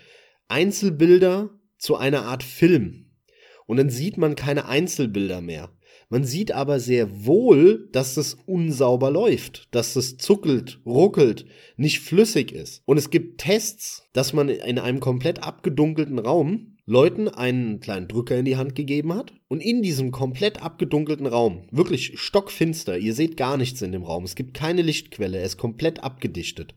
Einzelbilder 0.49 1.51
zu 1.79 1.97
einer 1.97 2.25
Art 2.25 2.43
Film. 2.43 3.07
Und 3.67 3.79
dann 3.79 3.91
sieht 3.91 4.19
man 4.19 4.37
keine 4.37 4.67
Einzelbilder 4.67 5.41
mehr. 5.41 5.71
Man 6.13 6.25
sieht 6.25 6.51
aber 6.51 6.81
sehr 6.81 7.25
wohl, 7.25 7.89
dass 7.93 8.17
es 8.17 8.37
unsauber 8.45 9.13
läuft, 9.13 9.69
dass 9.71 9.95
es 9.95 10.17
zuckelt, 10.17 10.81
ruckelt, 10.85 11.47
nicht 11.77 12.01
flüssig 12.01 12.51
ist. 12.51 12.83
Und 12.85 12.99
es 12.99 13.11
gibt 13.11 13.41
Tests, 13.41 14.03
dass 14.13 14.33
man 14.33 14.49
in 14.49 14.81
einem 14.81 14.99
komplett 14.99 15.45
abgedunkelten 15.45 16.19
Raum 16.19 16.77
Leuten 16.85 17.29
einen 17.29 17.79
kleinen 17.79 18.09
Drücker 18.09 18.37
in 18.37 18.45
die 18.45 18.57
Hand 18.57 18.75
gegeben 18.75 19.15
hat 19.15 19.33
und 19.47 19.61
in 19.61 19.83
diesem 19.83 20.11
komplett 20.11 20.61
abgedunkelten 20.61 21.27
Raum, 21.27 21.69
wirklich 21.71 22.19
stockfinster, 22.19 22.99
ihr 22.99 23.15
seht 23.15 23.37
gar 23.37 23.57
nichts 23.57 23.81
in 23.81 23.93
dem 23.93 24.03
Raum, 24.03 24.25
es 24.25 24.35
gibt 24.35 24.55
keine 24.55 24.83
Lichtquelle, 24.83 25.39
er 25.39 25.45
ist 25.45 25.59
komplett 25.59 26.03
abgedichtet. 26.03 26.75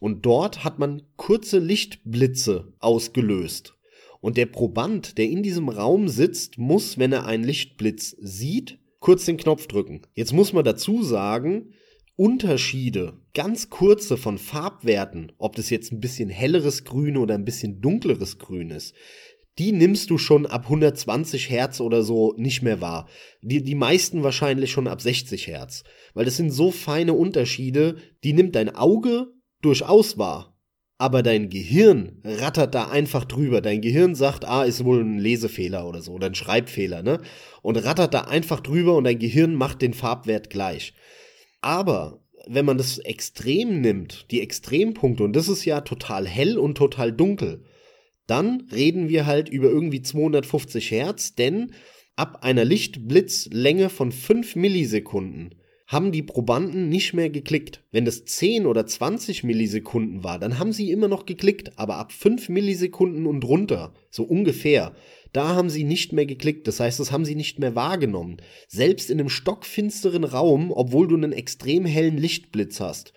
Und 0.00 0.24
dort 0.24 0.64
hat 0.64 0.78
man 0.78 1.02
kurze 1.16 1.58
Lichtblitze 1.58 2.72
ausgelöst. 2.78 3.74
Und 4.22 4.36
der 4.36 4.46
Proband, 4.46 5.18
der 5.18 5.28
in 5.28 5.42
diesem 5.42 5.68
Raum 5.68 6.08
sitzt, 6.08 6.56
muss, 6.56 6.96
wenn 6.96 7.12
er 7.12 7.26
einen 7.26 7.42
Lichtblitz 7.42 8.16
sieht, 8.20 8.78
kurz 9.00 9.24
den 9.24 9.36
Knopf 9.36 9.66
drücken. 9.66 10.02
Jetzt 10.14 10.32
muss 10.32 10.52
man 10.52 10.64
dazu 10.64 11.02
sagen, 11.02 11.72
Unterschiede, 12.14 13.14
ganz 13.34 13.68
kurze 13.68 14.16
von 14.16 14.38
Farbwerten, 14.38 15.32
ob 15.38 15.56
das 15.56 15.70
jetzt 15.70 15.90
ein 15.90 15.98
bisschen 15.98 16.28
helleres 16.28 16.84
Grün 16.84 17.16
oder 17.16 17.34
ein 17.34 17.44
bisschen 17.44 17.80
dunkleres 17.80 18.38
Grün 18.38 18.70
ist, 18.70 18.94
die 19.58 19.72
nimmst 19.72 20.08
du 20.08 20.18
schon 20.18 20.46
ab 20.46 20.66
120 20.66 21.50
Hertz 21.50 21.80
oder 21.80 22.04
so 22.04 22.32
nicht 22.36 22.62
mehr 22.62 22.80
wahr. 22.80 23.08
Die, 23.42 23.64
die 23.64 23.74
meisten 23.74 24.22
wahrscheinlich 24.22 24.70
schon 24.70 24.86
ab 24.86 25.02
60 25.02 25.48
Hertz. 25.48 25.82
Weil 26.14 26.26
das 26.26 26.36
sind 26.36 26.52
so 26.52 26.70
feine 26.70 27.14
Unterschiede, 27.14 27.96
die 28.22 28.34
nimmt 28.34 28.54
dein 28.54 28.72
Auge 28.72 29.26
durchaus 29.62 30.16
wahr 30.16 30.51
aber 31.02 31.24
dein 31.24 31.50
Gehirn 31.50 32.20
rattert 32.22 32.76
da 32.76 32.88
einfach 32.88 33.24
drüber. 33.24 33.60
Dein 33.60 33.80
Gehirn 33.80 34.14
sagt, 34.14 34.44
ah, 34.44 34.62
ist 34.62 34.84
wohl 34.84 35.00
ein 35.02 35.18
Lesefehler 35.18 35.88
oder 35.88 36.00
so, 36.00 36.12
oder 36.12 36.28
ein 36.28 36.36
Schreibfehler, 36.36 37.02
ne? 37.02 37.20
Und 37.60 37.76
rattert 37.76 38.14
da 38.14 38.20
einfach 38.20 38.60
drüber 38.60 38.94
und 38.94 39.02
dein 39.02 39.18
Gehirn 39.18 39.56
macht 39.56 39.82
den 39.82 39.94
Farbwert 39.94 40.48
gleich. 40.48 40.94
Aber 41.60 42.22
wenn 42.46 42.64
man 42.64 42.78
das 42.78 42.98
extrem 42.98 43.80
nimmt, 43.80 44.30
die 44.30 44.42
Extrempunkte, 44.42 45.24
und 45.24 45.34
das 45.34 45.48
ist 45.48 45.64
ja 45.64 45.80
total 45.80 46.28
hell 46.28 46.56
und 46.56 46.78
total 46.78 47.10
dunkel, 47.10 47.64
dann 48.28 48.68
reden 48.72 49.08
wir 49.08 49.26
halt 49.26 49.48
über 49.48 49.70
irgendwie 49.70 50.02
250 50.02 50.92
Hertz, 50.92 51.34
denn 51.34 51.72
ab 52.14 52.44
einer 52.44 52.64
Lichtblitzlänge 52.64 53.88
von 53.88 54.12
5 54.12 54.54
Millisekunden 54.54 55.56
haben 55.92 56.10
die 56.10 56.22
Probanden 56.22 56.88
nicht 56.88 57.12
mehr 57.12 57.28
geklickt. 57.28 57.84
Wenn 57.92 58.06
das 58.06 58.24
10 58.24 58.66
oder 58.66 58.86
20 58.86 59.44
Millisekunden 59.44 60.24
war, 60.24 60.38
dann 60.38 60.58
haben 60.58 60.72
sie 60.72 60.90
immer 60.90 61.06
noch 61.06 61.26
geklickt, 61.26 61.78
aber 61.78 61.96
ab 61.96 62.12
5 62.12 62.48
Millisekunden 62.48 63.26
und 63.26 63.44
runter, 63.44 63.92
so 64.10 64.24
ungefähr, 64.24 64.94
da 65.34 65.54
haben 65.54 65.68
sie 65.68 65.84
nicht 65.84 66.14
mehr 66.14 66.24
geklickt. 66.24 66.66
Das 66.66 66.80
heißt, 66.80 66.98
das 66.98 67.12
haben 67.12 67.26
sie 67.26 67.34
nicht 67.34 67.58
mehr 67.58 67.74
wahrgenommen. 67.74 68.38
Selbst 68.68 69.10
in 69.10 69.20
einem 69.20 69.28
stockfinsteren 69.28 70.24
Raum, 70.24 70.72
obwohl 70.72 71.08
du 71.08 71.16
einen 71.16 71.32
extrem 71.32 71.84
hellen 71.84 72.16
Lichtblitz 72.16 72.80
hast. 72.80 73.12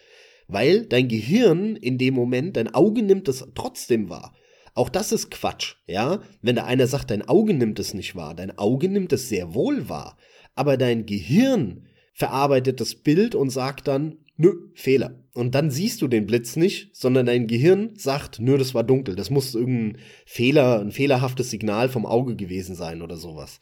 Weil 0.47 0.85
dein 0.85 1.07
Gehirn 1.07 1.77
in 1.77 1.97
dem 1.97 2.13
Moment, 2.13 2.57
dein 2.57 2.73
Auge 2.73 3.03
nimmt 3.03 3.29
es 3.29 3.47
trotzdem 3.55 4.09
wahr. 4.09 4.35
Auch 4.73 4.89
das 4.89 5.13
ist 5.13 5.31
Quatsch, 5.31 5.75
ja? 5.87 6.21
Wenn 6.41 6.57
da 6.57 6.65
einer 6.65 6.87
sagt, 6.87 7.09
dein 7.09 7.27
Auge 7.27 7.53
nimmt 7.53 7.79
es 7.79 7.93
nicht 7.93 8.15
wahr, 8.15 8.35
dein 8.35 8.57
Auge 8.57 8.89
nimmt 8.89 9.13
es 9.13 9.29
sehr 9.29 9.53
wohl 9.53 9.87
wahr. 9.87 10.17
Aber 10.55 10.75
dein 10.75 11.05
Gehirn 11.05 11.87
verarbeitet 12.15 12.79
das 12.79 12.95
Bild 12.95 13.35
und 13.35 13.49
sagt 13.49 13.89
dann, 13.89 14.17
nö, 14.37 14.69
Fehler. 14.73 15.21
Und 15.33 15.53
dann 15.53 15.69
siehst 15.69 16.01
du 16.01 16.07
den 16.07 16.25
Blitz 16.25 16.55
nicht, 16.55 16.95
sondern 16.95 17.25
dein 17.25 17.45
Gehirn 17.45 17.91
sagt, 17.97 18.39
nö, 18.39 18.57
das 18.57 18.73
war 18.73 18.85
dunkel. 18.85 19.15
Das 19.15 19.29
muss 19.29 19.53
irgendein 19.53 20.01
Fehler, 20.25 20.79
ein 20.79 20.91
fehlerhaftes 20.91 21.51
Signal 21.51 21.89
vom 21.89 22.05
Auge 22.05 22.37
gewesen 22.37 22.73
sein 22.73 23.01
oder 23.01 23.17
sowas. 23.17 23.59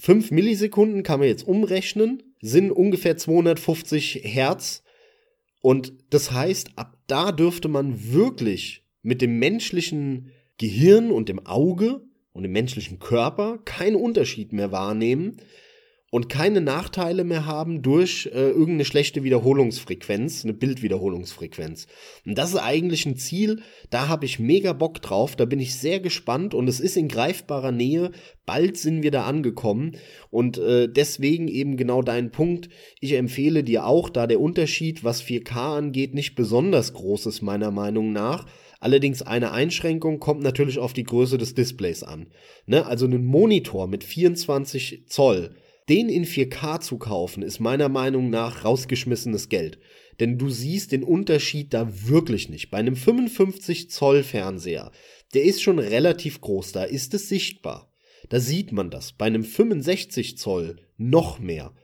5 0.00 0.32
Millisekunden 0.32 1.04
kann 1.04 1.20
man 1.20 1.28
jetzt 1.28 1.46
umrechnen, 1.46 2.34
sind 2.40 2.72
ungefähr 2.72 3.16
250 3.16 4.22
Hertz. 4.24 4.82
Und 5.60 5.92
das 6.10 6.32
heißt, 6.32 6.72
ab 6.74 6.98
da 7.06 7.30
dürfte 7.30 7.68
man 7.68 8.12
wirklich 8.12 8.84
mit 9.02 9.22
dem 9.22 9.38
menschlichen 9.38 10.32
Gehirn 10.58 11.12
und 11.12 11.28
dem 11.28 11.46
Auge 11.46 12.02
und 12.32 12.42
dem 12.42 12.52
menschlichen 12.52 12.98
Körper 12.98 13.58
keinen 13.64 13.94
Unterschied 13.94 14.52
mehr 14.52 14.72
wahrnehmen 14.72 15.36
und 16.12 16.28
keine 16.28 16.60
Nachteile 16.60 17.24
mehr 17.24 17.46
haben 17.46 17.80
durch 17.80 18.28
äh, 18.34 18.50
irgendeine 18.50 18.84
schlechte 18.84 19.24
Wiederholungsfrequenz, 19.24 20.44
eine 20.44 20.52
Bildwiederholungsfrequenz. 20.52 21.86
Und 22.26 22.36
das 22.36 22.50
ist 22.50 22.58
eigentlich 22.58 23.06
ein 23.06 23.16
Ziel, 23.16 23.62
da 23.88 24.08
habe 24.08 24.26
ich 24.26 24.38
mega 24.38 24.74
Bock 24.74 25.00
drauf, 25.00 25.36
da 25.36 25.46
bin 25.46 25.58
ich 25.58 25.74
sehr 25.74 26.00
gespannt 26.00 26.52
und 26.52 26.68
es 26.68 26.80
ist 26.80 26.98
in 26.98 27.08
greifbarer 27.08 27.72
Nähe, 27.72 28.10
bald 28.44 28.76
sind 28.76 29.02
wir 29.02 29.10
da 29.10 29.24
angekommen 29.24 29.96
und 30.28 30.58
äh, 30.58 30.86
deswegen 30.86 31.48
eben 31.48 31.78
genau 31.78 32.02
dein 32.02 32.30
Punkt, 32.30 32.68
ich 33.00 33.14
empfehle 33.14 33.64
dir 33.64 33.86
auch, 33.86 34.10
da 34.10 34.26
der 34.26 34.38
Unterschied, 34.38 35.04
was 35.04 35.22
4K 35.22 35.78
angeht, 35.78 36.12
nicht 36.12 36.34
besonders 36.34 36.92
groß 36.92 37.24
ist 37.24 37.40
meiner 37.40 37.70
Meinung 37.70 38.12
nach, 38.12 38.46
Allerdings 38.80 39.22
eine 39.22 39.52
Einschränkung 39.52 40.18
kommt 40.18 40.42
natürlich 40.42 40.80
auf 40.80 40.92
die 40.92 41.04
Größe 41.04 41.38
des 41.38 41.54
Displays 41.54 42.02
an. 42.02 42.26
Ne? 42.66 42.84
Also 42.84 43.06
ein 43.06 43.24
Monitor 43.24 43.86
mit 43.86 44.02
24 44.02 45.04
Zoll 45.06 45.54
den 45.88 46.08
in 46.08 46.24
4K 46.24 46.80
zu 46.80 46.98
kaufen, 46.98 47.42
ist 47.42 47.60
meiner 47.60 47.88
Meinung 47.88 48.30
nach 48.30 48.64
rausgeschmissenes 48.64 49.48
Geld. 49.48 49.78
Denn 50.20 50.38
du 50.38 50.50
siehst 50.50 50.92
den 50.92 51.02
Unterschied 51.02 51.74
da 51.74 51.88
wirklich 52.08 52.48
nicht. 52.48 52.70
Bei 52.70 52.78
einem 52.78 52.96
55 52.96 53.90
Zoll 53.90 54.22
Fernseher, 54.22 54.92
der 55.34 55.44
ist 55.44 55.62
schon 55.62 55.78
relativ 55.78 56.40
groß, 56.40 56.72
da 56.72 56.84
ist 56.84 57.14
es 57.14 57.28
sichtbar. 57.28 57.92
Da 58.28 58.38
sieht 58.40 58.72
man 58.72 58.90
das. 58.90 59.12
Bei 59.12 59.26
einem 59.26 59.44
65 59.44 60.38
Zoll 60.38 60.76
noch 60.96 61.38
mehr. 61.38 61.74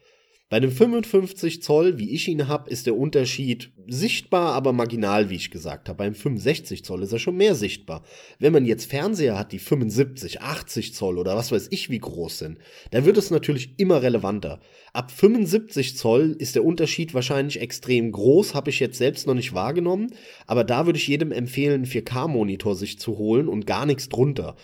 Bei 0.50 0.56
einem 0.56 0.70
55 0.70 1.62
Zoll, 1.62 1.98
wie 1.98 2.08
ich 2.08 2.26
ihn 2.26 2.48
habe, 2.48 2.70
ist 2.70 2.86
der 2.86 2.96
Unterschied 2.96 3.70
sichtbar, 3.86 4.54
aber 4.54 4.72
marginal, 4.72 5.28
wie 5.28 5.34
ich 5.34 5.50
gesagt 5.50 5.90
habe. 5.90 5.98
Beim 5.98 6.14
65 6.14 6.84
Zoll 6.84 7.02
ist 7.02 7.12
er 7.12 7.18
schon 7.18 7.36
mehr 7.36 7.54
sichtbar. 7.54 8.02
Wenn 8.38 8.54
man 8.54 8.64
jetzt 8.64 8.88
Fernseher 8.88 9.38
hat, 9.38 9.52
die 9.52 9.58
75, 9.58 10.40
80 10.40 10.94
Zoll 10.94 11.18
oder 11.18 11.36
was 11.36 11.52
weiß 11.52 11.68
ich 11.70 11.90
wie 11.90 11.98
groß 11.98 12.38
sind, 12.38 12.58
dann 12.92 13.04
wird 13.04 13.18
es 13.18 13.30
natürlich 13.30 13.74
immer 13.76 14.00
relevanter. 14.00 14.60
Ab 14.94 15.10
75 15.10 15.98
Zoll 15.98 16.34
ist 16.38 16.54
der 16.54 16.64
Unterschied 16.64 17.12
wahrscheinlich 17.12 17.60
extrem 17.60 18.10
groß, 18.10 18.54
habe 18.54 18.70
ich 18.70 18.80
jetzt 18.80 18.96
selbst 18.96 19.26
noch 19.26 19.34
nicht 19.34 19.52
wahrgenommen, 19.52 20.14
aber 20.46 20.64
da 20.64 20.86
würde 20.86 20.98
ich 20.98 21.08
jedem 21.08 21.30
empfehlen, 21.30 21.74
einen 21.74 21.86
4K-Monitor 21.86 22.74
sich 22.74 22.98
zu 22.98 23.18
holen 23.18 23.48
und 23.48 23.66
gar 23.66 23.84
nichts 23.84 24.08
drunter. 24.08 24.56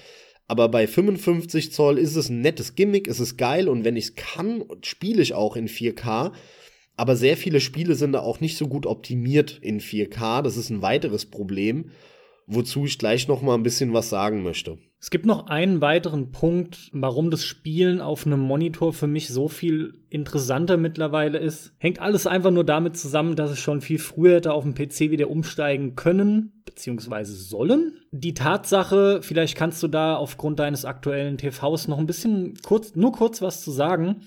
Aber 0.47 0.69
bei 0.69 0.87
55 0.87 1.73
Zoll 1.73 1.99
ist 1.99 2.17
es 2.17 2.29
ein 2.29 2.41
nettes 2.41 2.75
Gimmick, 2.75 3.09
es 3.09 3.21
ist 3.21 3.37
geil 3.37 3.69
und 3.69 3.85
wenn 3.85 3.97
ich 3.97 4.05
es 4.05 4.15
kann, 4.15 4.65
spiele 4.83 5.23
ich 5.23 5.35
auch 5.35 5.57
in 5.57 5.69
4K. 5.69 6.33
Aber 6.97 7.17
sehr 7.17 7.37
viele 7.37 7.61
Spiele 7.61 7.95
sind 7.95 8.13
da 8.13 8.21
auch 8.21 8.41
nicht 8.41 8.57
so 8.57 8.69
gut 8.69 8.87
optimiert 8.87 9.59
in 9.63 9.81
4K. 9.81 10.43
Das 10.43 10.57
ist 10.57 10.71
ein 10.71 10.83
weiteres 10.83 11.27
Problem, 11.27 11.91
wozu 12.47 12.85
ich 12.85 12.99
gleich 12.99 13.29
noch 13.29 13.43
mal 13.43 13.55
ein 13.55 13.63
bisschen 13.63 13.93
was 13.93 14.11
sagen 14.11 14.43
möchte. 14.43 14.79
Es 15.05 15.11
gibt 15.11 15.27
noch 15.27 15.49
einen 15.49 15.83
weiteren 15.83 16.33
Punkt, 16.33 16.89
warum 16.93 17.31
das 17.31 17.45
Spielen 17.45 18.01
auf 18.01 18.25
einem 18.25 18.41
Monitor 18.41 18.95
für 18.95 19.07
mich 19.07 19.29
so 19.29 19.49
viel 19.49 20.03
interessanter 20.09 20.79
mittlerweile 20.79 21.37
ist. 21.37 21.75
Hängt 21.79 22.01
alles 22.01 22.27
einfach 22.27 22.51
nur 22.51 22.65
damit 22.65 22.97
zusammen, 22.97 23.37
dass 23.37 23.53
ich 23.53 23.61
schon 23.61 23.83
viel 23.83 23.99
früher 23.99 24.37
hätte 24.37 24.55
auf 24.55 24.65
dem 24.65 24.75
PC 24.75 25.11
wieder 25.11 25.29
umsteigen 25.29 25.95
können, 25.95 26.63
beziehungsweise 26.65 27.35
sollen. 27.35 27.99
Die 28.13 28.33
Tatsache, 28.33 29.21
vielleicht 29.21 29.57
kannst 29.57 29.83
du 29.83 29.89
da 29.89 30.17
aufgrund 30.17 30.59
deines 30.59 30.87
aktuellen 30.87 31.37
TVs 31.37 31.87
noch 31.87 31.99
ein 31.99 32.07
bisschen 32.07 32.55
kurz, 32.63 32.95
nur 32.95 33.13
kurz 33.13 33.43
was 33.43 33.63
zu 33.63 33.73
sagen. 33.73 34.23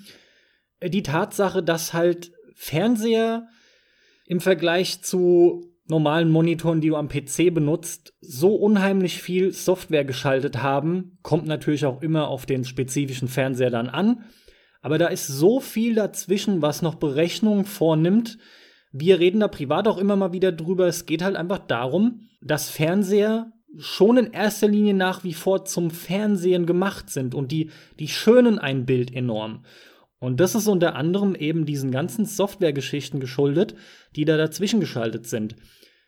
Die 0.83 1.01
Tatsache, 1.01 1.63
dass 1.63 1.93
halt 1.93 2.31
Fernseher 2.53 3.47
im 4.27 4.41
Vergleich 4.41 5.01
zu 5.01 5.71
normalen 5.89 6.29
Monitoren, 6.29 6.81
die 6.81 6.89
du 6.89 6.95
am 6.95 7.07
PC 7.07 7.53
benutzt, 7.53 8.13
so 8.21 8.55
unheimlich 8.55 9.21
viel 9.21 9.53
Software 9.53 10.05
geschaltet 10.05 10.61
haben, 10.61 11.17
kommt 11.21 11.47
natürlich 11.47 11.85
auch 11.85 12.01
immer 12.01 12.27
auf 12.27 12.45
den 12.45 12.65
spezifischen 12.65 13.27
Fernseher 13.27 13.69
dann 13.69 13.89
an. 13.89 14.23
Aber 14.81 14.97
da 14.97 15.07
ist 15.07 15.27
so 15.27 15.59
viel 15.59 15.95
dazwischen, 15.95 16.61
was 16.61 16.81
noch 16.81 16.95
Berechnungen 16.95 17.65
vornimmt. 17.65 18.37
Wir 18.91 19.19
reden 19.19 19.39
da 19.39 19.47
privat 19.47 19.87
auch 19.87 19.97
immer 19.97 20.15
mal 20.15 20.33
wieder 20.33 20.51
drüber. 20.51 20.87
Es 20.87 21.05
geht 21.05 21.21
halt 21.21 21.35
einfach 21.35 21.59
darum, 21.59 22.21
dass 22.41 22.69
Fernseher 22.69 23.51
schon 23.77 24.17
in 24.17 24.31
erster 24.31 24.67
Linie 24.67 24.93
nach 24.93 25.23
wie 25.23 25.33
vor 25.33 25.65
zum 25.65 25.91
Fernsehen 25.91 26.65
gemacht 26.65 27.09
sind 27.09 27.35
und 27.35 27.51
die, 27.51 27.71
die 27.99 28.07
schönen 28.07 28.59
ein 28.59 28.85
Bild 28.85 29.13
enorm. 29.13 29.63
Und 30.19 30.39
das 30.39 30.55
ist 30.55 30.67
unter 30.67 30.95
anderem 30.95 31.35
eben 31.35 31.65
diesen 31.65 31.91
ganzen 31.91 32.25
Softwaregeschichten 32.25 33.19
geschuldet, 33.19 33.75
die 34.15 34.25
da 34.25 34.37
dazwischen 34.37 34.79
geschaltet 34.79 35.27
sind. 35.27 35.55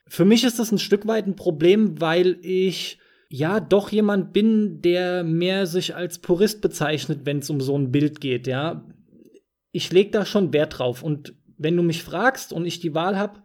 Für 0.08 0.26
mich 0.26 0.44
ist 0.44 0.58
das 0.58 0.72
ein 0.72 0.80
Stück 0.80 1.06
weit 1.06 1.28
ein 1.28 1.36
Problem, 1.36 2.02
weil 2.02 2.38
ich 2.42 2.98
ja 3.30 3.60
doch 3.60 3.92
jemand 3.92 4.34
bin, 4.34 4.82
der 4.82 5.24
mehr 5.24 5.68
sich 5.68 5.96
als 5.96 6.18
Purist 6.18 6.62
bezeichnet, 6.62 7.22
wenn 7.26 7.40
es 7.40 7.50
um 7.52 7.62
so 7.62 7.78
ein 7.78 7.92
Bild 7.92 8.20
geht, 8.20 8.48
ja. 8.48 8.88
Ich 9.72 9.92
lege 9.92 10.10
da 10.10 10.26
schon 10.26 10.52
Wert 10.52 10.80
drauf 10.80 11.04
und 11.04 11.36
wenn 11.60 11.78
du 11.78 11.84
mich 11.84 12.02
fragst 12.02 12.52
und 12.52 12.66
ich 12.66 12.80
die 12.80 12.96
Wahl 12.96 13.18
habe, 13.18 13.44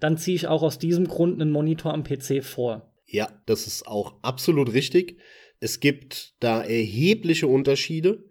dann 0.00 0.16
ziehe 0.16 0.36
ich 0.36 0.46
auch 0.46 0.62
aus 0.62 0.78
diesem 0.78 1.06
Grund 1.06 1.40
einen 1.40 1.50
Monitor 1.50 1.92
am 1.92 2.04
PC 2.04 2.42
vor. 2.42 2.94
Ja, 3.06 3.28
das 3.44 3.66
ist 3.66 3.86
auch 3.86 4.14
absolut 4.22 4.72
richtig. 4.72 5.20
Es 5.60 5.80
gibt 5.80 6.34
da 6.40 6.62
erhebliche 6.62 7.46
Unterschiede. 7.46 8.24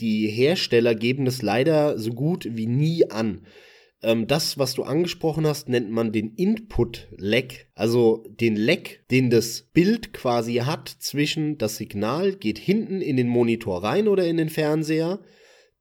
Die 0.00 0.28
Hersteller 0.28 0.94
geben 0.94 1.26
es 1.26 1.42
leider 1.42 1.98
so 1.98 2.10
gut 2.10 2.48
wie 2.50 2.66
nie 2.66 3.10
an. 3.10 3.46
Ähm, 4.02 4.26
das, 4.26 4.58
was 4.58 4.74
du 4.74 4.82
angesprochen 4.82 5.46
hast, 5.46 5.68
nennt 5.68 5.90
man 5.90 6.12
den 6.12 6.34
Input-Lag, 6.34 7.54
also 7.74 8.24
den 8.28 8.56
Lag, 8.56 8.90
den 9.10 9.30
das 9.30 9.62
Bild 9.72 10.12
quasi 10.12 10.56
hat 10.56 10.88
zwischen 10.88 11.58
das 11.58 11.76
Signal 11.76 12.34
geht 12.34 12.58
hinten 12.58 13.00
in 13.00 13.16
den 13.16 13.28
Monitor 13.28 13.82
rein 13.82 14.08
oder 14.08 14.26
in 14.26 14.36
den 14.36 14.50
Fernseher, 14.50 15.20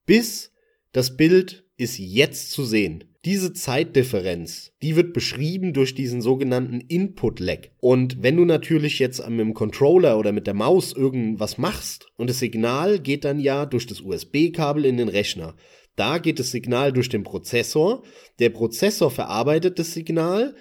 bis 0.06 0.54
das 0.92 1.18
Bild 1.18 1.66
ist 1.78 2.00
jetzt 2.00 2.52
zu 2.52 2.64
sehen. 2.64 3.04
Diese 3.26 3.54
Zeitdifferenz, 3.54 4.74
die 4.84 4.96
wird 4.96 5.12
beschrieben 5.12 5.74
durch 5.74 5.96
diesen 5.96 6.22
sogenannten 6.22 6.80
Input-Lag. 6.80 7.70
Und 7.80 8.22
wenn 8.22 8.38
du 8.38 8.46
natürlich 8.46 9.00
jetzt 9.00 9.28
mit 9.28 9.40
dem 9.40 9.56
Controller 9.56 10.20
oder 10.20 10.32
mit 10.32 10.46
der 10.46 10.54
Maus 10.54 10.94
irgendwas 10.94 11.58
machst 11.58 12.06
und 12.18 12.30
das 12.30 12.38
Signal 12.38 13.00
geht 13.00 13.26
dann 13.26 13.40
ja 13.40 13.66
durch 13.66 13.88
das 13.88 14.02
USB-Kabel 14.02 14.86
in 14.86 14.98
den 14.98 15.10
Rechner, 15.10 15.56
da 15.96 16.20
geht 16.20 16.38
das 16.38 16.52
Signal 16.52 16.94
durch 16.94 17.10
den 17.10 17.24
Prozessor. 17.24 18.04
Der 18.38 18.52
Prozessor 18.52 19.10
verarbeitet 19.10 19.80
das 19.80 19.94
Signal. 19.96 20.54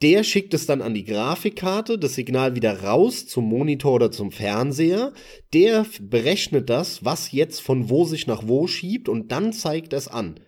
Der 0.00 0.22
schickt 0.22 0.54
es 0.54 0.66
dann 0.66 0.80
an 0.80 0.94
die 0.94 1.04
Grafikkarte, 1.04 1.98
das 1.98 2.14
Signal 2.14 2.54
wieder 2.54 2.84
raus 2.84 3.26
zum 3.26 3.46
Monitor 3.48 3.94
oder 3.94 4.12
zum 4.12 4.30
Fernseher. 4.30 5.12
Der 5.52 5.86
berechnet 6.00 6.70
das, 6.70 7.04
was 7.04 7.32
jetzt 7.32 7.60
von 7.60 7.90
wo 7.90 8.04
sich 8.04 8.28
nach 8.28 8.46
wo 8.46 8.68
schiebt 8.68 9.08
und 9.08 9.32
dann 9.32 9.52
zeigt 9.52 9.92
es 9.92 10.06
an. 10.06 10.38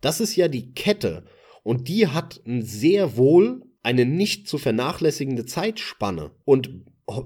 Das 0.00 0.20
ist 0.20 0.36
ja 0.36 0.48
die 0.48 0.72
Kette 0.72 1.24
und 1.62 1.88
die 1.88 2.06
hat 2.06 2.40
sehr 2.46 3.16
wohl 3.16 3.62
eine 3.82 4.04
nicht 4.04 4.48
zu 4.48 4.58
vernachlässigende 4.58 5.46
Zeitspanne. 5.46 6.30
Und 6.44 6.70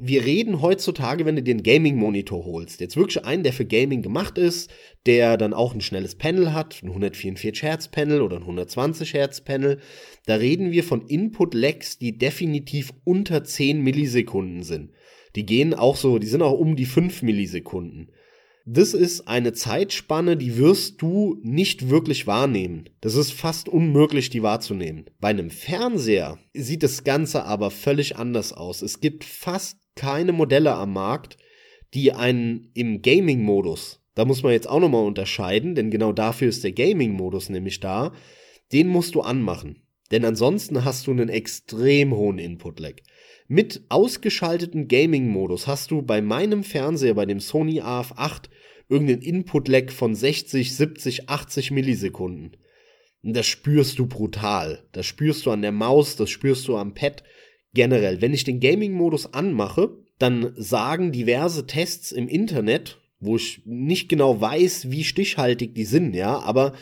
wir 0.01 0.25
reden 0.25 0.63
heutzutage, 0.63 1.25
wenn 1.25 1.35
du 1.35 1.43
den 1.43 1.65
Gaming-Monitor 1.65 2.45
holst, 2.45 2.81
jetzt 2.81 2.97
wirklich 2.97 3.25
einen, 3.25 3.43
der 3.43 3.53
für 3.53 3.65
Gaming 3.65 4.03
gemacht 4.03 4.39
ist, 4.39 4.71
der 5.07 5.37
dann 5.37 5.53
auch 5.53 5.75
ein 5.75 5.81
schnelles 5.81 6.15
Panel 6.15 6.53
hat, 6.53 6.81
ein 6.83 6.89
144 6.89 7.63
Hertz 7.63 7.89
Panel 7.89 8.23
oder 8.23 8.37
ein 8.37 8.43
120 8.43 9.15
Hertz 9.15 9.41
Panel, 9.41 9.81
da 10.27 10.37
reden 10.37 10.71
wir 10.71 10.85
von 10.85 11.07
Input-Lags, 11.07 11.99
die 11.99 12.17
definitiv 12.17 12.93
unter 13.03 13.43
10 13.43 13.83
Millisekunden 13.83 14.63
sind. 14.63 14.93
Die 15.35 15.47
gehen 15.47 15.75
auch 15.75 15.97
so, 15.97 16.19
die 16.19 16.29
sind 16.29 16.43
auch 16.43 16.59
um 16.59 16.77
die 16.77 16.87
5 16.87 17.23
Millisekunden. 17.23 18.13
Das 18.65 18.95
ist 18.95 19.27
eine 19.27 19.53
Zeitspanne, 19.53 20.37
die 20.37 20.57
wirst 20.57 21.03
du 21.03 21.41
nicht 21.43 21.91
wirklich 21.91 22.27
wahrnehmen. 22.27 22.89
Das 23.01 23.17
ist 23.17 23.33
fast 23.33 23.69
unmöglich, 23.69 24.31
die 24.31 24.43
wahrzunehmen. 24.43 25.07
Bei 25.21 25.29
einem 25.29 25.51
Fernseher 25.51 26.39
sieht 26.55 26.83
das 26.83 27.03
Ganze 27.03 27.45
aber 27.45 27.71
völlig 27.71 28.17
anders 28.17 28.53
aus. 28.53 28.83
Es 28.83 29.01
gibt 29.01 29.25
fast 29.25 29.79
keine 29.97 30.33
Modelle 30.33 30.75
am 30.75 30.93
Markt, 30.93 31.39
die 31.93 32.13
einen 32.13 32.71
im 32.75 33.03
Gaming-Modus, 33.03 34.03
da 34.15 34.25
muss 34.25 34.43
man 34.43 34.53
jetzt 34.53 34.69
auch 34.69 34.81
nochmal 34.81 35.07
unterscheiden, 35.07 35.75
denn 35.75 35.91
genau 35.91 36.13
dafür 36.13 36.49
ist 36.49 36.65
der 36.65 36.73
Gaming-Modus 36.73 37.49
nämlich 37.49 37.81
da, 37.81 38.13
den 38.73 38.89
musst 38.89 39.15
du 39.15 39.23
anmachen. 39.23 39.83
Denn 40.11 40.25
ansonsten 40.25 40.85
hast 40.85 41.07
du 41.07 41.11
einen 41.13 41.31
extrem 41.31 42.15
hohen 42.15 42.39
Input-Lag. 42.39 42.97
Mit 43.53 43.83
ausgeschalteten 43.91 44.89
Gaming-Modus 44.89 45.67
hast 45.67 45.91
du 45.91 46.01
bei 46.01 46.23
meinem 46.23 46.65
Fernseher, 46.65 47.13
bei 47.13 47.27
dem 47.27 47.39
Sony 47.39 47.83
AF8, 47.83 48.45
irgendeinen 48.89 49.21
Input-Lag 49.21 49.91
von 49.91 50.15
60, 50.15 50.75
70, 50.75 51.29
80 51.29 51.71
Millisekunden. 51.71 52.57
Das 53.23 53.45
spürst 53.45 53.99
du 53.99 54.07
brutal. 54.07 54.85
Das 54.93 55.05
spürst 55.05 55.45
du 55.45 55.51
an 55.51 55.61
der 55.61 55.71
Maus, 55.71 56.17
das 56.17 56.31
spürst 56.31 56.67
du 56.67 56.79
am 56.79 56.95
Pad. 56.95 57.25
Generell, 57.75 58.23
wenn 58.23 58.33
ich 58.33 58.45
den 58.45 58.59
Gaming-Modus 58.59 59.35
anmache, 59.35 59.99
dann 60.19 60.55
sagen 60.57 61.13
diverse 61.13 61.67
Tests 61.67 62.11
im 62.11 62.29
Internet, 62.29 63.03
wo 63.21 63.37
ich 63.37 63.61
nicht 63.67 64.09
genau 64.09 64.41
weiß, 64.41 64.91
wie 64.91 65.05
stichhaltig 65.05 65.75
die 65.75 65.85
sind, 65.85 66.15
ja, 66.15 66.39
aber 66.39 66.73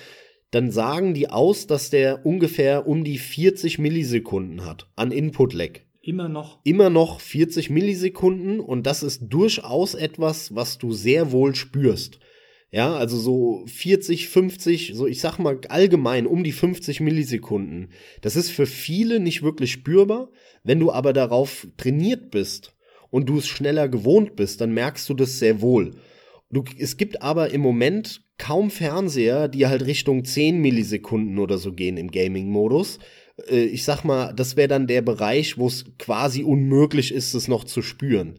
dann 0.52 0.70
sagen 0.70 1.14
die 1.14 1.30
aus, 1.30 1.66
dass 1.66 1.90
der 1.90 2.24
ungefähr 2.24 2.86
um 2.86 3.02
die 3.02 3.18
40 3.18 3.80
Millisekunden 3.80 4.64
hat 4.64 4.88
an 4.94 5.10
Input-Lag. 5.10 5.80
Immer 6.02 6.28
noch. 6.28 6.60
Immer 6.64 6.88
noch 6.88 7.20
40 7.20 7.68
Millisekunden 7.70 8.60
und 8.60 8.86
das 8.86 9.02
ist 9.02 9.24
durchaus 9.28 9.94
etwas, 9.94 10.54
was 10.54 10.78
du 10.78 10.92
sehr 10.92 11.30
wohl 11.30 11.54
spürst. 11.54 12.18
Ja, 12.72 12.94
also 12.94 13.18
so 13.18 13.64
40, 13.66 14.28
50, 14.28 14.92
so 14.94 15.06
ich 15.06 15.20
sag 15.20 15.38
mal 15.38 15.60
allgemein 15.68 16.26
um 16.26 16.44
die 16.44 16.52
50 16.52 17.00
Millisekunden. 17.00 17.88
Das 18.20 18.36
ist 18.36 18.50
für 18.50 18.66
viele 18.66 19.18
nicht 19.18 19.42
wirklich 19.42 19.72
spürbar. 19.72 20.30
Wenn 20.62 20.78
du 20.78 20.92
aber 20.92 21.12
darauf 21.12 21.66
trainiert 21.76 22.30
bist 22.30 22.76
und 23.10 23.28
du 23.28 23.38
es 23.38 23.48
schneller 23.48 23.88
gewohnt 23.88 24.36
bist, 24.36 24.60
dann 24.60 24.72
merkst 24.72 25.08
du 25.08 25.14
das 25.14 25.38
sehr 25.38 25.60
wohl. 25.60 25.96
Du, 26.50 26.64
es 26.78 26.96
gibt 26.96 27.22
aber 27.22 27.50
im 27.50 27.60
Moment 27.60 28.22
kaum 28.38 28.70
Fernseher, 28.70 29.48
die 29.48 29.66
halt 29.66 29.84
Richtung 29.84 30.24
10 30.24 30.60
Millisekunden 30.60 31.38
oder 31.38 31.58
so 31.58 31.72
gehen 31.72 31.96
im 31.96 32.10
Gaming-Modus. 32.10 32.98
Äh, 33.48 33.64
ich 33.64 33.84
sag 33.84 34.04
mal, 34.04 34.32
das 34.34 34.56
wäre 34.56 34.68
dann 34.68 34.86
der 34.86 35.02
Bereich, 35.02 35.58
wo 35.58 35.66
es 35.66 35.84
quasi 35.98 36.42
unmöglich 36.42 37.12
ist, 37.12 37.34
es 37.34 37.48
noch 37.48 37.64
zu 37.64 37.82
spüren. 37.82 38.38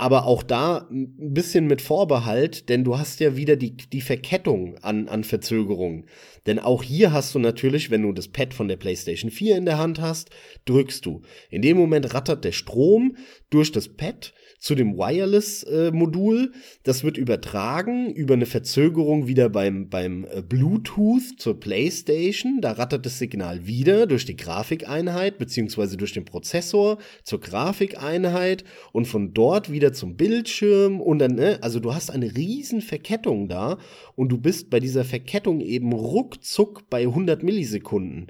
Aber 0.00 0.26
auch 0.26 0.44
da 0.44 0.86
ein 0.92 1.34
bisschen 1.34 1.66
mit 1.66 1.82
Vorbehalt, 1.82 2.68
denn 2.68 2.84
du 2.84 2.98
hast 2.98 3.18
ja 3.18 3.36
wieder 3.36 3.56
die, 3.56 3.76
die 3.76 4.00
Verkettung 4.00 4.78
an, 4.78 5.08
an 5.08 5.24
Verzögerungen. 5.24 6.06
Denn 6.46 6.60
auch 6.60 6.84
hier 6.84 7.12
hast 7.12 7.34
du 7.34 7.40
natürlich, 7.40 7.90
wenn 7.90 8.02
du 8.02 8.12
das 8.12 8.28
Pad 8.28 8.54
von 8.54 8.68
der 8.68 8.76
PlayStation 8.76 9.32
4 9.32 9.56
in 9.56 9.64
der 9.64 9.78
Hand 9.78 10.00
hast, 10.00 10.30
drückst 10.66 11.04
du. 11.04 11.22
In 11.50 11.62
dem 11.62 11.76
Moment 11.76 12.14
rattert 12.14 12.44
der 12.44 12.52
Strom 12.52 13.16
durch 13.50 13.72
das 13.72 13.88
Pad 13.88 14.32
zu 14.58 14.74
dem 14.74 14.96
Wireless-Modul. 14.96 16.52
das 16.82 17.04
wird 17.04 17.16
übertragen 17.16 18.12
über 18.12 18.34
eine 18.34 18.46
Verzögerung 18.46 19.26
wieder 19.26 19.48
beim, 19.48 19.88
beim 19.88 20.24
äh, 20.24 20.42
Bluetooth 20.42 21.38
zur 21.38 21.58
PlayStation. 21.60 22.60
Da 22.60 22.72
rattert 22.72 23.06
das 23.06 23.18
Signal 23.18 23.66
wieder 23.66 24.06
durch 24.06 24.24
die 24.24 24.36
Grafikeinheit 24.36 25.38
beziehungsweise 25.38 25.96
durch 25.96 26.12
den 26.12 26.24
Prozessor 26.24 26.98
zur 27.22 27.40
Grafikeinheit 27.40 28.64
und 28.92 29.06
von 29.06 29.32
dort 29.32 29.70
wieder 29.70 29.92
zum 29.92 30.16
Bildschirm 30.16 31.00
und 31.00 31.18
dann, 31.18 31.34
ne, 31.34 31.58
also 31.62 31.80
du 31.80 31.94
hast 31.94 32.10
eine 32.10 32.36
riesen 32.36 32.80
Verkettung 32.80 33.48
da 33.48 33.78
und 34.16 34.30
du 34.30 34.38
bist 34.38 34.70
bei 34.70 34.80
dieser 34.80 35.04
Verkettung 35.04 35.60
eben 35.60 35.92
ruckzuck 35.92 36.88
bei 36.90 37.02
100 37.02 37.42
Millisekunden. 37.42 38.28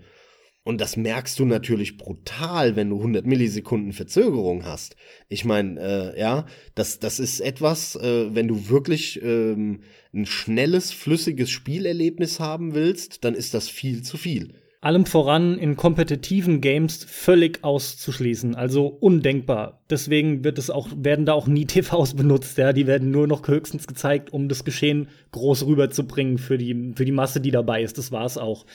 Und 0.68 0.82
das 0.82 0.98
merkst 0.98 1.38
du 1.38 1.46
natürlich 1.46 1.96
brutal, 1.96 2.76
wenn 2.76 2.90
du 2.90 2.98
100 2.98 3.24
Millisekunden 3.24 3.94
Verzögerung 3.94 4.66
hast. 4.66 4.96
Ich 5.30 5.46
meine, 5.46 5.80
äh, 5.80 6.20
ja, 6.20 6.44
das, 6.74 6.98
das 6.98 7.20
ist 7.20 7.40
etwas, 7.40 7.96
äh, 7.96 8.34
wenn 8.34 8.48
du 8.48 8.68
wirklich 8.68 9.18
ähm, 9.22 9.80
ein 10.12 10.26
schnelles, 10.26 10.92
flüssiges 10.92 11.48
Spielerlebnis 11.48 12.38
haben 12.38 12.74
willst, 12.74 13.24
dann 13.24 13.34
ist 13.34 13.54
das 13.54 13.70
viel 13.70 14.02
zu 14.02 14.18
viel. 14.18 14.56
Allem 14.82 15.06
voran 15.06 15.58
in 15.58 15.74
kompetitiven 15.76 16.60
Games 16.60 17.02
völlig 17.02 17.64
auszuschließen, 17.64 18.54
also 18.54 18.88
undenkbar. 18.88 19.82
Deswegen 19.88 20.44
wird 20.44 20.58
es 20.58 20.68
auch, 20.68 20.90
werden 20.94 21.24
da 21.24 21.32
auch 21.32 21.46
nie 21.46 21.64
TVs 21.66 22.12
benutzt, 22.12 22.58
ja. 22.58 22.74
Die 22.74 22.86
werden 22.86 23.10
nur 23.10 23.26
noch 23.26 23.48
höchstens 23.48 23.86
gezeigt, 23.86 24.34
um 24.34 24.50
das 24.50 24.64
Geschehen 24.64 25.08
groß 25.32 25.64
rüberzubringen 25.64 26.36
für 26.36 26.58
die, 26.58 26.92
für 26.94 27.06
die 27.06 27.12
Masse, 27.12 27.40
die 27.40 27.52
dabei 27.52 27.82
ist. 27.82 27.96
Das 27.96 28.12
war's 28.12 28.36
auch. 28.36 28.66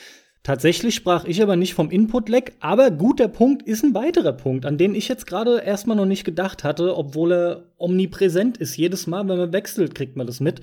Tatsächlich 0.44 0.94
sprach 0.94 1.24
ich 1.24 1.42
aber 1.42 1.56
nicht 1.56 1.72
vom 1.72 1.90
Input-Lag, 1.90 2.52
aber 2.60 2.90
gut, 2.90 3.18
der 3.18 3.28
Punkt 3.28 3.62
ist 3.62 3.82
ein 3.82 3.94
weiterer 3.94 4.34
Punkt, 4.34 4.66
an 4.66 4.76
den 4.76 4.94
ich 4.94 5.08
jetzt 5.08 5.26
gerade 5.26 5.62
erstmal 5.62 5.96
noch 5.96 6.04
nicht 6.04 6.24
gedacht 6.24 6.64
hatte, 6.64 6.98
obwohl 6.98 7.32
er 7.32 7.72
omnipräsent 7.78 8.58
ist. 8.58 8.76
Jedes 8.76 9.06
Mal, 9.06 9.26
wenn 9.26 9.38
man 9.38 9.54
wechselt, 9.54 9.94
kriegt 9.94 10.16
man 10.16 10.26
das 10.26 10.40
mit. 10.40 10.60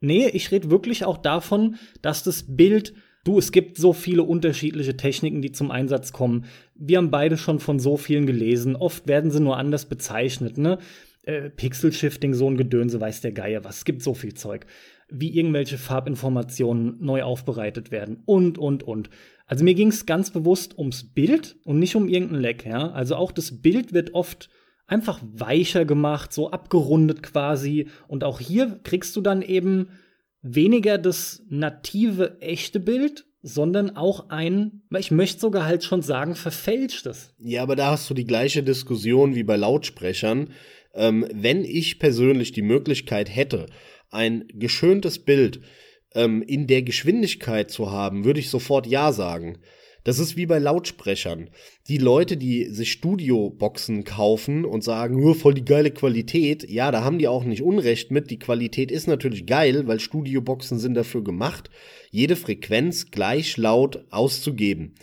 Nee, 0.00 0.26
ich 0.30 0.50
rede 0.50 0.72
wirklich 0.72 1.04
auch 1.04 1.18
davon, 1.18 1.76
dass 2.02 2.24
das 2.24 2.56
Bild, 2.56 2.92
du, 3.22 3.38
es 3.38 3.52
gibt 3.52 3.76
so 3.76 3.92
viele 3.92 4.24
unterschiedliche 4.24 4.96
Techniken, 4.96 5.40
die 5.40 5.52
zum 5.52 5.70
Einsatz 5.70 6.12
kommen. 6.12 6.46
Wir 6.74 6.98
haben 6.98 7.12
beide 7.12 7.36
schon 7.36 7.60
von 7.60 7.78
so 7.78 7.96
vielen 7.96 8.26
gelesen. 8.26 8.74
Oft 8.74 9.06
werden 9.06 9.30
sie 9.30 9.40
nur 9.40 9.56
anders 9.56 9.84
bezeichnet, 9.84 10.58
ne? 10.58 10.78
Äh, 11.22 11.50
Pixel-Shifting, 11.50 12.34
so 12.34 12.50
ein 12.50 12.56
Gedönse, 12.56 13.00
weiß 13.00 13.20
der 13.20 13.32
Geier 13.32 13.62
was. 13.62 13.78
Es 13.78 13.84
gibt 13.84 14.02
so 14.02 14.14
viel 14.14 14.34
Zeug 14.34 14.66
wie 15.10 15.36
irgendwelche 15.36 15.78
Farbinformationen 15.78 16.96
neu 17.00 17.22
aufbereitet 17.22 17.90
werden 17.90 18.22
und, 18.24 18.58
und, 18.58 18.82
und. 18.82 19.10
Also 19.46 19.64
mir 19.64 19.74
ging 19.74 19.88
es 19.88 20.06
ganz 20.06 20.30
bewusst 20.30 20.78
ums 20.78 21.12
Bild 21.12 21.56
und 21.64 21.78
nicht 21.78 21.96
um 21.96 22.08
irgendein 22.08 22.40
Leck, 22.40 22.66
ja. 22.66 22.90
Also 22.90 23.16
auch 23.16 23.32
das 23.32 23.60
Bild 23.60 23.92
wird 23.92 24.14
oft 24.14 24.48
einfach 24.86 25.20
weicher 25.22 25.84
gemacht, 25.84 26.32
so 26.32 26.50
abgerundet 26.50 27.22
quasi. 27.22 27.88
Und 28.08 28.24
auch 28.24 28.40
hier 28.40 28.80
kriegst 28.82 29.16
du 29.16 29.20
dann 29.20 29.42
eben 29.42 29.88
weniger 30.42 30.98
das 30.98 31.42
native, 31.48 32.40
echte 32.40 32.80
Bild, 32.80 33.26
sondern 33.42 33.96
auch 33.96 34.28
ein, 34.28 34.82
ich 34.98 35.10
möchte 35.10 35.40
sogar 35.40 35.64
halt 35.64 35.84
schon 35.84 36.02
sagen, 36.02 36.34
verfälschtes. 36.34 37.34
Ja, 37.38 37.62
aber 37.62 37.76
da 37.76 37.92
hast 37.92 38.10
du 38.10 38.14
die 38.14 38.26
gleiche 38.26 38.62
Diskussion 38.62 39.34
wie 39.34 39.44
bei 39.44 39.56
Lautsprechern. 39.56 40.50
Ähm, 40.92 41.26
wenn 41.32 41.64
ich 41.64 41.98
persönlich 41.98 42.52
die 42.52 42.62
Möglichkeit 42.62 43.34
hätte, 43.34 43.66
ein 44.10 44.44
geschöntes 44.52 45.18
Bild 45.18 45.60
ähm, 46.14 46.42
in 46.42 46.66
der 46.66 46.82
Geschwindigkeit 46.82 47.70
zu 47.70 47.90
haben, 47.90 48.24
würde 48.24 48.40
ich 48.40 48.50
sofort 48.50 48.86
Ja 48.86 49.12
sagen. 49.12 49.58
Das 50.04 50.18
ist 50.18 50.36
wie 50.36 50.46
bei 50.46 50.58
Lautsprechern. 50.58 51.50
Die 51.88 51.98
Leute, 51.98 52.38
die 52.38 52.64
sich 52.70 52.90
Studioboxen 52.90 54.04
kaufen 54.04 54.64
und 54.64 54.82
sagen, 54.82 55.20
nur 55.20 55.34
voll 55.34 55.52
die 55.52 55.64
geile 55.64 55.90
Qualität, 55.90 56.68
ja, 56.68 56.90
da 56.90 57.04
haben 57.04 57.18
die 57.18 57.28
auch 57.28 57.44
nicht 57.44 57.62
Unrecht 57.62 58.10
mit. 58.10 58.30
Die 58.30 58.38
Qualität 58.38 58.90
ist 58.90 59.08
natürlich 59.08 59.44
geil, 59.46 59.86
weil 59.86 60.00
Studioboxen 60.00 60.78
sind 60.78 60.94
dafür 60.94 61.22
gemacht, 61.22 61.68
jede 62.10 62.36
Frequenz 62.36 63.10
gleich 63.10 63.58
laut 63.58 64.06
auszugeben. 64.10 64.94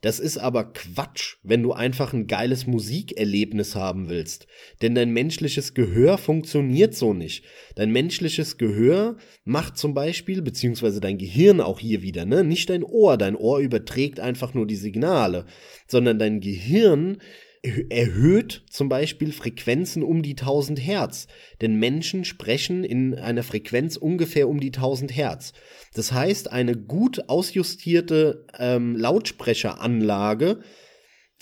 Das 0.00 0.18
ist 0.18 0.38
aber 0.38 0.72
Quatsch, 0.72 1.36
wenn 1.42 1.62
du 1.62 1.72
einfach 1.72 2.12
ein 2.12 2.26
geiles 2.26 2.66
Musikerlebnis 2.66 3.74
haben 3.74 4.08
willst. 4.08 4.46
Denn 4.80 4.94
dein 4.94 5.10
menschliches 5.10 5.74
Gehör 5.74 6.16
funktioniert 6.16 6.94
so 6.94 7.12
nicht. 7.12 7.44
Dein 7.74 7.90
menschliches 7.92 8.56
Gehör 8.56 9.16
macht 9.44 9.76
zum 9.76 9.92
Beispiel, 9.92 10.40
beziehungsweise 10.40 11.00
dein 11.00 11.18
Gehirn 11.18 11.60
auch 11.60 11.80
hier 11.80 12.00
wieder, 12.02 12.24
ne? 12.24 12.44
Nicht 12.44 12.70
dein 12.70 12.82
Ohr. 12.82 13.18
Dein 13.18 13.36
Ohr 13.36 13.58
überträgt 13.58 14.20
einfach 14.20 14.54
nur 14.54 14.66
die 14.66 14.76
Signale, 14.76 15.44
sondern 15.86 16.18
dein 16.18 16.40
Gehirn 16.40 17.18
erhöht 17.62 18.64
zum 18.70 18.88
Beispiel 18.88 19.32
Frequenzen 19.32 20.02
um 20.02 20.22
die 20.22 20.30
1000 20.30 20.78
Hertz. 20.78 21.26
Denn 21.60 21.76
Menschen 21.76 22.24
sprechen 22.24 22.84
in 22.84 23.14
einer 23.14 23.42
Frequenz 23.42 23.96
ungefähr 23.96 24.48
um 24.48 24.60
die 24.60 24.68
1000 24.68 25.14
Hertz. 25.14 25.52
Das 25.94 26.12
heißt, 26.12 26.50
eine 26.50 26.76
gut 26.76 27.28
ausjustierte 27.28 28.46
ähm, 28.58 28.96
Lautsprecheranlage, 28.96 30.60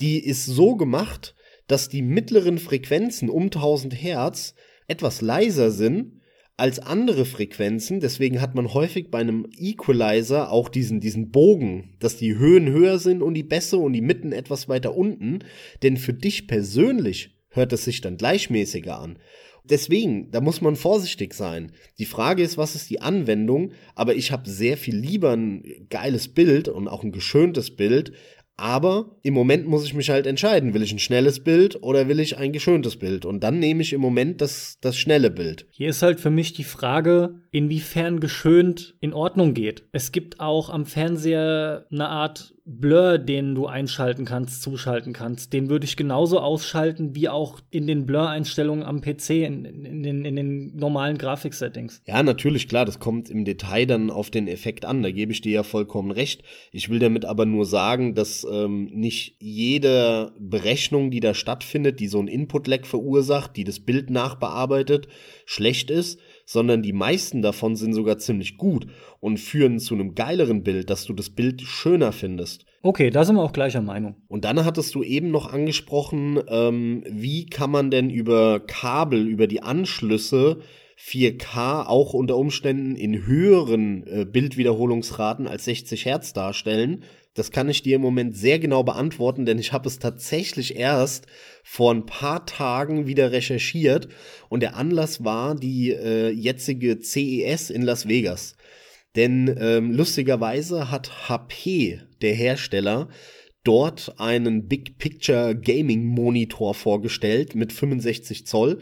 die 0.00 0.24
ist 0.24 0.46
so 0.46 0.76
gemacht, 0.76 1.34
dass 1.66 1.88
die 1.88 2.02
mittleren 2.02 2.58
Frequenzen 2.58 3.28
um 3.28 3.44
1000 3.44 3.94
Hertz 3.94 4.54
etwas 4.86 5.20
leiser 5.20 5.70
sind 5.70 6.17
als 6.58 6.80
andere 6.80 7.24
Frequenzen. 7.24 8.00
Deswegen 8.00 8.42
hat 8.42 8.54
man 8.54 8.74
häufig 8.74 9.10
bei 9.10 9.18
einem 9.18 9.46
Equalizer 9.56 10.50
auch 10.52 10.68
diesen, 10.68 11.00
diesen 11.00 11.30
Bogen, 11.30 11.94
dass 12.00 12.16
die 12.16 12.36
Höhen 12.36 12.68
höher 12.68 12.98
sind 12.98 13.22
und 13.22 13.34
die 13.34 13.44
Bässe 13.44 13.78
und 13.78 13.92
die 13.92 14.02
Mitten 14.02 14.32
etwas 14.32 14.68
weiter 14.68 14.94
unten. 14.94 15.38
Denn 15.82 15.96
für 15.96 16.12
dich 16.12 16.48
persönlich 16.48 17.30
hört 17.48 17.72
es 17.72 17.84
sich 17.84 18.00
dann 18.00 18.16
gleichmäßiger 18.16 18.98
an. 18.98 19.18
Deswegen, 19.64 20.30
da 20.30 20.40
muss 20.40 20.60
man 20.60 20.76
vorsichtig 20.76 21.34
sein. 21.34 21.72
Die 21.98 22.06
Frage 22.06 22.42
ist, 22.42 22.56
was 22.56 22.74
ist 22.74 22.90
die 22.90 23.02
Anwendung? 23.02 23.72
Aber 23.94 24.14
ich 24.14 24.32
habe 24.32 24.48
sehr 24.48 24.76
viel 24.76 24.96
lieber 24.96 25.32
ein 25.32 25.62
geiles 25.90 26.28
Bild 26.28 26.68
und 26.68 26.88
auch 26.88 27.04
ein 27.04 27.12
geschöntes 27.12 27.76
Bild, 27.76 28.12
aber 28.58 29.16
im 29.22 29.34
Moment 29.34 29.66
muss 29.66 29.84
ich 29.84 29.94
mich 29.94 30.10
halt 30.10 30.26
entscheiden, 30.26 30.74
will 30.74 30.82
ich 30.82 30.92
ein 30.92 30.98
schnelles 30.98 31.40
Bild 31.40 31.80
oder 31.82 32.08
will 32.08 32.18
ich 32.18 32.36
ein 32.36 32.52
geschöntes 32.52 32.96
Bild? 32.96 33.24
Und 33.24 33.44
dann 33.44 33.60
nehme 33.60 33.82
ich 33.82 33.92
im 33.92 34.00
Moment 34.00 34.40
das, 34.40 34.78
das 34.80 34.98
schnelle 34.98 35.30
Bild. 35.30 35.66
Hier 35.70 35.88
ist 35.88 36.02
halt 36.02 36.18
für 36.18 36.30
mich 36.30 36.52
die 36.54 36.64
Frage, 36.64 37.36
inwiefern 37.52 38.18
geschönt 38.18 38.96
in 39.00 39.14
Ordnung 39.14 39.54
geht. 39.54 39.84
Es 39.92 40.10
gibt 40.10 40.40
auch 40.40 40.70
am 40.70 40.86
Fernseher 40.86 41.86
eine 41.90 42.08
Art 42.08 42.54
Blur, 42.70 43.16
den 43.16 43.54
du 43.54 43.66
einschalten 43.66 44.26
kannst, 44.26 44.62
zuschalten 44.62 45.14
kannst, 45.14 45.54
den 45.54 45.70
würde 45.70 45.86
ich 45.86 45.96
genauso 45.96 46.38
ausschalten 46.38 47.14
wie 47.14 47.30
auch 47.30 47.60
in 47.70 47.86
den 47.86 48.04
Blur-Einstellungen 48.04 48.84
am 48.84 49.00
PC, 49.00 49.30
in, 49.30 49.64
in, 49.64 50.02
den, 50.02 50.24
in 50.26 50.36
den 50.36 50.76
normalen 50.76 51.16
Grafiksettings. 51.16 52.02
Ja, 52.06 52.22
natürlich, 52.22 52.68
klar, 52.68 52.84
das 52.84 52.98
kommt 52.98 53.30
im 53.30 53.46
Detail 53.46 53.86
dann 53.86 54.10
auf 54.10 54.28
den 54.28 54.48
Effekt 54.48 54.84
an, 54.84 55.02
da 55.02 55.10
gebe 55.10 55.32
ich 55.32 55.40
dir 55.40 55.52
ja 55.52 55.62
vollkommen 55.62 56.10
recht. 56.10 56.42
Ich 56.70 56.90
will 56.90 56.98
damit 56.98 57.24
aber 57.24 57.46
nur 57.46 57.64
sagen, 57.64 58.14
dass 58.14 58.46
ähm, 58.50 58.90
nicht 58.92 59.36
jede 59.38 60.32
Berechnung, 60.38 61.10
die 61.10 61.20
da 61.20 61.32
stattfindet, 61.32 62.00
die 62.00 62.08
so 62.08 62.20
ein 62.20 62.28
Input-Lag 62.28 62.84
verursacht, 62.84 63.56
die 63.56 63.64
das 63.64 63.80
Bild 63.80 64.10
nachbearbeitet, 64.10 65.08
schlecht 65.46 65.90
ist, 65.90 66.20
sondern 66.48 66.80
die 66.80 66.94
meisten 66.94 67.42
davon 67.42 67.76
sind 67.76 67.92
sogar 67.92 68.16
ziemlich 68.16 68.56
gut 68.56 68.86
und 69.20 69.38
führen 69.38 69.78
zu 69.78 69.94
einem 69.94 70.14
geileren 70.14 70.62
Bild, 70.62 70.88
dass 70.88 71.04
du 71.04 71.12
das 71.12 71.28
Bild 71.28 71.60
schöner 71.60 72.10
findest. 72.10 72.64
Okay, 72.80 73.10
da 73.10 73.26
sind 73.26 73.36
wir 73.36 73.42
auch 73.42 73.52
gleicher 73.52 73.82
Meinung. 73.82 74.16
Und 74.28 74.46
dann 74.46 74.64
hattest 74.64 74.94
du 74.94 75.02
eben 75.02 75.30
noch 75.30 75.52
angesprochen, 75.52 76.40
ähm, 76.48 77.04
wie 77.06 77.44
kann 77.44 77.70
man 77.70 77.90
denn 77.90 78.08
über 78.08 78.60
Kabel, 78.60 79.28
über 79.28 79.46
die 79.46 79.62
Anschlüsse 79.62 80.60
4K 80.98 81.86
auch 81.86 82.14
unter 82.14 82.38
Umständen 82.38 82.96
in 82.96 83.26
höheren 83.26 84.06
äh, 84.06 84.24
Bildwiederholungsraten 84.24 85.46
als 85.46 85.66
60 85.66 86.06
Hertz 86.06 86.32
darstellen. 86.32 87.04
Das 87.34 87.50
kann 87.50 87.68
ich 87.68 87.82
dir 87.82 87.96
im 87.96 88.02
Moment 88.02 88.34
sehr 88.34 88.58
genau 88.58 88.82
beantworten, 88.82 89.44
denn 89.44 89.58
ich 89.58 89.72
habe 89.72 89.86
es 89.86 89.98
tatsächlich 89.98 90.76
erst 90.76 91.26
vor 91.70 91.92
ein 91.92 92.06
paar 92.06 92.46
Tagen 92.46 93.06
wieder 93.06 93.30
recherchiert 93.30 94.08
und 94.48 94.60
der 94.60 94.74
Anlass 94.74 95.22
war 95.22 95.54
die 95.54 95.90
äh, 95.90 96.30
jetzige 96.30 96.98
CES 96.98 97.68
in 97.68 97.82
Las 97.82 98.08
Vegas. 98.08 98.56
Denn 99.16 99.54
ähm, 99.60 99.92
lustigerweise 99.92 100.90
hat 100.90 101.28
HP, 101.28 102.00
der 102.22 102.34
Hersteller, 102.34 103.10
dort 103.64 104.14
einen 104.18 104.66
Big 104.66 104.96
Picture 104.96 105.54
Gaming 105.54 106.06
Monitor 106.06 106.72
vorgestellt 106.72 107.54
mit 107.54 107.74
65 107.74 108.46
Zoll 108.46 108.80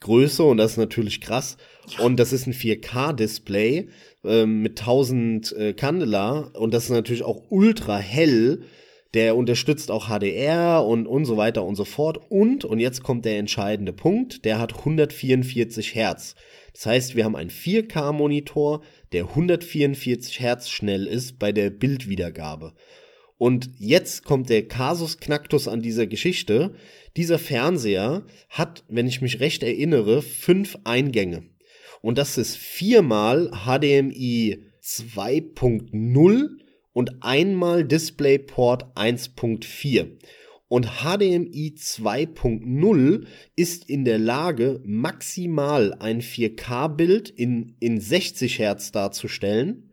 Größe 0.00 0.42
und 0.42 0.58
das 0.58 0.72
ist 0.72 0.78
natürlich 0.78 1.22
krass. 1.22 1.56
Ja. 1.96 2.04
Und 2.04 2.20
das 2.20 2.34
ist 2.34 2.46
ein 2.46 2.52
4K-Display 2.52 3.88
äh, 4.24 4.44
mit 4.44 4.80
1000 4.80 5.52
äh, 5.52 5.72
Candela 5.72 6.50
und 6.58 6.74
das 6.74 6.84
ist 6.84 6.90
natürlich 6.90 7.22
auch 7.22 7.44
ultra 7.48 7.96
hell. 7.96 8.64
Der 9.14 9.36
unterstützt 9.36 9.90
auch 9.90 10.08
HDR 10.08 10.84
und, 10.84 11.06
und 11.06 11.26
so 11.26 11.36
weiter 11.36 11.64
und 11.64 11.76
so 11.76 11.84
fort. 11.84 12.18
Und, 12.30 12.64
und 12.64 12.78
jetzt 12.78 13.02
kommt 13.02 13.24
der 13.24 13.38
entscheidende 13.38 13.92
Punkt, 13.92 14.44
der 14.44 14.58
hat 14.58 14.78
144 14.78 15.94
Hertz. 15.94 16.34
Das 16.72 16.86
heißt, 16.86 17.16
wir 17.16 17.24
haben 17.24 17.36
einen 17.36 17.50
4K-Monitor, 17.50 18.82
der 19.12 19.24
144 19.24 20.40
Hertz 20.40 20.70
schnell 20.70 21.06
ist 21.06 21.38
bei 21.38 21.52
der 21.52 21.70
Bildwiedergabe. 21.70 22.72
Und 23.36 23.70
jetzt 23.78 24.24
kommt 24.24 24.48
der 24.50 24.68
Kasus 24.68 25.18
Knacktus 25.18 25.66
an 25.66 25.82
dieser 25.82 26.06
Geschichte. 26.06 26.74
Dieser 27.16 27.40
Fernseher 27.40 28.24
hat, 28.48 28.84
wenn 28.88 29.08
ich 29.08 29.20
mich 29.20 29.40
recht 29.40 29.62
erinnere, 29.64 30.22
fünf 30.22 30.78
Eingänge. 30.84 31.42
Und 32.02 32.18
das 32.18 32.38
ist 32.38 32.56
viermal 32.56 33.50
HDMI 33.50 34.62
2.0 34.82 36.48
und 36.92 37.22
einmal 37.22 37.84
DisplayPort 37.84 38.96
1.4. 38.96 40.18
Und 40.68 40.86
HDMI 41.02 41.74
2.0 41.76 43.26
ist 43.56 43.88
in 43.90 44.04
der 44.06 44.18
Lage, 44.18 44.80
maximal 44.84 45.94
ein 45.98 46.22
4K-Bild 46.22 47.28
in, 47.28 47.76
in 47.78 48.00
60 48.00 48.58
Hertz 48.58 48.90
darzustellen. 48.90 49.90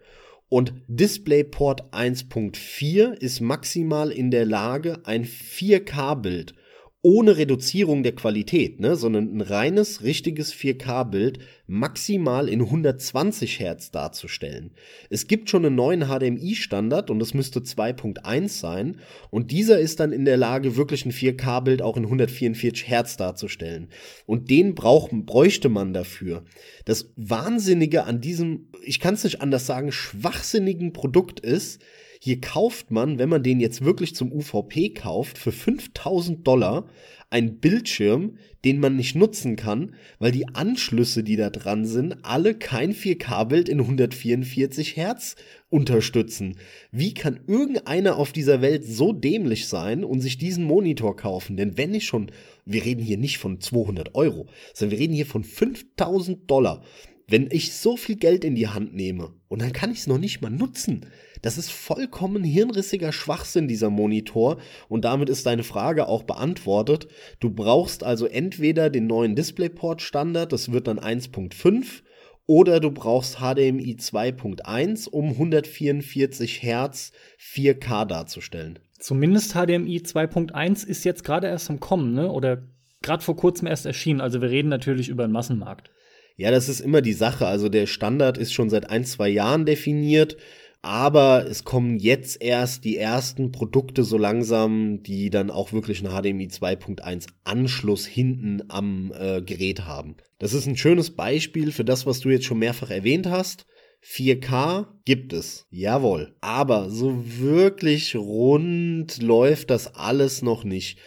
Und 0.48 0.74
DisplayPort 0.88 1.94
1.4 1.94 3.12
ist 3.12 3.42
maximal 3.42 4.10
in 4.12 4.32
der 4.32 4.46
Lage, 4.46 5.02
ein 5.04 5.26
4K-Bild 5.26 6.54
ohne 7.02 7.38
Reduzierung 7.38 8.04
der 8.04 8.12
Qualität, 8.14 8.82
ne, 8.82 8.98
sondern 8.98 9.38
ein 9.38 9.42
reines, 9.42 10.04
richtiges 10.04 10.54
4K-Bild 10.54 11.40
maximal 11.66 12.50
in 12.50 12.62
120 12.62 13.62
Hertz 13.62 13.92
darzustellen. 13.92 14.72
Es 15.10 15.28
gibt 15.28 15.50
schon 15.50 15.66
einen 15.66 15.76
neuen 15.76 16.08
HDMI-Standard 16.08 17.10
und 17.10 17.20
das 17.20 17.34
müsste 17.34 17.62
2.1 17.62 18.50
sein 18.50 18.98
und 19.30 19.52
dieser 19.52 19.80
ist 19.80 20.02
dann 20.02 20.12
in 20.12 20.26
der 20.26 20.36
Lage, 20.36 20.76
wirklich 20.76 21.06
ein 21.06 21.14
4K-Bild 21.14 21.82
auch 21.82 21.96
in 21.96 22.04
144 22.04 22.86
Hertz 22.90 23.16
darzustellen. 23.16 23.88
Und 24.26 24.50
den 24.50 24.76
brauch, 24.76 25.10
bräuchte 25.10 25.70
man 25.70 25.94
dafür. 25.94 26.44
Das 26.84 27.14
Wahnsinnige 27.16 28.04
an 28.04 28.20
diesem, 28.20 28.68
ich 28.84 29.00
kann 29.00 29.14
es 29.14 29.24
nicht 29.24 29.42
anders 29.42 29.66
sagen, 29.66 29.94
schwachsinnigen 29.94 30.92
Produkt 30.92 31.40
ist, 31.40 31.82
hier 32.22 32.42
kauft 32.42 32.92
man, 32.92 33.18
wenn 33.18 33.30
man 33.30 33.44
den 33.44 33.62
jetzt 33.62 33.84
wirklich 33.84 34.14
zum 34.14 34.34
UVP 34.34 34.90
kauft, 34.90 35.38
für 35.38 35.54
5000 35.54 36.46
Dollar 36.46 36.90
einen 37.30 37.60
Bildschirm, 37.60 38.38
den 38.66 38.80
man 38.80 38.98
nicht 38.98 39.16
nutzen 39.16 39.56
kann, 39.56 39.96
weil 40.18 40.34
die 40.34 40.48
Anschlüsse, 40.50 41.24
die 41.24 41.38
da 41.38 41.50
dran 41.50 41.86
sind, 41.86 42.18
alle 42.24 42.56
kein 42.56 42.94
4K-Bild 42.94 43.70
in 43.70 43.80
144 43.80 44.98
Hertz 44.98 45.38
unterstützen. 45.70 46.58
Wie 46.92 47.14
kann 47.14 47.40
irgendeiner 47.48 48.18
auf 48.18 48.34
dieser 48.34 48.62
Welt 48.62 48.84
so 48.84 49.14
dämlich 49.14 49.68
sein 49.68 50.04
und 50.04 50.20
sich 50.20 50.38
diesen 50.38 50.66
Monitor 50.66 51.16
kaufen? 51.16 51.56
Denn 51.56 51.78
wenn 51.78 51.94
ich 51.94 52.06
schon, 52.06 52.32
wir 52.66 52.84
reden 52.84 53.04
hier 53.04 53.18
nicht 53.18 53.38
von 53.38 53.62
200 53.62 54.14
Euro, 54.16 54.48
sondern 54.74 54.98
wir 54.98 55.04
reden 55.04 55.14
hier 55.14 55.28
von 55.28 55.46
5000 55.46 56.52
Dollar. 56.52 56.84
Wenn 57.28 57.48
ich 57.52 57.74
so 57.74 57.96
viel 57.96 58.16
Geld 58.16 58.44
in 58.44 58.56
die 58.56 58.68
Hand 58.68 58.94
nehme 58.94 59.36
und 59.48 59.62
dann 59.62 59.72
kann 59.72 59.92
ich 59.92 60.00
es 60.00 60.08
noch 60.08 60.18
nicht 60.18 60.42
mal 60.42 60.50
nutzen, 60.50 61.06
das 61.42 61.58
ist 61.58 61.72
vollkommen 61.72 62.44
hirnrissiger 62.44 63.12
Schwachsinn, 63.12 63.68
dieser 63.68 63.90
Monitor. 63.90 64.58
Und 64.88 65.06
damit 65.06 65.30
ist 65.30 65.46
deine 65.46 65.64
Frage 65.64 66.08
auch 66.08 66.24
beantwortet. 66.24 67.08
Du 67.40 67.50
brauchst 67.50 68.04
also 68.04 68.26
entweder 68.26 68.90
den 68.90 69.08
neuen 69.08 69.36
DisplayPort-Standard, 69.36 70.52
das 70.52 70.72
wird 70.72 70.88
dann 70.88 71.00
1.5, 71.00 72.02
oder 72.46 72.80
du 72.80 72.90
brauchst 72.90 73.38
HDMI 73.38 73.98
2.1, 74.00 75.08
um 75.08 75.30
144 75.30 76.64
Hertz 76.64 77.12
4K 77.40 78.06
darzustellen. 78.06 78.80
Zumindest 78.98 79.54
HDMI 79.54 80.00
2.1 80.00 80.86
ist 80.86 81.06
jetzt 81.06 81.24
gerade 81.24 81.48
erst 81.48 81.70
im 81.70 81.80
Kommen, 81.80 82.14
ne? 82.14 82.32
Oder 82.32 82.64
gerade 83.02 83.24
vor 83.24 83.36
kurzem 83.36 83.68
erst 83.68 83.86
erschienen. 83.86 84.20
Also 84.20 84.42
wir 84.42 84.50
reden 84.50 84.70
natürlich 84.70 85.10
über 85.10 85.28
den 85.28 85.32
Massenmarkt. 85.32 85.92
Ja, 86.36 86.52
das 86.52 86.70
ist 86.70 86.80
immer 86.80 87.02
die 87.02 87.14
Sache. 87.14 87.48
Also 87.48 87.70
der 87.70 87.86
Standard 87.86 88.38
ist 88.38 88.54
schon 88.54 88.70
seit 88.70 88.90
ein, 88.90 89.06
zwei 89.06 89.30
Jahren 89.30 89.66
definiert. 89.66 90.38
Aber 90.82 91.46
es 91.46 91.66
kommen 91.66 92.00
jetzt 92.00 92.42
erst 92.42 92.86
die 92.86 92.96
ersten 92.96 93.52
Produkte 93.52 94.04
so 94.06 94.18
langsam, 94.18 95.04
die 95.04 95.30
dann 95.30 95.52
auch 95.52 95.74
wirklich 95.74 96.06
einen 96.06 96.14
HDMI 96.14 96.48
2.1 96.48 97.28
Anschluss 97.44 98.06
hinten 98.06 98.64
am 98.70 99.12
äh, 99.14 99.42
Gerät 99.42 99.86
haben. 99.86 100.16
Das 100.38 100.54
ist 100.54 100.68
ein 100.68 100.78
schönes 100.78 101.12
Beispiel 101.12 101.74
für 101.74 101.84
das, 101.84 102.06
was 102.06 102.22
du 102.22 102.30
jetzt 102.30 102.46
schon 102.46 102.60
mehrfach 102.60 102.92
erwähnt 102.92 103.28
hast. 103.28 103.66
4K 104.06 104.88
gibt 105.04 105.34
es, 105.34 105.68
jawohl. 105.70 106.34
Aber 106.40 106.90
so 106.90 107.24
wirklich 107.26 108.16
rund 108.16 109.22
läuft 109.22 109.72
das 109.72 109.96
alles 109.96 110.42
noch 110.42 110.64
nicht. 110.64 110.98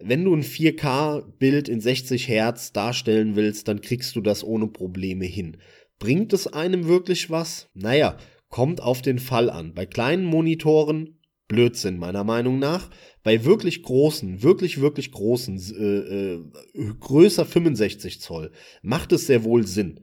Wenn 0.00 0.24
du 0.24 0.34
ein 0.34 0.42
4K-Bild 0.42 1.68
in 1.68 1.80
60 1.80 2.26
Hertz 2.26 2.72
darstellen 2.72 3.36
willst, 3.36 3.68
dann 3.68 3.80
kriegst 3.80 4.16
du 4.16 4.20
das 4.20 4.42
ohne 4.42 4.66
Probleme 4.66 5.26
hin. 5.26 5.58
Bringt 6.00 6.32
es 6.32 6.46
einem 6.46 6.88
wirklich 6.88 7.30
was? 7.30 7.68
Naja, 7.74 8.16
Kommt 8.50 8.82
auf 8.82 9.00
den 9.00 9.18
Fall 9.18 9.48
an. 9.48 9.74
Bei 9.74 9.86
kleinen 9.86 10.24
Monitoren 10.24 11.16
Blödsinn 11.50 11.98
meiner 11.98 12.24
Meinung 12.24 12.58
nach. 12.60 12.90
Bei 13.24 13.44
wirklich 13.44 13.82
großen, 13.82 14.42
wirklich, 14.42 14.80
wirklich 14.80 15.10
großen, 15.10 15.58
äh, 15.76 16.34
äh, 16.34 16.94
größer 17.00 17.44
65 17.44 18.20
Zoll, 18.20 18.52
macht 18.82 19.12
es 19.12 19.26
sehr 19.26 19.44
wohl 19.44 19.66
Sinn. 19.66 20.00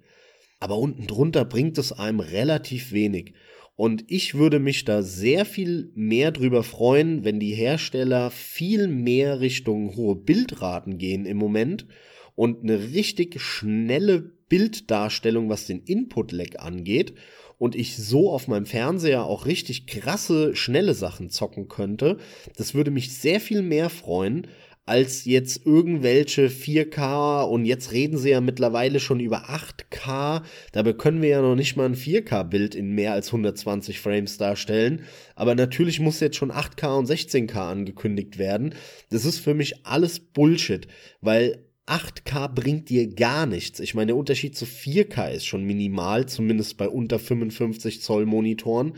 Aber 0.59 0.77
unten 0.77 1.07
drunter 1.07 1.45
bringt 1.45 1.77
es 1.77 1.93
einem 1.93 2.19
relativ 2.19 2.91
wenig. 2.91 3.33
Und 3.75 4.05
ich 4.07 4.35
würde 4.35 4.59
mich 4.59 4.85
da 4.85 5.03
sehr 5.03 5.45
viel 5.45 5.91
mehr 5.95 6.31
drüber 6.31 6.63
freuen, 6.63 7.23
wenn 7.23 7.39
die 7.39 7.53
Hersteller 7.53 8.29
viel 8.29 8.87
mehr 8.87 9.39
Richtung 9.39 9.95
hohe 9.95 10.15
Bildraten 10.15 10.97
gehen 10.97 11.25
im 11.25 11.37
Moment 11.37 11.87
und 12.35 12.63
eine 12.63 12.91
richtig 12.91 13.39
schnelle 13.39 14.31
Bilddarstellung, 14.49 15.49
was 15.49 15.65
den 15.65 15.83
Input-Lag 15.83 16.59
angeht 16.59 17.13
und 17.57 17.75
ich 17.75 17.97
so 17.97 18.31
auf 18.31 18.47
meinem 18.47 18.65
Fernseher 18.65 19.25
auch 19.25 19.45
richtig 19.45 19.87
krasse, 19.87 20.55
schnelle 20.55 20.93
Sachen 20.93 21.29
zocken 21.29 21.67
könnte, 21.67 22.17
das 22.55 22.73
würde 22.73 22.91
mich 22.91 23.15
sehr 23.15 23.39
viel 23.39 23.61
mehr 23.61 23.89
freuen, 23.89 24.47
als 24.87 25.25
jetzt 25.25 25.65
irgendwelche 25.65 26.47
4K 26.47 27.43
und 27.43 27.65
jetzt 27.65 27.91
reden 27.91 28.17
sie 28.17 28.29
ja 28.29 28.39
mittlerweile 28.39 29.01
schon 29.01 29.19
über 29.19 29.49
8K. 29.49 30.43
Dabei 30.71 30.93
können 30.93 31.21
wir 31.21 31.27
ja 31.27 31.41
noch 31.41 31.55
nicht 31.55 31.75
mal 31.75 31.87
ein 31.87 31.95
4K-Bild 31.95 32.73
in 32.73 32.91
mehr 32.91 33.11
als 33.11 33.27
120 33.27 33.99
Frames 33.99 34.37
darstellen. 34.37 35.01
Aber 35.35 35.55
natürlich 35.55 35.99
muss 35.99 36.21
jetzt 36.21 36.37
schon 36.37 36.53
8K 36.53 36.97
und 36.99 37.09
16K 37.09 37.69
angekündigt 37.69 38.37
werden. 38.37 38.75
Das 39.09 39.25
ist 39.25 39.39
für 39.39 39.53
mich 39.53 39.85
alles 39.85 40.21
Bullshit, 40.21 40.87
weil 41.19 41.66
8K 41.87 42.49
bringt 42.49 42.89
dir 42.89 43.07
gar 43.07 43.45
nichts. 43.45 43.79
Ich 43.79 43.95
meine, 43.95 44.07
der 44.07 44.17
Unterschied 44.17 44.55
zu 44.55 44.65
4K 44.65 45.31
ist 45.31 45.45
schon 45.45 45.63
minimal, 45.63 46.27
zumindest 46.27 46.77
bei 46.77 46.89
unter 46.89 47.17
55 47.17 48.01
Zoll 48.01 48.25
Monitoren. 48.25 48.93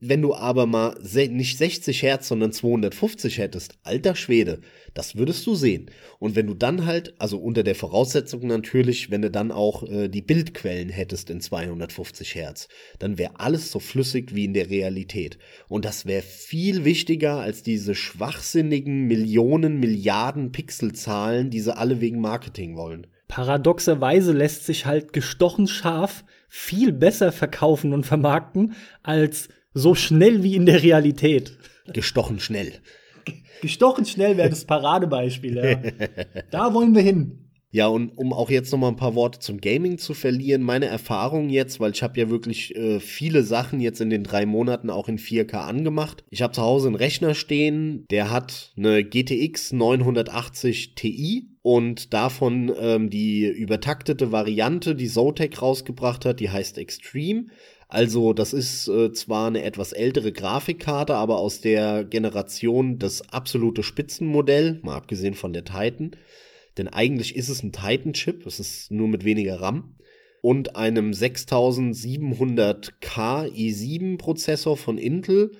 Wenn 0.00 0.20
du 0.20 0.34
aber 0.34 0.66
mal 0.66 0.98
nicht 1.00 1.56
60 1.56 2.02
Hertz, 2.02 2.28
sondern 2.28 2.52
250 2.52 3.38
hättest, 3.38 3.78
alter 3.84 4.16
Schwede, 4.16 4.60
das 4.94 5.16
würdest 5.16 5.46
du 5.46 5.54
sehen. 5.54 5.90
Und 6.18 6.36
wenn 6.36 6.46
du 6.46 6.54
dann 6.54 6.86
halt, 6.86 7.14
also 7.18 7.38
unter 7.38 7.62
der 7.62 7.74
Voraussetzung 7.74 8.46
natürlich, 8.46 9.10
wenn 9.10 9.22
du 9.22 9.30
dann 9.30 9.52
auch 9.52 9.82
äh, 9.82 10.08
die 10.08 10.22
Bildquellen 10.22 10.88
hättest 10.88 11.30
in 11.30 11.40
250 11.40 12.34
Hertz, 12.34 12.68
dann 12.98 13.18
wäre 13.18 13.40
alles 13.40 13.70
so 13.70 13.80
flüssig 13.80 14.34
wie 14.34 14.44
in 14.44 14.54
der 14.54 14.70
Realität. 14.70 15.38
Und 15.68 15.84
das 15.84 16.06
wäre 16.06 16.22
viel 16.22 16.84
wichtiger 16.84 17.40
als 17.40 17.62
diese 17.62 17.94
schwachsinnigen 17.94 19.06
Millionen, 19.06 19.80
Milliarden 19.80 20.52
Pixelzahlen, 20.52 21.50
die 21.50 21.60
sie 21.60 21.76
alle 21.76 22.00
wegen 22.00 22.20
Marketing 22.20 22.76
wollen. 22.76 23.06
paradoxerweise 23.28 24.32
lässt 24.32 24.64
sich 24.64 24.86
halt 24.86 25.12
gestochen 25.12 25.66
scharf 25.66 26.24
viel 26.48 26.92
besser 26.92 27.32
verkaufen 27.32 27.92
und 27.92 28.06
vermarkten 28.06 28.74
als 29.02 29.48
so 29.72 29.96
schnell 29.96 30.44
wie 30.44 30.54
in 30.54 30.66
der 30.66 30.84
Realität. 30.84 31.58
Gestochen 31.92 32.38
schnell. 32.38 32.72
Gestochen 33.64 34.04
schnell 34.04 34.36
wäre 34.36 34.50
das 34.50 34.64
Paradebeispiel, 34.66 35.56
ja. 35.56 35.92
da 36.50 36.72
wollen 36.72 36.94
wir 36.94 37.02
hin. 37.02 37.40
Ja, 37.74 37.88
und 37.88 38.16
um 38.16 38.32
auch 38.32 38.50
jetzt 38.50 38.70
noch 38.70 38.78
mal 38.78 38.86
ein 38.86 38.94
paar 38.94 39.16
Worte 39.16 39.40
zum 39.40 39.60
Gaming 39.60 39.98
zu 39.98 40.14
verlieren, 40.14 40.62
meine 40.62 40.86
Erfahrung 40.86 41.48
jetzt, 41.48 41.80
weil 41.80 41.90
ich 41.90 42.04
habe 42.04 42.20
ja 42.20 42.30
wirklich 42.30 42.76
äh, 42.76 43.00
viele 43.00 43.42
Sachen 43.42 43.80
jetzt 43.80 44.00
in 44.00 44.10
den 44.10 44.22
drei 44.22 44.46
Monaten 44.46 44.90
auch 44.90 45.08
in 45.08 45.18
4K 45.18 45.54
angemacht. 45.56 46.22
Ich 46.30 46.40
habe 46.40 46.52
zu 46.52 46.62
Hause 46.62 46.86
einen 46.86 46.94
Rechner 46.94 47.34
stehen, 47.34 48.04
der 48.12 48.30
hat 48.30 48.72
eine 48.76 49.02
GTX 49.02 49.72
980 49.72 50.94
Ti 50.94 51.48
und 51.62 52.14
davon 52.14 52.72
ähm, 52.78 53.10
die 53.10 53.44
übertaktete 53.44 54.30
Variante, 54.30 54.94
die 54.94 55.08
Zotac 55.08 55.60
rausgebracht 55.60 56.24
hat, 56.26 56.38
die 56.38 56.50
heißt 56.50 56.78
Extreme. 56.78 57.46
Also 57.88 58.32
das 58.32 58.52
ist 58.52 58.88
äh, 58.88 59.12
zwar 59.12 59.48
eine 59.48 59.62
etwas 59.62 59.92
ältere 59.92 60.32
Grafikkarte, 60.32 61.14
aber 61.14 61.38
aus 61.38 61.60
der 61.60 62.04
Generation 62.04 62.98
das 62.98 63.28
absolute 63.30 63.82
Spitzenmodell, 63.82 64.80
mal 64.82 64.96
abgesehen 64.96 65.34
von 65.34 65.52
der 65.52 65.64
Titan 65.64 66.16
denn 66.76 66.88
eigentlich 66.88 67.36
ist 67.36 67.48
es 67.48 67.62
ein 67.62 67.70
Titan-Chip, 67.72 68.44
es 68.46 68.58
ist 68.60 68.90
nur 68.90 69.08
mit 69.08 69.24
weniger 69.24 69.58
RAM 69.60 69.96
und 70.42 70.76
einem 70.76 71.12
6700K 71.12 73.48
i7-Prozessor 73.48 74.76
von 74.76 74.98
Intel. 74.98 75.52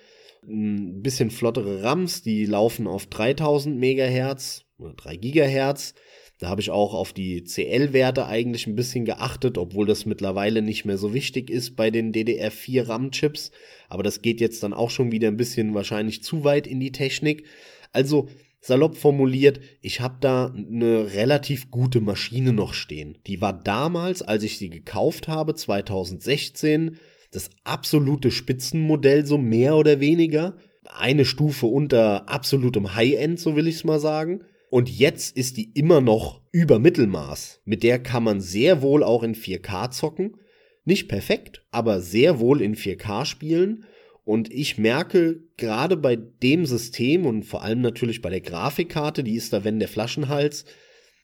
Ein 0.46 1.00
bisschen 1.00 1.30
flottere 1.30 1.82
RAMs, 1.82 2.20
die 2.22 2.44
laufen 2.44 2.86
auf 2.86 3.06
3000 3.06 3.78
MHz 3.78 4.66
oder 4.78 4.92
3 4.92 5.16
GHz. 5.16 5.94
Da 6.38 6.48
habe 6.48 6.60
ich 6.60 6.70
auch 6.70 6.94
auf 6.94 7.12
die 7.12 7.44
CL-Werte 7.44 8.26
eigentlich 8.26 8.66
ein 8.66 8.74
bisschen 8.74 9.04
geachtet, 9.04 9.56
obwohl 9.56 9.86
das 9.86 10.04
mittlerweile 10.04 10.62
nicht 10.62 10.84
mehr 10.84 10.98
so 10.98 11.14
wichtig 11.14 11.48
ist 11.48 11.76
bei 11.76 11.90
den 11.90 12.12
DDR4 12.12 12.88
RAM-Chips. 12.88 13.52
Aber 13.88 14.02
das 14.02 14.20
geht 14.20 14.40
jetzt 14.40 14.62
dann 14.62 14.72
auch 14.72 14.90
schon 14.90 15.12
wieder 15.12 15.28
ein 15.28 15.36
bisschen 15.36 15.74
wahrscheinlich 15.74 16.22
zu 16.22 16.42
weit 16.42 16.66
in 16.66 16.80
die 16.80 16.92
Technik. 16.92 17.44
Also 17.92 18.28
salopp 18.60 18.96
formuliert, 18.96 19.60
ich 19.80 20.00
habe 20.00 20.16
da 20.20 20.46
eine 20.46 21.14
relativ 21.14 21.70
gute 21.70 22.00
Maschine 22.00 22.52
noch 22.52 22.74
stehen. 22.74 23.18
Die 23.26 23.40
war 23.40 23.52
damals, 23.52 24.22
als 24.22 24.42
ich 24.42 24.58
sie 24.58 24.70
gekauft 24.70 25.28
habe, 25.28 25.54
2016, 25.54 26.98
das 27.30 27.50
absolute 27.62 28.30
Spitzenmodell, 28.30 29.26
so 29.26 29.38
mehr 29.38 29.76
oder 29.76 30.00
weniger. 30.00 30.56
Eine 30.84 31.24
Stufe 31.24 31.66
unter 31.66 32.28
absolutem 32.28 32.94
High-End, 32.94 33.38
so 33.38 33.54
will 33.54 33.68
ich 33.68 33.76
es 33.76 33.84
mal 33.84 34.00
sagen. 34.00 34.44
Und 34.74 34.90
jetzt 34.90 35.36
ist 35.36 35.56
die 35.56 35.70
immer 35.74 36.00
noch 36.00 36.40
über 36.50 36.80
Mittelmaß. 36.80 37.60
Mit 37.64 37.84
der 37.84 38.00
kann 38.00 38.24
man 38.24 38.40
sehr 38.40 38.82
wohl 38.82 39.04
auch 39.04 39.22
in 39.22 39.36
4K 39.36 39.92
zocken. 39.92 40.36
Nicht 40.84 41.06
perfekt, 41.06 41.64
aber 41.70 42.00
sehr 42.00 42.40
wohl 42.40 42.60
in 42.60 42.74
4K 42.74 43.24
spielen. 43.24 43.84
Und 44.24 44.52
ich 44.52 44.76
merke 44.76 45.44
gerade 45.56 45.96
bei 45.96 46.16
dem 46.16 46.66
System 46.66 47.24
und 47.24 47.44
vor 47.44 47.62
allem 47.62 47.82
natürlich 47.82 48.20
bei 48.20 48.30
der 48.30 48.40
Grafikkarte, 48.40 49.22
die 49.22 49.36
ist 49.36 49.52
da 49.52 49.62
wenn 49.62 49.78
der 49.78 49.86
Flaschenhals, 49.86 50.64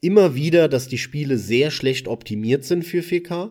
immer 0.01 0.37
wieder, 0.37 0.69
dass 0.69 0.87
die 0.87 0.99
Spiele 0.99 1.37
sehr 1.37 1.73
schlecht 1.73 2.07
optimiert 2.07 2.63
sind 2.63 2.85
für 2.85 3.01
4K. 3.01 3.51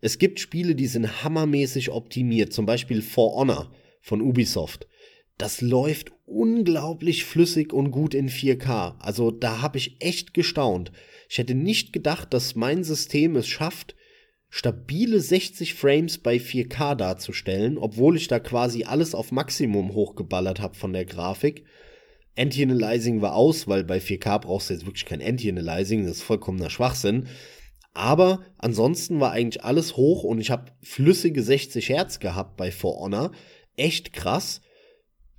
Es 0.00 0.18
gibt 0.18 0.40
Spiele, 0.40 0.74
die 0.74 0.88
sind 0.88 1.22
hammermäßig 1.22 1.92
optimiert, 1.92 2.52
zum 2.52 2.66
Beispiel 2.66 3.00
For 3.00 3.36
Honor 3.36 3.70
von 4.00 4.22
Ubisoft. 4.22 4.88
Das 5.38 5.60
läuft 5.60 6.12
unglaublich 6.24 7.24
flüssig 7.24 7.72
und 7.72 7.90
gut 7.90 8.14
in 8.14 8.28
4K. 8.30 8.98
Also 8.98 9.30
da 9.30 9.60
habe 9.60 9.78
ich 9.78 9.96
echt 10.00 10.32
gestaunt. 10.32 10.92
Ich 11.28 11.38
hätte 11.38 11.54
nicht 11.54 11.92
gedacht, 11.92 12.32
dass 12.32 12.54
mein 12.54 12.84
System 12.84 13.36
es 13.36 13.46
schafft, 13.46 13.94
stabile 14.48 15.20
60 15.20 15.74
Frames 15.74 16.18
bei 16.18 16.36
4K 16.36 16.94
darzustellen, 16.94 17.76
obwohl 17.76 18.16
ich 18.16 18.28
da 18.28 18.38
quasi 18.38 18.84
alles 18.84 19.14
auf 19.14 19.32
Maximum 19.32 19.92
hochgeballert 19.92 20.60
habe 20.60 20.74
von 20.74 20.92
der 20.92 21.04
Grafik. 21.04 21.64
Anti-Analyzing 22.38 23.20
war 23.20 23.34
aus, 23.34 23.66
weil 23.66 23.84
bei 23.84 23.98
4K 23.98 24.40
brauchst 24.40 24.70
du 24.70 24.74
jetzt 24.74 24.86
wirklich 24.86 25.06
kein 25.06 25.22
Anti-Analyzing, 25.22 26.04
das 26.04 26.18
ist 26.18 26.22
vollkommener 26.22 26.70
Schwachsinn. 26.70 27.28
Aber 27.92 28.44
ansonsten 28.58 29.20
war 29.20 29.32
eigentlich 29.32 29.64
alles 29.64 29.96
hoch 29.96 30.22
und 30.22 30.38
ich 30.38 30.50
habe 30.50 30.72
flüssige 30.82 31.42
60 31.42 31.88
Hertz 31.88 32.20
gehabt 32.20 32.56
bei 32.58 32.70
For 32.70 33.00
Honor. 33.00 33.32
Echt 33.76 34.12
krass. 34.12 34.60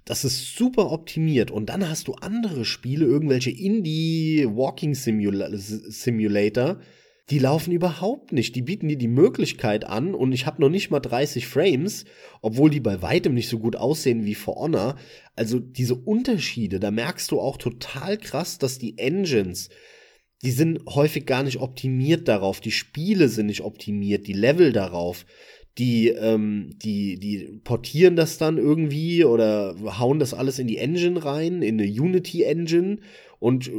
Das 0.07 0.23
ist 0.23 0.55
super 0.55 0.89
optimiert. 0.91 1.51
Und 1.51 1.67
dann 1.67 1.87
hast 1.87 2.07
du 2.07 2.13
andere 2.13 2.63
Spiele, 2.63 3.05
irgendwelche 3.05 3.51
Indie-Walking 3.51 4.95
Simulator, 4.95 6.79
die 7.29 7.39
laufen 7.39 7.73
überhaupt 7.73 8.31
nicht. 8.31 8.55
Die 8.55 8.61
bieten 8.61 8.87
dir 8.87 8.97
die 8.97 9.09
Möglichkeit 9.09 9.83
an 9.83 10.15
und 10.15 10.31
ich 10.31 10.45
habe 10.45 10.61
noch 10.61 10.69
nicht 10.69 10.91
mal 10.91 11.01
30 11.01 11.45
Frames, 11.45 12.05
obwohl 12.41 12.69
die 12.69 12.79
bei 12.79 13.01
weitem 13.01 13.33
nicht 13.33 13.49
so 13.49 13.59
gut 13.59 13.75
aussehen 13.75 14.23
wie 14.23 14.35
For 14.35 14.55
Honor. 14.55 14.95
Also 15.35 15.59
diese 15.59 15.95
Unterschiede, 15.95 16.79
da 16.79 16.89
merkst 16.89 17.29
du 17.31 17.41
auch 17.41 17.57
total 17.57 18.17
krass, 18.17 18.59
dass 18.59 18.79
die 18.79 18.97
Engines, 18.97 19.67
die 20.41 20.51
sind 20.51 20.85
häufig 20.87 21.25
gar 21.25 21.43
nicht 21.43 21.59
optimiert 21.59 22.29
darauf, 22.29 22.61
die 22.61 22.71
Spiele 22.71 23.27
sind 23.27 23.47
nicht 23.47 23.61
optimiert, 23.61 24.25
die 24.25 24.33
Level 24.33 24.71
darauf. 24.71 25.25
Die, 25.78 26.09
ähm, 26.09 26.71
die, 26.82 27.19
die 27.19 27.59
portieren 27.63 28.15
das 28.15 28.38
dann 28.38 28.57
irgendwie 28.57 29.25
oder 29.25 29.75
hauen 29.99 30.19
das 30.19 30.34
alles 30.34 30.57
in 30.57 30.67
die 30.67 30.78
Engine 30.78 31.23
rein, 31.23 31.61
in 31.61 31.80
eine 31.80 31.89
Unity 31.89 32.43
Engine 32.43 32.97
und 33.39 33.69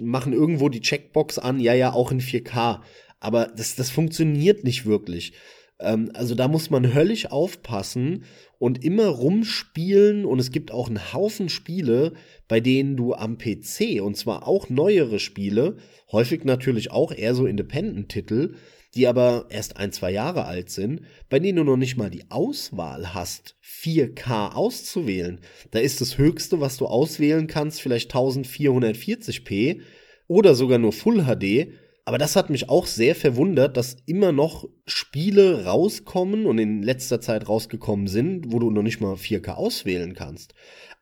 machen 0.00 0.32
irgendwo 0.32 0.68
die 0.68 0.80
Checkbox 0.80 1.38
an, 1.38 1.60
ja, 1.60 1.74
ja, 1.74 1.92
auch 1.92 2.10
in 2.10 2.20
4K. 2.20 2.80
Aber 3.20 3.46
das, 3.46 3.76
das 3.76 3.90
funktioniert 3.90 4.64
nicht 4.64 4.86
wirklich. 4.86 5.32
Ähm, 5.78 6.10
also 6.14 6.34
da 6.34 6.48
muss 6.48 6.70
man 6.70 6.94
höllisch 6.94 7.30
aufpassen 7.30 8.24
und 8.58 8.84
immer 8.84 9.06
rumspielen. 9.06 10.24
Und 10.24 10.38
es 10.38 10.50
gibt 10.50 10.72
auch 10.72 10.88
einen 10.88 11.12
Haufen 11.12 11.48
Spiele, 11.48 12.12
bei 12.48 12.60
denen 12.60 12.96
du 12.96 13.14
am 13.14 13.38
PC, 13.38 14.00
und 14.00 14.16
zwar 14.16 14.46
auch 14.46 14.68
neuere 14.68 15.18
Spiele, 15.18 15.76
häufig 16.12 16.44
natürlich 16.44 16.90
auch 16.90 17.12
eher 17.12 17.34
so 17.34 17.46
Independent-Titel, 17.46 18.54
die 18.94 19.06
aber 19.06 19.46
erst 19.50 19.76
ein, 19.76 19.92
zwei 19.92 20.10
Jahre 20.10 20.44
alt 20.44 20.70
sind, 20.70 21.02
bei 21.28 21.38
denen 21.38 21.56
du 21.56 21.64
noch 21.64 21.76
nicht 21.76 21.96
mal 21.96 22.10
die 22.10 22.30
Auswahl 22.30 23.14
hast, 23.14 23.56
4K 23.62 24.52
auszuwählen. 24.52 25.40
Da 25.70 25.78
ist 25.78 26.00
das 26.00 26.18
höchste, 26.18 26.60
was 26.60 26.76
du 26.76 26.86
auswählen 26.86 27.46
kannst, 27.46 27.80
vielleicht 27.80 28.14
1440p 28.14 29.80
oder 30.28 30.54
sogar 30.54 30.78
nur 30.78 30.92
Full 30.92 31.24
HD. 31.24 31.72
Aber 32.04 32.18
das 32.18 32.36
hat 32.36 32.50
mich 32.50 32.68
auch 32.68 32.86
sehr 32.86 33.16
verwundert, 33.16 33.76
dass 33.76 33.96
immer 34.06 34.30
noch 34.30 34.68
Spiele 34.86 35.64
rauskommen 35.64 36.46
und 36.46 36.58
in 36.58 36.82
letzter 36.82 37.20
Zeit 37.20 37.48
rausgekommen 37.48 38.06
sind, 38.06 38.52
wo 38.52 38.60
du 38.60 38.70
noch 38.70 38.84
nicht 38.84 39.00
mal 39.00 39.14
4K 39.14 39.54
auswählen 39.54 40.14
kannst. 40.14 40.54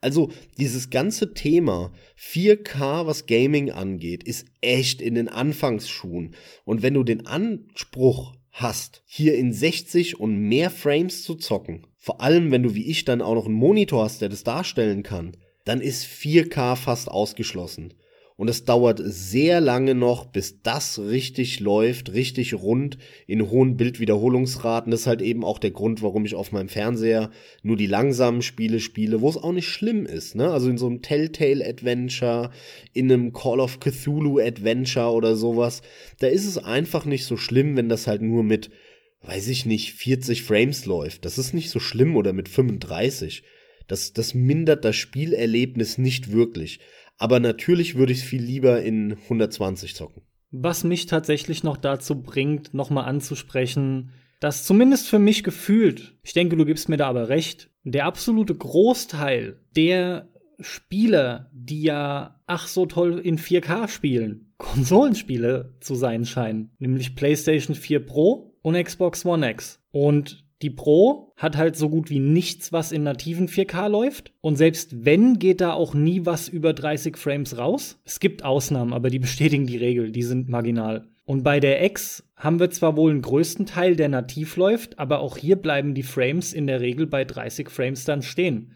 Also 0.04 0.30
dieses 0.58 0.90
ganze 0.90 1.32
Thema 1.32 1.90
4K, 2.20 3.06
was 3.06 3.24
Gaming 3.24 3.70
angeht, 3.70 4.22
ist 4.22 4.44
echt 4.60 5.00
in 5.00 5.14
den 5.14 5.30
Anfangsschuhen. 5.30 6.34
Und 6.66 6.82
wenn 6.82 6.92
du 6.92 7.04
den 7.04 7.26
Anspruch 7.26 8.34
hast, 8.50 9.02
hier 9.06 9.34
in 9.34 9.54
60 9.54 10.20
und 10.20 10.36
mehr 10.36 10.68
Frames 10.68 11.22
zu 11.22 11.36
zocken, 11.36 11.86
vor 11.96 12.20
allem 12.20 12.50
wenn 12.50 12.62
du 12.62 12.74
wie 12.74 12.84
ich 12.84 13.06
dann 13.06 13.22
auch 13.22 13.34
noch 13.34 13.46
einen 13.46 13.54
Monitor 13.54 14.04
hast, 14.04 14.20
der 14.20 14.28
das 14.28 14.44
darstellen 14.44 15.02
kann, 15.02 15.38
dann 15.64 15.80
ist 15.80 16.04
4K 16.04 16.76
fast 16.76 17.08
ausgeschlossen 17.08 17.94
und 18.36 18.48
es 18.48 18.64
dauert 18.64 19.00
sehr 19.04 19.60
lange 19.60 19.94
noch, 19.94 20.26
bis 20.26 20.60
das 20.62 20.98
richtig 20.98 21.60
läuft, 21.60 22.12
richtig 22.12 22.54
rund 22.54 22.98
in 23.28 23.48
hohen 23.48 23.76
Bildwiederholungsraten. 23.76 24.90
Das 24.90 25.02
ist 25.02 25.06
halt 25.06 25.22
eben 25.22 25.44
auch 25.44 25.60
der 25.60 25.70
Grund, 25.70 26.02
warum 26.02 26.24
ich 26.24 26.34
auf 26.34 26.50
meinem 26.50 26.68
Fernseher 26.68 27.30
nur 27.62 27.76
die 27.76 27.86
langsamen 27.86 28.42
Spiele 28.42 28.80
spiele, 28.80 29.20
wo 29.20 29.28
es 29.28 29.36
auch 29.36 29.52
nicht 29.52 29.68
schlimm 29.68 30.04
ist. 30.04 30.34
Ne? 30.34 30.50
Also 30.50 30.68
in 30.68 30.78
so 30.78 30.86
einem 30.86 31.00
Telltale 31.00 31.64
Adventure, 31.64 32.50
in 32.92 33.10
einem 33.10 33.32
Call 33.32 33.60
of 33.60 33.78
Cthulhu 33.78 34.40
Adventure 34.40 35.12
oder 35.12 35.36
sowas, 35.36 35.82
da 36.18 36.26
ist 36.26 36.46
es 36.46 36.58
einfach 36.58 37.04
nicht 37.04 37.26
so 37.26 37.36
schlimm, 37.36 37.76
wenn 37.76 37.88
das 37.88 38.08
halt 38.08 38.22
nur 38.22 38.42
mit, 38.42 38.70
weiß 39.22 39.46
ich 39.46 39.64
nicht, 39.64 39.92
40 39.92 40.42
Frames 40.42 40.86
läuft. 40.86 41.24
Das 41.24 41.38
ist 41.38 41.54
nicht 41.54 41.70
so 41.70 41.78
schlimm 41.78 42.16
oder 42.16 42.32
mit 42.32 42.48
35. 42.48 43.44
Das, 43.86 44.12
das 44.12 44.34
mindert 44.34 44.84
das 44.84 44.96
Spielerlebnis 44.96 45.98
nicht 45.98 46.32
wirklich. 46.32 46.80
Aber 47.18 47.40
natürlich 47.40 47.94
würde 47.94 48.12
ich 48.12 48.18
es 48.18 48.24
viel 48.24 48.42
lieber 48.42 48.82
in 48.82 49.12
120 49.12 49.94
zocken. 49.94 50.22
Was 50.50 50.84
mich 50.84 51.06
tatsächlich 51.06 51.64
noch 51.64 51.76
dazu 51.76 52.22
bringt, 52.22 52.74
nochmal 52.74 53.06
anzusprechen, 53.06 54.12
dass 54.40 54.64
zumindest 54.64 55.08
für 55.08 55.18
mich 55.18 55.42
gefühlt, 55.42 56.16
ich 56.22 56.32
denke, 56.32 56.56
du 56.56 56.64
gibst 56.64 56.88
mir 56.88 56.96
da 56.96 57.08
aber 57.08 57.28
recht, 57.28 57.70
der 57.82 58.06
absolute 58.06 58.54
Großteil 58.54 59.60
der 59.76 60.28
Spieler, 60.60 61.50
die 61.52 61.82
ja 61.82 62.40
ach 62.46 62.68
so 62.68 62.86
toll 62.86 63.18
in 63.18 63.38
4K 63.38 63.88
spielen, 63.88 64.52
Konsolenspiele 64.58 65.76
zu 65.80 65.94
sein 65.94 66.24
scheinen, 66.24 66.70
nämlich 66.78 67.16
PlayStation 67.16 67.74
4 67.74 68.06
Pro 68.06 68.56
und 68.62 68.82
Xbox 68.82 69.24
One 69.24 69.50
X. 69.50 69.82
Und 69.90 70.43
die 70.64 70.70
Pro 70.70 71.30
hat 71.36 71.58
halt 71.58 71.76
so 71.76 71.90
gut 71.90 72.08
wie 72.08 72.20
nichts, 72.20 72.72
was 72.72 72.90
in 72.90 73.02
nativen 73.02 73.48
4K 73.48 73.88
läuft. 73.88 74.32
Und 74.40 74.56
selbst 74.56 75.04
wenn, 75.04 75.38
geht 75.38 75.60
da 75.60 75.74
auch 75.74 75.92
nie 75.92 76.24
was 76.24 76.48
über 76.48 76.72
30 76.72 77.18
Frames 77.18 77.58
raus. 77.58 78.00
Es 78.04 78.18
gibt 78.18 78.44
Ausnahmen, 78.44 78.94
aber 78.94 79.10
die 79.10 79.18
bestätigen 79.20 79.66
die 79.66 79.76
Regel, 79.76 80.10
die 80.10 80.22
sind 80.22 80.48
marginal. 80.48 81.06
Und 81.26 81.42
bei 81.42 81.60
der 81.60 81.84
X 81.84 82.26
haben 82.34 82.60
wir 82.60 82.70
zwar 82.70 82.96
wohl 82.96 83.10
einen 83.10 83.20
größten 83.20 83.66
Teil, 83.66 83.94
der 83.94 84.08
nativ 84.08 84.56
läuft, 84.56 84.98
aber 84.98 85.20
auch 85.20 85.36
hier 85.36 85.56
bleiben 85.56 85.92
die 85.92 86.02
Frames 86.02 86.54
in 86.54 86.66
der 86.66 86.80
Regel 86.80 87.06
bei 87.06 87.24
30 87.26 87.68
Frames 87.68 88.04
dann 88.04 88.22
stehen. 88.22 88.72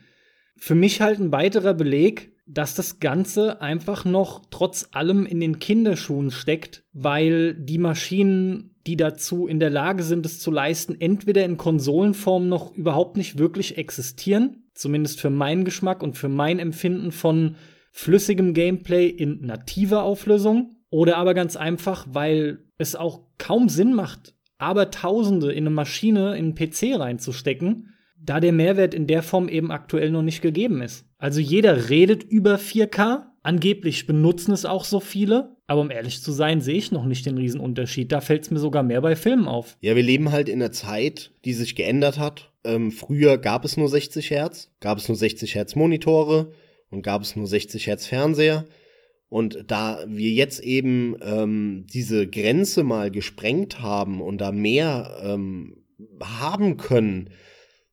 Für 0.57 0.75
mich 0.75 1.01
halt 1.01 1.21
ein 1.21 1.33
weiterer 1.33 1.73
Beleg, 1.73 2.33
dass 2.47 2.75
das 2.75 3.01
Ganze 3.01 3.63
einfach 3.63 4.05
noch 4.05 4.43
trotz 4.51 4.89
allem 4.93 5.25
in 5.25 5.41
den 5.41 5.59
Kinderschuhen 5.59 6.31
steckt, 6.31 6.85
weil 6.93 7.55
die 7.55 7.79
Maschinen, 7.79 8.75
die 8.89 8.97
dazu 8.97 9.47
in 9.47 9.61
der 9.61 9.69
Lage 9.69 10.03
sind, 10.03 10.25
es 10.25 10.41
zu 10.41 10.51
leisten, 10.51 10.99
entweder 10.99 11.45
in 11.45 11.59
Konsolenform 11.59 12.49
noch 12.49 12.75
überhaupt 12.75 13.19
nicht 13.19 13.37
wirklich 13.37 13.77
existieren, 13.77 14.65
zumindest 14.73 15.21
für 15.21 15.29
meinen 15.29 15.67
Geschmack 15.67 16.03
und 16.03 16.17
für 16.17 16.31
mein 16.31 16.59
Empfinden 16.59 17.13
von 17.13 17.57
flüssigem 17.93 18.55
Gameplay 18.55 19.07
in 19.07 19.43
nativer 19.43 20.05
Auflösung, 20.05 20.75
oder 20.89 21.19
aber 21.19 21.35
ganz 21.35 21.55
einfach, 21.55 22.07
weil 22.11 22.61
es 22.79 22.97
auch 22.97 23.27
kaum 23.37 23.69
Sinn 23.69 23.93
macht, 23.93 24.35
aber 24.57 24.91
Tausende 24.91 25.53
in 25.53 25.65
eine 25.67 25.71
Maschine, 25.71 26.39
in 26.39 26.47
einen 26.47 26.55
PC 26.55 26.99
reinzustecken, 26.99 27.93
da 28.19 28.41
der 28.41 28.55
Mehrwert 28.55 28.95
in 28.95 29.07
der 29.07 29.23
Form 29.23 29.51
eben 29.51 29.71
aktuell 29.71 30.11
noch 30.11 30.23
nicht 30.23 30.41
gegeben 30.41 30.81
ist. 30.81 31.05
Also 31.19 31.41
jeder 31.41 31.91
redet 31.91 32.25
über 32.25 32.57
4K, 32.57 33.27
angeblich 33.43 34.07
benutzen 34.07 34.53
es 34.53 34.65
auch 34.65 34.85
so 34.85 35.01
viele, 35.01 35.57
aber 35.67 35.81
um 35.81 35.91
ehrlich 35.91 36.23
zu 36.23 36.33
sein, 36.33 36.61
sehe 36.61 36.77
ich 36.77 36.93
noch 36.93 37.05
nicht 37.05 37.27
den 37.27 37.39
Riesenunterschied. 37.39 38.11
Da 38.11 38.21
fällt 38.21 38.45
es 38.45 38.51
mir 38.51 38.59
sogar 38.59 38.83
mehr 38.83 39.01
bei 39.01 39.17
Filmen 39.17 39.49
auf. 39.49 39.77
Ja, 39.81 39.97
wir 39.97 40.03
leben 40.03 40.33
halt 40.33 40.49
in 40.49 40.63
einer 40.63 40.73
Zeit, 40.73 41.33
die 41.45 41.53
sich 41.53 41.75
geändert 41.75 42.19
hat. 42.19 42.53
Ähm, 42.65 42.91
früher 42.91 43.39
gab 43.39 43.65
es 43.65 43.77
nur 43.77 43.89
60 43.89 44.31
Hertz, 44.31 44.71
gab 44.81 44.99
es 44.99 45.09
nur 45.09 45.17
60 45.17 45.55
Hertz 45.55 45.75
Monitore 45.77 46.53
und 46.91 47.03
gab 47.03 47.23
es 47.23 47.37
nur 47.37 47.47
60 47.47 47.87
Hertz 47.87 48.07
Fernseher. 48.07 48.67
Und 49.29 49.65
da 49.67 50.05
wir 50.09 50.31
jetzt 50.31 50.61
eben 50.61 51.17
ähm, 51.21 51.87
diese 51.93 52.27
Grenze 52.27 52.83
mal 52.83 53.11
gesprengt 53.11 53.81
haben 53.83 54.23
und 54.23 54.41
da 54.41 54.53
mehr 54.53 55.21
ähm, 55.23 55.85
haben 56.23 56.79
können, 56.79 57.31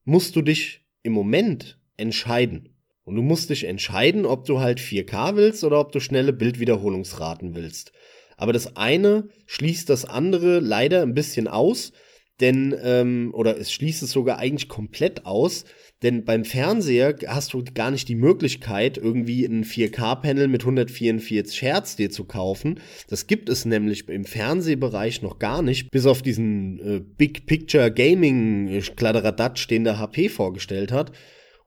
musst 0.06 0.36
du 0.36 0.42
dich 0.42 0.86
im 1.04 1.14
Moment 1.14 1.78
entscheiden. 1.98 2.75
Und 3.06 3.16
du 3.16 3.22
musst 3.22 3.52
dich 3.52 3.66
entscheiden, 3.66 4.26
ob 4.26 4.46
du 4.46 4.60
halt 4.60 4.80
4K 4.80 5.36
willst 5.36 5.64
oder 5.64 5.80
ob 5.80 5.92
du 5.92 6.00
schnelle 6.00 6.34
Bildwiederholungsraten 6.34 7.56
willst. 7.56 7.92
Aber 8.36 8.52
das 8.52 8.76
eine 8.76 9.30
schließt 9.46 9.90
das 9.90 10.06
andere 10.06 10.60
leider 10.60 11.04
ein 11.04 11.14
bisschen 11.14 11.48
aus, 11.48 11.94
denn, 12.42 12.76
ähm, 12.84 13.32
oder 13.34 13.58
es 13.58 13.72
schließt 13.72 14.04
es 14.04 14.12
sogar 14.12 14.40
eigentlich 14.40 14.68
komplett 14.68 15.26
aus, 15.26 15.64
denn 16.04 16.26
beim 16.26 16.44
Fernseher 16.44 17.16
hast 17.28 17.54
du 17.54 17.64
gar 17.64 17.92
nicht 17.92 18.10
die 18.10 18.16
Möglichkeit, 18.16 18.98
irgendwie 18.98 19.46
ein 19.46 19.64
4K-Panel 19.64 20.50
mit 20.50 20.64
144 20.64 21.62
Hertz 21.62 21.96
dir 21.96 22.10
zu 22.10 22.26
kaufen. 22.26 22.82
Das 23.08 23.28
gibt 23.28 23.48
es 23.48 23.64
nämlich 23.64 24.10
im 24.10 24.26
Fernsehbereich 24.26 25.22
noch 25.22 25.40
gar 25.40 25.62
nicht, 25.62 25.92
bis 25.92 26.06
auf 26.06 26.22
diesen 26.22 26.80
äh, 26.80 27.00
Big 27.00 27.46
Picture 27.46 27.90
Gaming 27.92 28.82
Kladderadatsch, 28.98 29.68
den 29.70 29.86
der 29.86 29.98
HP 29.98 30.28
vorgestellt 30.28 30.92
hat. 30.92 31.14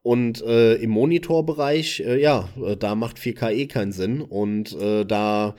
Und 0.09 0.41
äh, 0.41 0.77
im 0.77 0.89
Monitorbereich, 0.89 2.01
äh, 2.01 2.19
ja, 2.19 2.49
äh, 2.65 2.79
da 2.79 2.95
macht 2.95 3.19
4K 3.19 3.53
eh 3.53 3.67
keinen 3.67 3.93
Sinn. 3.93 4.23
Und 4.23 4.75
äh, 4.81 5.05
da 5.05 5.55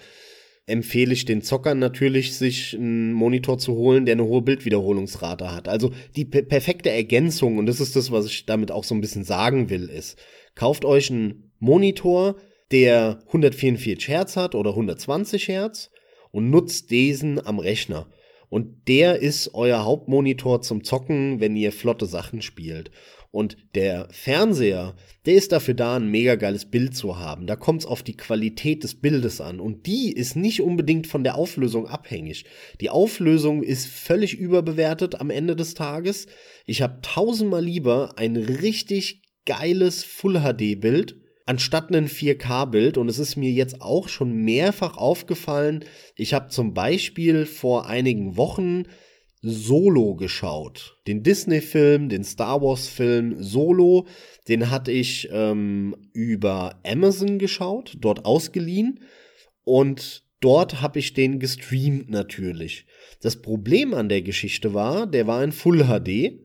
empfehle 0.65 1.13
ich 1.13 1.25
den 1.25 1.43
Zockern 1.43 1.77
natürlich, 1.77 2.33
sich 2.33 2.73
einen 2.75 3.13
Monitor 3.13 3.59
zu 3.59 3.75
holen, 3.75 4.07
der 4.07 4.13
eine 4.13 4.25
hohe 4.25 4.41
Bildwiederholungsrate 4.41 5.53
hat. 5.53 5.67
Also 5.67 5.91
die 6.15 6.25
per 6.25 6.41
perfekte 6.41 6.89
Ergänzung, 6.89 7.59
und 7.59 7.67
das 7.67 7.79
ist 7.79 7.95
das, 7.95 8.11
was 8.11 8.25
ich 8.25 8.47
damit 8.47 8.71
auch 8.71 8.83
so 8.83 8.95
ein 8.95 9.01
bisschen 9.01 9.23
sagen 9.23 9.69
will, 9.69 9.87
ist, 9.87 10.17
kauft 10.55 10.83
euch 10.83 11.11
einen 11.11 11.51
Monitor, 11.59 12.35
der 12.71 13.19
144 13.27 14.07
Hertz 14.07 14.35
hat 14.35 14.55
oder 14.55 14.71
120 14.71 15.47
Hertz 15.47 15.91
und 16.31 16.49
nutzt 16.49 16.89
diesen 16.89 17.45
am 17.45 17.59
Rechner. 17.59 18.07
Und 18.49 18.87
der 18.87 19.19
ist 19.19 19.53
euer 19.53 19.85
Hauptmonitor 19.85 20.63
zum 20.63 20.83
Zocken, 20.83 21.39
wenn 21.39 21.55
ihr 21.55 21.71
flotte 21.71 22.07
Sachen 22.07 22.41
spielt. 22.41 22.89
Und 23.31 23.57
der 23.75 24.07
Fernseher, 24.11 24.95
der 25.25 25.35
ist 25.35 25.51
dafür 25.51 25.75
da, 25.75 25.97
ein 25.97 26.09
mega 26.09 26.35
geiles 26.35 26.65
Bild 26.65 26.95
zu 26.95 27.19
haben. 27.19 27.45
Da 27.45 27.55
kommt 27.55 27.81
es 27.81 27.85
auf 27.85 28.01
die 28.01 28.17
Qualität 28.17 28.83
des 28.83 28.99
Bildes 28.99 29.39
an. 29.39 29.59
Und 29.59 29.85
die 29.85 30.11
ist 30.11 30.35
nicht 30.35 30.61
unbedingt 30.61 31.05
von 31.05 31.23
der 31.23 31.35
Auflösung 31.35 31.87
abhängig. 31.87 32.45
Die 32.81 32.89
Auflösung 32.89 33.61
ist 33.61 33.85
völlig 33.85 34.33
überbewertet 34.35 35.21
am 35.21 35.29
Ende 35.29 35.55
des 35.55 35.75
Tages. 35.75 36.25
Ich 36.65 36.81
habe 36.81 37.01
tausendmal 37.01 37.63
lieber 37.63 38.17
ein 38.17 38.35
richtig 38.35 39.21
geiles 39.45 40.03
Full-HD-Bild 40.03 41.15
anstatt 41.49 41.91
ein 41.95 42.07
4K-Bild. 42.07 42.97
Und 42.97 43.09
es 43.09 43.19
ist 43.19 43.35
mir 43.35 43.51
jetzt 43.51 43.81
auch 43.81 44.07
schon 44.07 44.33
mehrfach 44.33 44.97
aufgefallen. 44.97 45.83
Ich 46.15 46.33
habe 46.33 46.49
zum 46.49 46.73
Beispiel 46.75 47.45
vor 47.45 47.87
einigen 47.87 48.37
Wochen 48.37 48.83
Solo 49.41 50.15
geschaut. 50.15 50.97
Den 51.07 51.23
Disney-Film, 51.23 52.09
den 52.09 52.23
Star 52.23 52.61
Wars-Film 52.61 53.41
Solo, 53.41 54.05
den 54.47 54.69
hatte 54.69 54.91
ich 54.91 55.29
ähm, 55.31 55.95
über 56.11 56.79
Amazon 56.85 57.39
geschaut, 57.39 57.95
dort 57.99 58.25
ausgeliehen. 58.25 58.99
Und 59.63 60.23
dort 60.41 60.81
habe 60.81 60.99
ich 60.99 61.13
den 61.13 61.39
gestreamt 61.39 62.09
natürlich. 62.09 62.85
Das 63.21 63.41
Problem 63.41 63.93
an 63.93 64.09
der 64.09 64.21
Geschichte 64.21 64.73
war, 64.73 65.07
der 65.07 65.25
war 65.25 65.43
in 65.43 65.53
Full 65.53 65.85
HD. 65.85 66.41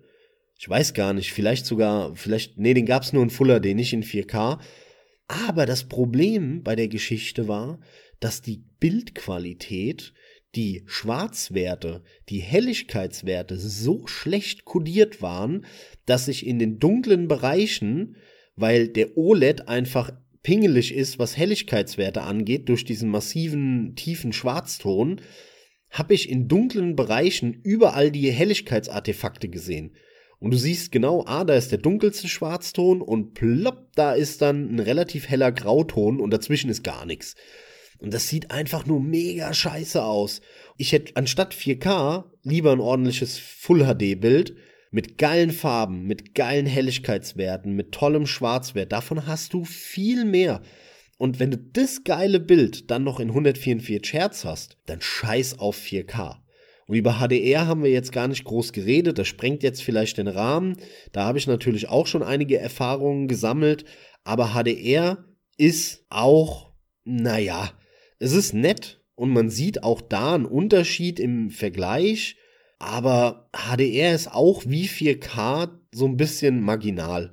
Ich 0.56 0.68
weiß 0.68 0.94
gar 0.94 1.12
nicht, 1.14 1.32
vielleicht 1.32 1.66
sogar, 1.66 2.14
vielleicht, 2.14 2.58
nee, 2.58 2.74
den 2.74 2.86
gab 2.86 3.02
es 3.02 3.12
nur 3.12 3.24
in 3.24 3.30
Full 3.30 3.60
HD, 3.60 3.74
nicht 3.74 3.92
in 3.92 4.04
4K. 4.04 4.60
Aber 5.26 5.66
das 5.66 5.84
Problem 5.88 6.62
bei 6.62 6.76
der 6.76 6.88
Geschichte 6.88 7.48
war, 7.48 7.80
dass 8.20 8.40
die 8.40 8.64
Bildqualität 8.78 10.14
die 10.56 10.82
Schwarzwerte, 10.86 12.02
die 12.28 12.40
Helligkeitswerte 12.40 13.58
so 13.58 14.06
schlecht 14.06 14.64
kodiert 14.64 15.22
waren, 15.22 15.64
dass 16.06 16.28
ich 16.28 16.46
in 16.46 16.58
den 16.58 16.78
dunklen 16.78 17.28
Bereichen, 17.28 18.16
weil 18.56 18.88
der 18.88 19.16
OLED 19.16 19.68
einfach 19.68 20.12
pingelig 20.42 20.94
ist, 20.94 21.18
was 21.18 21.36
Helligkeitswerte 21.36 22.22
angeht, 22.22 22.68
durch 22.68 22.84
diesen 22.84 23.08
massiven, 23.10 23.94
tiefen 23.96 24.32
Schwarzton, 24.32 25.20
habe 25.90 26.14
ich 26.14 26.28
in 26.28 26.48
dunklen 26.48 26.96
Bereichen 26.96 27.60
überall 27.62 28.10
die 28.10 28.30
Helligkeitsartefakte 28.30 29.48
gesehen. 29.48 29.94
Und 30.40 30.52
du 30.52 30.58
siehst 30.58 30.92
genau, 30.92 31.24
ah, 31.26 31.44
da 31.44 31.54
ist 31.54 31.70
der 31.70 31.78
dunkelste 31.78 32.28
Schwarzton 32.28 33.00
und 33.00 33.32
plopp, 33.34 33.92
da 33.94 34.12
ist 34.12 34.42
dann 34.42 34.74
ein 34.74 34.80
relativ 34.80 35.28
heller 35.28 35.52
Grauton 35.52 36.20
und 36.20 36.32
dazwischen 36.32 36.68
ist 36.68 36.82
gar 36.84 37.06
nichts. 37.06 37.34
Und 37.98 38.12
das 38.12 38.28
sieht 38.28 38.50
einfach 38.50 38.86
nur 38.86 39.00
mega 39.00 39.52
scheiße 39.52 40.02
aus. 40.02 40.40
Ich 40.76 40.92
hätte 40.92 41.16
anstatt 41.16 41.54
4K 41.54 42.24
lieber 42.42 42.72
ein 42.72 42.80
ordentliches 42.80 43.38
Full-HD-Bild 43.38 44.56
mit 44.90 45.18
geilen 45.18 45.50
Farben, 45.50 46.06
mit 46.06 46.34
geilen 46.34 46.66
Helligkeitswerten, 46.66 47.72
mit 47.74 47.92
tollem 47.92 48.26
Schwarzwert. 48.26 48.92
Davon 48.92 49.26
hast 49.26 49.52
du 49.52 49.64
viel 49.64 50.24
mehr. 50.24 50.62
Und 51.18 51.40
wenn 51.40 51.50
du 51.50 51.56
das 51.56 52.04
geile 52.04 52.40
Bild 52.40 52.90
dann 52.90 53.04
noch 53.04 53.20
in 53.20 53.28
144 53.28 54.12
Hertz 54.12 54.44
hast, 54.44 54.76
dann 54.86 55.00
scheiß 55.00 55.58
auf 55.58 55.76
4K. 55.76 56.36
Und 56.86 56.96
über 56.96 57.14
HDR 57.14 57.66
haben 57.66 57.82
wir 57.82 57.90
jetzt 57.90 58.12
gar 58.12 58.28
nicht 58.28 58.44
groß 58.44 58.72
geredet. 58.72 59.18
Das 59.18 59.26
sprengt 59.26 59.62
jetzt 59.62 59.82
vielleicht 59.82 60.18
den 60.18 60.28
Rahmen. 60.28 60.76
Da 61.12 61.24
habe 61.24 61.38
ich 61.38 61.46
natürlich 61.46 61.88
auch 61.88 62.06
schon 62.06 62.22
einige 62.22 62.58
Erfahrungen 62.58 63.26
gesammelt. 63.26 63.84
Aber 64.22 64.54
HDR 64.54 65.24
ist 65.56 66.04
auch, 66.10 66.72
naja, 67.04 67.72
es 68.24 68.32
ist 68.32 68.54
nett 68.54 69.02
und 69.16 69.30
man 69.30 69.50
sieht 69.50 69.82
auch 69.82 70.00
da 70.00 70.34
einen 70.34 70.46
Unterschied 70.46 71.20
im 71.20 71.50
Vergleich, 71.50 72.36
aber 72.78 73.50
HDR 73.52 74.14
ist 74.14 74.32
auch 74.32 74.62
wie 74.66 74.88
4K 74.88 75.68
so 75.92 76.06
ein 76.06 76.16
bisschen 76.16 76.62
marginal. 76.62 77.32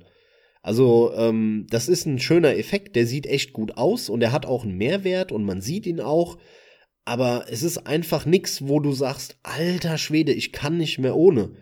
Also 0.60 1.12
ähm, 1.16 1.66
das 1.70 1.88
ist 1.88 2.04
ein 2.04 2.18
schöner 2.18 2.56
Effekt, 2.56 2.94
der 2.94 3.06
sieht 3.06 3.26
echt 3.26 3.54
gut 3.54 3.78
aus 3.78 4.10
und 4.10 4.22
er 4.22 4.32
hat 4.32 4.44
auch 4.44 4.64
einen 4.64 4.76
Mehrwert 4.76 5.32
und 5.32 5.44
man 5.44 5.62
sieht 5.62 5.86
ihn 5.86 6.00
auch. 6.00 6.36
Aber 7.06 7.46
es 7.48 7.62
ist 7.62 7.86
einfach 7.86 8.26
nichts, 8.26 8.68
wo 8.68 8.78
du 8.78 8.92
sagst, 8.92 9.38
alter 9.42 9.96
Schwede, 9.96 10.32
ich 10.32 10.52
kann 10.52 10.76
nicht 10.76 10.98
mehr 10.98 11.16
ohne. 11.16 11.56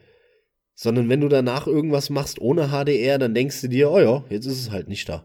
Sondern 0.75 1.09
wenn 1.09 1.21
du 1.21 1.29
danach 1.29 1.69
irgendwas 1.69 2.11
machst 2.11 2.41
ohne 2.41 2.69
HDR, 2.69 3.19
dann 3.19 3.35
denkst 3.35 3.61
du 3.61 3.69
dir, 3.69 3.91
oh 3.93 4.01
ja, 4.01 4.25
jetzt 4.29 4.47
ist 4.47 4.61
es 4.61 4.71
halt 4.73 4.89
nicht 4.89 5.09
da. 5.09 5.25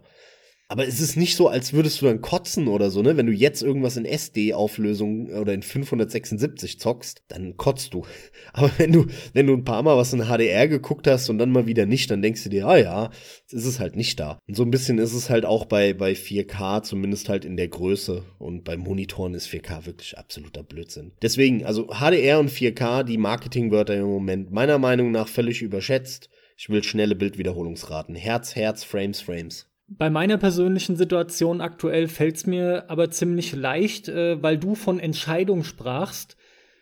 Aber 0.67 0.87
es 0.87 0.99
ist 0.99 1.15
nicht 1.15 1.35
so, 1.35 1.47
als 1.47 1.73
würdest 1.73 2.01
du 2.01 2.05
dann 2.07 2.21
kotzen 2.21 2.67
oder 2.67 2.89
so, 2.89 3.03
ne? 3.03 3.17
Wenn 3.17 3.27
du 3.27 3.31
jetzt 3.31 3.61
irgendwas 3.61 3.97
in 3.97 4.05
SD-Auflösung 4.05 5.27
oder 5.27 5.53
in 5.53 5.61
576 5.61 6.79
zockst, 6.79 7.21
dann 7.27 7.55
kotzt 7.55 7.93
du. 7.93 8.03
Aber 8.53 8.71
wenn 8.77 8.91
du, 8.91 9.05
wenn 9.33 9.45
du 9.45 9.53
ein 9.53 9.63
paar 9.63 9.83
Mal 9.83 9.95
was 9.95 10.13
in 10.13 10.23
HDR 10.23 10.67
geguckt 10.67 11.07
hast 11.07 11.29
und 11.29 11.37
dann 11.37 11.51
mal 11.51 11.67
wieder 11.67 11.85
nicht, 11.85 12.09
dann 12.09 12.23
denkst 12.23 12.43
du 12.43 12.49
dir, 12.49 12.67
ah 12.67 12.77
ja, 12.77 13.11
ist 13.51 13.65
es 13.65 13.79
halt 13.79 13.95
nicht 13.95 14.19
da. 14.19 14.39
Und 14.47 14.57
so 14.57 14.63
ein 14.63 14.71
bisschen 14.71 14.97
ist 14.97 15.13
es 15.13 15.29
halt 15.29 15.45
auch 15.45 15.65
bei, 15.65 15.93
bei 15.93 16.13
4K, 16.13 16.81
zumindest 16.81 17.29
halt 17.29 17.45
in 17.45 17.57
der 17.57 17.67
Größe. 17.67 18.23
Und 18.39 18.63
bei 18.63 18.75
Monitoren 18.75 19.35
ist 19.35 19.47
4K 19.47 19.85
wirklich 19.85 20.17
absoluter 20.17 20.63
Blödsinn. 20.63 21.11
Deswegen, 21.21 21.63
also 21.63 21.89
HDR 21.89 22.39
und 22.39 22.49
4K, 22.49 23.03
die 23.03 23.19
Marketingwörter 23.19 23.95
im 23.95 24.07
Moment 24.07 24.51
meiner 24.51 24.79
Meinung 24.79 25.11
nach 25.11 25.27
völlig 25.27 25.61
überschätzt. 25.61 26.29
Ich 26.57 26.69
will 26.69 26.83
schnelle 26.83 27.15
Bildwiederholungsraten. 27.15 28.15
Herz, 28.15 28.55
Herz, 28.55 28.83
Frames, 28.83 29.21
Frames. 29.21 29.67
Bei 29.87 30.09
meiner 30.09 30.37
persönlichen 30.37 30.95
Situation 30.95 31.61
aktuell 31.61 32.07
fällt 32.07 32.37
es 32.37 32.47
mir 32.47 32.89
aber 32.89 33.11
ziemlich 33.11 33.55
leicht, 33.55 34.09
äh, 34.09 34.41
weil 34.41 34.57
du 34.57 34.75
von 34.75 34.99
Entscheidung 34.99 35.63
sprachst. 35.63 36.37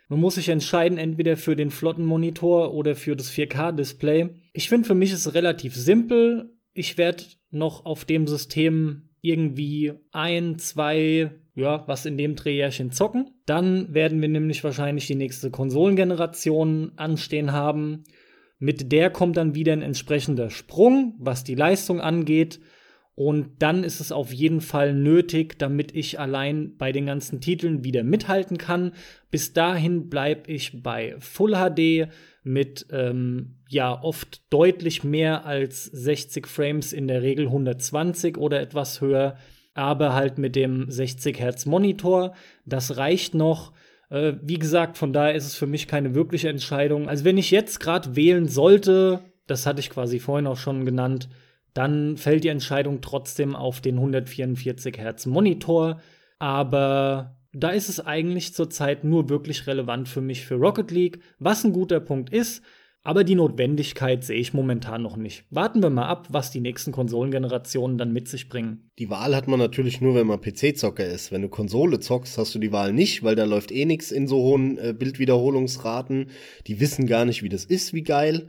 Man 0.08 0.20
muss 0.20 0.36
sich 0.36 0.49
entscheiden, 0.49 0.97
entweder 0.97 1.38
für 1.38 1.56
den 1.56 1.70
Flottenmonitor 1.70 2.74
oder 2.74 2.95
für 2.95 3.16
das 3.16 3.32
4K-Display. 3.32 4.30
Ich 4.54 4.70
finde, 4.70 4.88
für 4.88 4.95
mich 4.95 5.12
ist 5.12 5.26
es 5.26 5.34
relativ 5.34 5.76
simpel. 5.76 6.54
Ich 6.74 6.97
werde 6.97 7.24
noch 7.51 7.86
auf 7.86 8.06
dem 8.06 8.28
System 8.28 9.10
irgendwie 9.22 9.93
ein, 10.12 10.58
zwei, 10.60 11.32
ja, 11.56 11.84
was 11.88 12.06
in 12.06 12.18
dem 12.18 12.36
Drehjährchen 12.36 12.91
zocken. 12.91 13.32
Dann 13.45 13.93
werden 13.93 14.22
wir 14.22 14.30
nämlich 14.30 14.64
wahrscheinlich 14.64 15.08
die 15.08 15.16
nächste 15.16 15.49
Konsolengeneration 15.51 16.93
anstehen 16.95 17.51
haben. 17.51 18.04
Mit 18.60 18.91
der 18.91 19.10
kommt 19.10 19.38
dann 19.38 19.56
wieder 19.56 19.74
ein 19.74 19.82
entsprechender 19.82 20.49
Sprung, 20.49 21.16
was 21.20 21.43
die 21.43 21.56
Leistung 21.56 21.99
angeht. 21.99 22.60
Und 23.16 23.61
dann 23.61 23.84
ist 23.84 23.99
es 23.99 24.11
auf 24.11 24.34
jeden 24.34 24.59
Fall 24.59 24.93
nötig, 24.93 25.59
damit 25.59 25.95
ich 25.95 26.20
allein 26.20 26.76
bei 26.78 26.91
den 26.91 27.05
ganzen 27.05 27.41
Titeln 27.41 27.84
wieder 27.84 28.03
mithalten 28.03 28.57
kann. 28.57 28.93
Bis 29.30 29.53
dahin 29.53 30.09
bleibe 30.09 30.51
ich 30.51 30.82
bei 30.82 31.16
Full 31.20 31.53
HD 31.53 32.11
mit 32.43 32.88
ähm, 32.91 33.57
ja 33.70 34.01
oft 34.01 34.41
deutlich 34.51 35.03
mehr 35.03 35.45
als 35.45 35.86
60 35.86 36.47
Frames, 36.47 36.91
in 36.91 37.07
der 37.07 37.22
Regel 37.22 37.45
120 37.45 38.38
oder 38.38 38.59
etwas 38.59 38.99
höher, 38.99 39.38
aber 39.76 40.14
halt 40.14 40.39
mit 40.39 40.55
dem 40.55 40.89
60 40.89 41.39
Hertz 41.39 41.68
Monitor. 41.68 42.34
Das 42.66 42.97
reicht 42.97 43.36
noch. 43.36 43.74
Äh, 44.09 44.34
wie 44.41 44.57
gesagt, 44.57 44.97
von 44.97 45.14
daher 45.14 45.36
ist 45.36 45.45
es 45.45 45.55
für 45.55 45.68
mich 45.68 45.88
keine 45.88 46.16
wirkliche 46.16 46.49
Entscheidung. 46.49 47.09
Also 47.09 47.26
wenn 47.26 47.38
ich 47.38 47.51
jetzt 47.51 47.80
gerade 47.80 48.16
wählen 48.16 48.47
sollte, 48.47 49.20
das 49.45 49.68
hatte 49.68 49.82
ich 49.82 49.91
quasi 49.91 50.18
vorhin 50.20 50.47
auch 50.47 50.57
schon 50.57 50.84
genannt, 50.84 51.30
dann 51.74 52.17
fällt 52.17 52.43
die 52.43 52.49
Entscheidung 52.49 53.01
trotzdem 53.01 53.55
auf 53.55 53.82
den 53.82 53.95
144 53.95 54.97
Hertz 54.97 55.26
Monitor. 55.26 56.01
Aber 56.39 57.38
da 57.53 57.69
ist 57.69 57.89
es 57.89 57.99
eigentlich 57.99 58.53
zurzeit 58.53 59.03
nur 59.03 59.30
wirklich 59.30 59.67
relevant 59.67 60.09
für 60.09 60.21
mich 60.21 60.45
für 60.45 60.55
Rocket 60.55 60.91
League, 60.91 61.19
was 61.39 61.63
ein 61.63 61.74
guter 61.74 61.99
Punkt 61.99 62.32
ist. 62.32 62.63
Aber 63.05 63.26
die 63.26 63.36
Notwendigkeit 63.36 64.24
sehe 64.24 64.39
ich 64.39 64.53
momentan 64.53 65.01
noch 65.01 65.17
nicht. 65.17 65.43
Warten 65.49 65.84
wir 65.84 65.89
mal 65.89 66.07
ab, 66.07 66.28
was 66.30 66.51
die 66.51 66.61
nächsten 66.61 66.93
Konsolengenerationen 66.93 67.97
dann 67.97 68.13
mit 68.13 68.30
sich 68.30 68.47
bringen. 68.47 68.89
Die 68.97 69.09
Wahl 69.09 69.36
hat 69.36 69.49
man 69.49 69.59
natürlich 69.59 69.99
nur, 69.99 70.15
wenn 70.15 70.26
man 70.26 70.39
PC-Zocker 70.39 71.05
ist. 71.05 71.34
Wenn 71.34 71.41
du 71.41 71.49
Konsole 71.49 71.99
zockst, 71.99 72.38
hast 72.38 72.55
du 72.55 72.59
die 72.59 72.71
Wahl 72.71 72.93
nicht, 72.93 73.21
weil 73.21 73.36
da 73.36 73.43
läuft 73.43 73.74
eh 73.74 73.84
nichts 73.84 74.11
in 74.11 74.26
so 74.26 74.38
hohen 74.38 74.78
äh, 74.78 74.93
Bildwiederholungsraten. 74.97 76.28
Die 76.65 76.80
wissen 76.80 77.05
gar 77.05 77.26
nicht, 77.26 77.43
wie 77.43 77.49
das 77.49 77.65
ist, 77.65 77.93
wie 77.93 78.03
geil. 78.03 78.47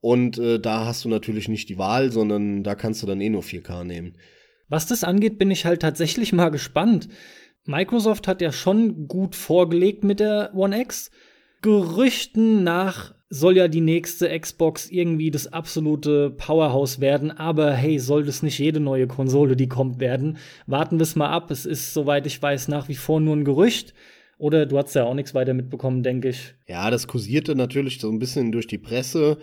Und 0.00 0.38
äh, 0.38 0.60
da 0.60 0.84
hast 0.86 1.04
du 1.04 1.08
natürlich 1.08 1.48
nicht 1.48 1.68
die 1.68 1.78
Wahl, 1.78 2.10
sondern 2.12 2.62
da 2.62 2.74
kannst 2.74 3.02
du 3.02 3.06
dann 3.06 3.20
eh 3.20 3.30
nur 3.30 3.42
4K 3.42 3.84
nehmen. 3.84 4.14
Was 4.68 4.86
das 4.86 5.04
angeht, 5.04 5.38
bin 5.38 5.50
ich 5.50 5.64
halt 5.64 5.82
tatsächlich 5.82 6.32
mal 6.34 6.50
gespannt. 6.50 7.08
Microsoft 7.64 8.28
hat 8.28 8.40
ja 8.40 8.52
schon 8.52 9.08
gut 9.08 9.34
vorgelegt 9.34 10.04
mit 10.04 10.20
der 10.20 10.52
One 10.54 10.80
X. 10.80 11.10
Gerüchten 11.60 12.62
nach 12.64 13.14
soll 13.30 13.56
ja 13.56 13.68
die 13.68 13.82
nächste 13.82 14.38
Xbox 14.38 14.88
irgendwie 14.88 15.30
das 15.30 15.52
absolute 15.52 16.30
Powerhouse 16.30 17.00
werden, 17.00 17.30
aber 17.30 17.72
hey, 17.72 17.98
soll 17.98 18.24
das 18.24 18.42
nicht 18.42 18.58
jede 18.58 18.80
neue 18.80 19.06
Konsole, 19.06 19.54
die 19.54 19.68
kommt, 19.68 20.00
werden? 20.00 20.38
Warten 20.66 20.98
wir 20.98 21.02
es 21.02 21.16
mal 21.16 21.28
ab. 21.28 21.50
Es 21.50 21.66
ist, 21.66 21.92
soweit 21.92 22.26
ich 22.26 22.40
weiß, 22.40 22.68
nach 22.68 22.88
wie 22.88 22.94
vor 22.94 23.20
nur 23.20 23.36
ein 23.36 23.44
Gerücht. 23.44 23.92
Oder 24.38 24.66
du 24.66 24.78
hast 24.78 24.94
ja 24.94 25.04
auch 25.04 25.14
nichts 25.14 25.34
weiter 25.34 25.52
mitbekommen, 25.52 26.02
denke 26.02 26.28
ich. 26.28 26.54
Ja, 26.68 26.90
das 26.90 27.08
kursierte 27.08 27.56
natürlich 27.56 27.98
so 27.98 28.08
ein 28.08 28.20
bisschen 28.20 28.52
durch 28.52 28.68
die 28.68 28.78
Presse. 28.78 29.38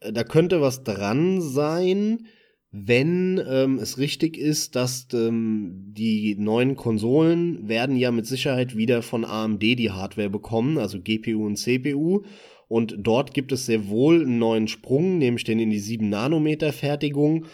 Äh, 0.00 0.12
da 0.12 0.24
könnte 0.24 0.60
was 0.60 0.84
dran 0.84 1.40
sein, 1.40 2.26
wenn 2.70 3.40
ähm, 3.48 3.78
es 3.78 3.98
richtig 3.98 4.36
ist, 4.36 4.76
dass 4.76 5.08
ähm, 5.14 5.92
die 5.92 6.36
neuen 6.38 6.76
Konsolen 6.76 7.68
werden 7.68 7.96
ja 7.96 8.10
mit 8.10 8.26
Sicherheit 8.26 8.76
wieder 8.76 9.02
von 9.02 9.24
AMD 9.24 9.62
die 9.62 9.90
Hardware 9.90 10.30
bekommen, 10.30 10.76
also 10.76 11.00
GPU 11.00 11.46
und 11.46 11.56
CPU. 11.56 12.22
Und 12.68 12.96
dort 12.98 13.32
gibt 13.32 13.52
es 13.52 13.66
sehr 13.66 13.88
wohl 13.88 14.22
einen 14.22 14.38
neuen 14.38 14.68
Sprung, 14.68 15.18
nämlich 15.18 15.44
den 15.44 15.60
in 15.60 15.70
die 15.70 15.78
7 15.78 16.08
Nanometer 16.08 16.72
Fertigung 16.72 17.46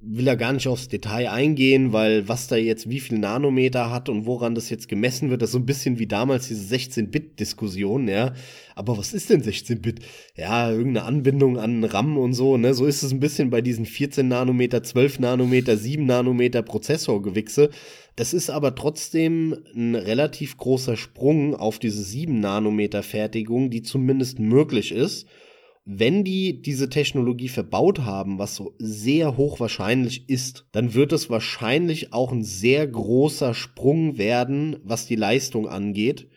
will 0.00 0.24
da 0.24 0.36
gar 0.36 0.52
nicht 0.52 0.68
aufs 0.68 0.88
Detail 0.88 1.30
eingehen, 1.30 1.92
weil 1.92 2.28
was 2.28 2.46
da 2.46 2.56
jetzt 2.56 2.88
wie 2.88 3.00
viel 3.00 3.18
Nanometer 3.18 3.90
hat 3.90 4.08
und 4.08 4.26
woran 4.26 4.54
das 4.54 4.70
jetzt 4.70 4.88
gemessen 4.88 5.28
wird, 5.28 5.42
das 5.42 5.50
ist 5.50 5.52
so 5.54 5.58
ein 5.58 5.66
bisschen 5.66 5.98
wie 5.98 6.06
damals 6.06 6.48
diese 6.48 6.72
16-Bit-Diskussion, 6.74 8.06
ja. 8.06 8.32
Aber 8.76 8.96
was 8.96 9.12
ist 9.12 9.28
denn 9.30 9.42
16-Bit? 9.42 10.00
Ja, 10.36 10.70
irgendeine 10.70 11.04
Anbindung 11.04 11.58
an 11.58 11.82
RAM 11.82 12.16
und 12.16 12.34
so, 12.34 12.56
ne? 12.56 12.74
So 12.74 12.86
ist 12.86 13.02
es 13.02 13.10
ein 13.10 13.18
bisschen 13.18 13.50
bei 13.50 13.60
diesen 13.60 13.86
14 13.86 14.28
Nanometer, 14.28 14.84
12 14.84 15.18
Nanometer, 15.18 15.76
7 15.76 16.06
Nanometer 16.06 16.62
Prozessorgewichse. 16.62 17.70
Das 18.14 18.32
ist 18.32 18.50
aber 18.50 18.76
trotzdem 18.76 19.56
ein 19.74 19.96
relativ 19.96 20.56
großer 20.56 20.96
Sprung 20.96 21.56
auf 21.56 21.80
diese 21.80 22.02
7 22.02 22.38
Nanometer 22.38 23.02
Fertigung, 23.02 23.70
die 23.70 23.82
zumindest 23.82 24.38
möglich 24.38 24.92
ist 24.92 25.26
wenn 25.90 26.22
die 26.22 26.60
diese 26.60 26.90
Technologie 26.90 27.48
verbaut 27.48 28.00
haben, 28.00 28.38
was 28.38 28.54
so 28.54 28.74
sehr 28.78 29.38
hochwahrscheinlich 29.38 30.28
ist, 30.28 30.66
dann 30.70 30.92
wird 30.92 31.14
es 31.14 31.30
wahrscheinlich 31.30 32.12
auch 32.12 32.30
ein 32.30 32.44
sehr 32.44 32.86
großer 32.86 33.54
Sprung 33.54 34.18
werden, 34.18 34.76
was 34.84 35.06
die 35.06 35.16
Leistung 35.16 35.66
angeht. 35.66 36.28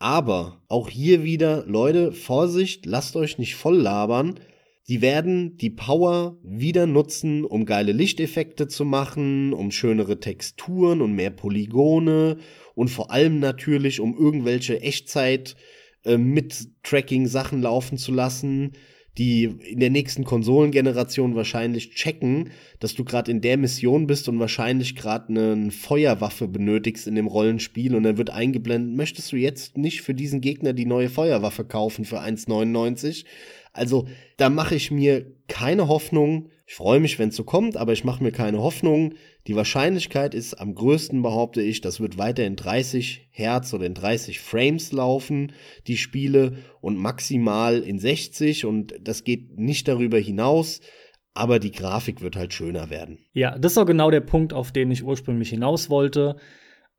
Aber 0.00 0.64
auch 0.66 0.88
hier 0.88 1.22
wieder, 1.22 1.64
Leute, 1.68 2.10
Vorsicht, 2.10 2.84
lasst 2.84 3.14
euch 3.14 3.38
nicht 3.38 3.54
voll 3.54 3.76
labern. 3.76 4.40
Die 4.88 5.00
werden 5.00 5.56
die 5.56 5.70
Power 5.70 6.38
wieder 6.42 6.88
nutzen, 6.88 7.44
um 7.44 7.66
geile 7.66 7.92
Lichteffekte 7.92 8.66
zu 8.66 8.84
machen, 8.84 9.52
um 9.52 9.70
schönere 9.70 10.18
Texturen 10.18 11.00
und 11.00 11.14
mehr 11.14 11.30
Polygone 11.30 12.38
und 12.74 12.88
vor 12.88 13.12
allem 13.12 13.38
natürlich, 13.38 14.00
um 14.00 14.18
irgendwelche 14.18 14.82
Echtzeit- 14.82 15.54
äh, 16.04 16.16
mit 16.16 16.68
Tracking-Sachen 16.82 17.62
laufen 17.62 17.98
zu 17.98 18.12
lassen, 18.12 18.72
die 19.18 19.44
in 19.44 19.80
der 19.80 19.90
nächsten 19.90 20.24
Konsolengeneration 20.24 21.34
wahrscheinlich 21.34 21.90
checken, 21.94 22.50
dass 22.78 22.94
du 22.94 23.04
gerade 23.04 23.30
in 23.30 23.40
der 23.40 23.56
Mission 23.56 24.06
bist 24.06 24.28
und 24.28 24.38
wahrscheinlich 24.38 24.96
gerade 24.96 25.28
eine 25.28 25.70
Feuerwaffe 25.70 26.48
benötigst 26.48 27.06
in 27.06 27.16
dem 27.16 27.26
Rollenspiel 27.26 27.94
und 27.94 28.04
dann 28.04 28.18
wird 28.18 28.30
eingeblendet, 28.30 28.96
möchtest 28.96 29.32
du 29.32 29.36
jetzt 29.36 29.76
nicht 29.76 30.02
für 30.02 30.14
diesen 30.14 30.40
Gegner 30.40 30.72
die 30.72 30.86
neue 30.86 31.08
Feuerwaffe 31.08 31.64
kaufen 31.64 32.04
für 32.04 32.20
1,99? 32.20 33.24
Also 33.72 34.06
da 34.36 34.48
mache 34.48 34.74
ich 34.74 34.90
mir 34.90 35.26
keine 35.48 35.88
Hoffnung. 35.88 36.48
Ich 36.70 36.76
freue 36.76 37.00
mich, 37.00 37.18
wenn 37.18 37.30
es 37.30 37.36
so 37.36 37.42
kommt, 37.42 37.76
aber 37.76 37.92
ich 37.92 38.04
mache 38.04 38.22
mir 38.22 38.30
keine 38.30 38.62
Hoffnung. 38.62 39.14
Die 39.48 39.56
Wahrscheinlichkeit 39.56 40.34
ist 40.34 40.54
am 40.54 40.76
größten, 40.76 41.20
behaupte 41.20 41.60
ich, 41.60 41.80
das 41.80 41.98
wird 41.98 42.16
weiter 42.16 42.44
in 42.44 42.54
30 42.54 43.26
Hertz 43.32 43.74
oder 43.74 43.86
in 43.86 43.94
30 43.94 44.38
Frames 44.38 44.92
laufen, 44.92 45.52
die 45.88 45.96
Spiele, 45.96 46.58
und 46.80 46.96
maximal 46.96 47.80
in 47.80 47.98
60 47.98 48.66
und 48.66 48.94
das 49.00 49.24
geht 49.24 49.58
nicht 49.58 49.88
darüber 49.88 50.18
hinaus. 50.18 50.80
Aber 51.34 51.58
die 51.58 51.72
Grafik 51.72 52.20
wird 52.20 52.36
halt 52.36 52.54
schöner 52.54 52.88
werden. 52.88 53.18
Ja, 53.32 53.58
das 53.58 53.72
ist 53.72 53.78
auch 53.78 53.84
genau 53.84 54.12
der 54.12 54.20
Punkt, 54.20 54.52
auf 54.52 54.70
den 54.70 54.92
ich 54.92 55.02
ursprünglich 55.02 55.50
hinaus 55.50 55.90
wollte. 55.90 56.36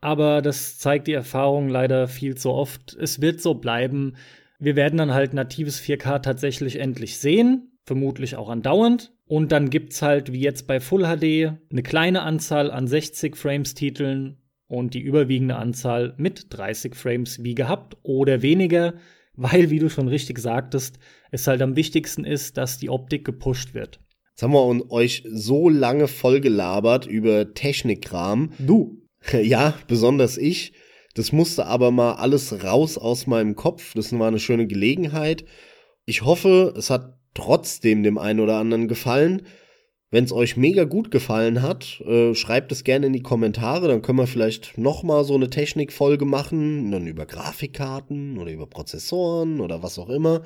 Aber 0.02 0.42
das 0.42 0.80
zeigt 0.80 1.08
die 1.08 1.14
Erfahrung 1.14 1.70
leider 1.70 2.10
viel 2.10 2.36
zu 2.36 2.52
oft. 2.52 2.94
Es 3.00 3.22
wird 3.22 3.40
so 3.40 3.54
bleiben. 3.54 4.18
Wir 4.60 4.76
werden 4.76 4.98
dann 4.98 5.14
halt 5.14 5.34
natives 5.34 5.82
4K 5.82 6.20
tatsächlich 6.20 6.78
endlich 6.78 7.20
sehen, 7.20 7.71
vermutlich 7.84 8.36
auch 8.36 8.50
andauernd. 8.50 9.14
Und 9.26 9.52
dann 9.52 9.70
gibt's 9.70 10.02
halt, 10.02 10.34
wie 10.34 10.42
jetzt 10.42 10.68
bei 10.68 10.80
Full 10.80 11.04
HD, 11.04 11.58
eine 11.72 11.84
kleine 11.84 12.24
Anzahl 12.24 12.70
an 12.70 12.88
60 12.88 13.38
Frames 13.38 13.74
Titeln 13.74 14.38
und 14.68 14.94
die 14.94 15.00
überwiegende 15.00 15.56
Anzahl 15.56 16.14
mit 16.18 16.48
30 16.50 16.96
Frames 16.96 17.44
wie 17.44 17.56
gehabt 17.56 17.98
oder 18.04 18.42
weniger, 18.42 18.96
weil, 19.36 19.70
wie 19.70 19.80
du 19.80 19.90
schon 19.90 20.08
richtig 20.08 20.40
sagtest, 20.40 21.00
es 21.32 21.48
halt 21.48 21.62
am 21.62 21.76
wichtigsten 21.76 22.26
ist, 22.26 22.58
dass 22.58 22.78
die 22.78 22.90
Optik 22.90 23.26
gepusht 23.26 23.74
wird. 23.74 24.00
Jetzt 24.32 24.44
haben 24.44 24.54
wir 24.54 24.92
euch 24.92 25.24
so 25.32 25.70
lange 25.70 26.08
vollgelabert 26.08 27.06
über 27.06 27.54
Technikkram. 27.54 28.52
Du. 28.60 28.98
Ja, 29.44 29.76
besonders 29.88 30.38
ich. 30.38 30.74
Das 31.14 31.32
musste 31.32 31.68
aber 31.68 31.92
mal 31.92 32.14
alles 32.14 32.64
raus 32.64 32.98
aus 32.98 33.28
meinem 33.28 33.56
Kopf. 33.56 33.94
Das 33.94 34.18
war 34.18 34.28
eine 34.28 34.40
schöne 34.40 34.66
Gelegenheit. 34.66 35.46
Ich 36.06 36.24
hoffe, 36.24 36.74
es 36.76 36.90
hat 36.90 37.21
trotzdem 37.34 38.04
dem 38.04 38.18
einen 38.18 38.40
oder 38.40 38.58
anderen 38.58 38.88
gefallen. 38.88 39.44
Wenn 40.10 40.26
es 40.26 40.34
euch 40.34 40.58
mega 40.58 40.84
gut 40.84 41.10
gefallen 41.10 41.62
hat, 41.62 42.02
äh, 42.02 42.36
schreibt 42.36 42.74
es 42.74 42.84
gerne 42.84 43.08
in 43.08 43.14
die 43.14 43.22
Kommentare, 43.22 43.88
dann 43.88 44.02
können 44.02 44.18
wir 44.18 44.28
vielleicht 44.28 44.78
noch 44.78 45.04
mal 45.04 45.24
so 45.24 45.36
eine 45.36 45.50
Technikfolge 45.50 46.26
machen, 46.26 46.92
dann 46.92 47.08
über 47.08 47.26
Grafikkarten 47.26 48.38
oder 48.38 48.52
über 48.52 48.68
Prozessoren 48.68 49.62
oder 49.62 49.82
was 49.82 49.98
auch 49.98 50.10
immer. 50.10 50.42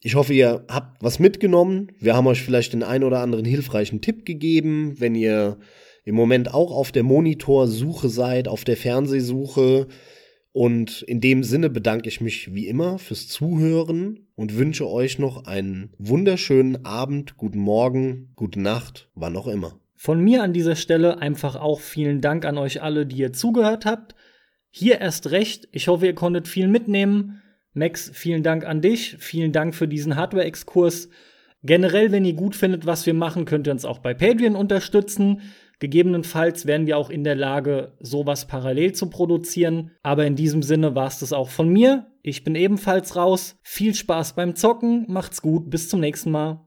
Ich 0.00 0.14
hoffe, 0.14 0.32
ihr 0.32 0.64
habt 0.68 1.02
was 1.02 1.18
mitgenommen. 1.18 1.92
Wir 1.98 2.14
haben 2.14 2.26
euch 2.26 2.42
vielleicht 2.42 2.72
den 2.72 2.82
einen 2.82 3.04
oder 3.04 3.20
anderen 3.20 3.44
hilfreichen 3.44 4.00
Tipp 4.00 4.24
gegeben, 4.24 4.94
wenn 4.98 5.14
ihr 5.14 5.58
im 6.04 6.14
Moment 6.14 6.54
auch 6.54 6.70
auf 6.70 6.92
der 6.92 7.02
Monitorsuche 7.02 8.08
seid, 8.08 8.48
auf 8.48 8.64
der 8.64 8.76
Fernsehsuche. 8.76 9.88
Und 10.56 11.02
in 11.02 11.20
dem 11.20 11.44
Sinne 11.44 11.68
bedanke 11.68 12.08
ich 12.08 12.22
mich 12.22 12.54
wie 12.54 12.66
immer 12.66 12.98
fürs 12.98 13.28
Zuhören 13.28 14.26
und 14.36 14.56
wünsche 14.56 14.88
euch 14.88 15.18
noch 15.18 15.44
einen 15.44 15.92
wunderschönen 15.98 16.86
Abend, 16.86 17.36
guten 17.36 17.58
Morgen, 17.58 18.32
gute 18.36 18.62
Nacht, 18.62 19.10
wann 19.14 19.36
auch 19.36 19.48
immer. 19.48 19.78
Von 19.96 20.24
mir 20.24 20.42
an 20.42 20.54
dieser 20.54 20.74
Stelle 20.74 21.18
einfach 21.18 21.56
auch 21.56 21.80
vielen 21.80 22.22
Dank 22.22 22.46
an 22.46 22.56
euch 22.56 22.80
alle, 22.80 23.04
die 23.04 23.18
ihr 23.18 23.34
zugehört 23.34 23.84
habt. 23.84 24.14
Hier 24.70 24.98
erst 24.98 25.30
recht. 25.30 25.68
Ich 25.72 25.88
hoffe, 25.88 26.06
ihr 26.06 26.14
konntet 26.14 26.48
viel 26.48 26.68
mitnehmen. 26.68 27.42
Max, 27.74 28.10
vielen 28.14 28.42
Dank 28.42 28.64
an 28.64 28.80
dich. 28.80 29.16
Vielen 29.18 29.52
Dank 29.52 29.74
für 29.74 29.86
diesen 29.86 30.16
Hardware-Exkurs. 30.16 31.10
Generell, 31.64 32.12
wenn 32.12 32.24
ihr 32.24 32.32
gut 32.32 32.56
findet, 32.56 32.86
was 32.86 33.04
wir 33.04 33.12
machen, 33.12 33.44
könnt 33.44 33.68
ihr 33.68 33.74
uns 33.74 33.84
auch 33.84 33.98
bei 33.98 34.14
Patreon 34.14 34.56
unterstützen. 34.56 35.42
Gegebenenfalls 35.78 36.66
wären 36.66 36.86
wir 36.86 36.96
auch 36.96 37.10
in 37.10 37.24
der 37.24 37.34
Lage, 37.34 37.92
sowas 38.00 38.46
parallel 38.46 38.92
zu 38.92 39.10
produzieren. 39.10 39.92
Aber 40.02 40.26
in 40.26 40.36
diesem 40.36 40.62
Sinne 40.62 40.94
war 40.94 41.06
es 41.06 41.18
das 41.18 41.32
auch 41.32 41.50
von 41.50 41.68
mir. 41.68 42.06
Ich 42.22 42.44
bin 42.44 42.54
ebenfalls 42.54 43.14
raus. 43.14 43.56
Viel 43.62 43.94
Spaß 43.94 44.34
beim 44.34 44.56
Zocken. 44.56 45.04
Macht's 45.08 45.42
gut. 45.42 45.70
Bis 45.70 45.88
zum 45.88 46.00
nächsten 46.00 46.30
Mal. 46.30 46.65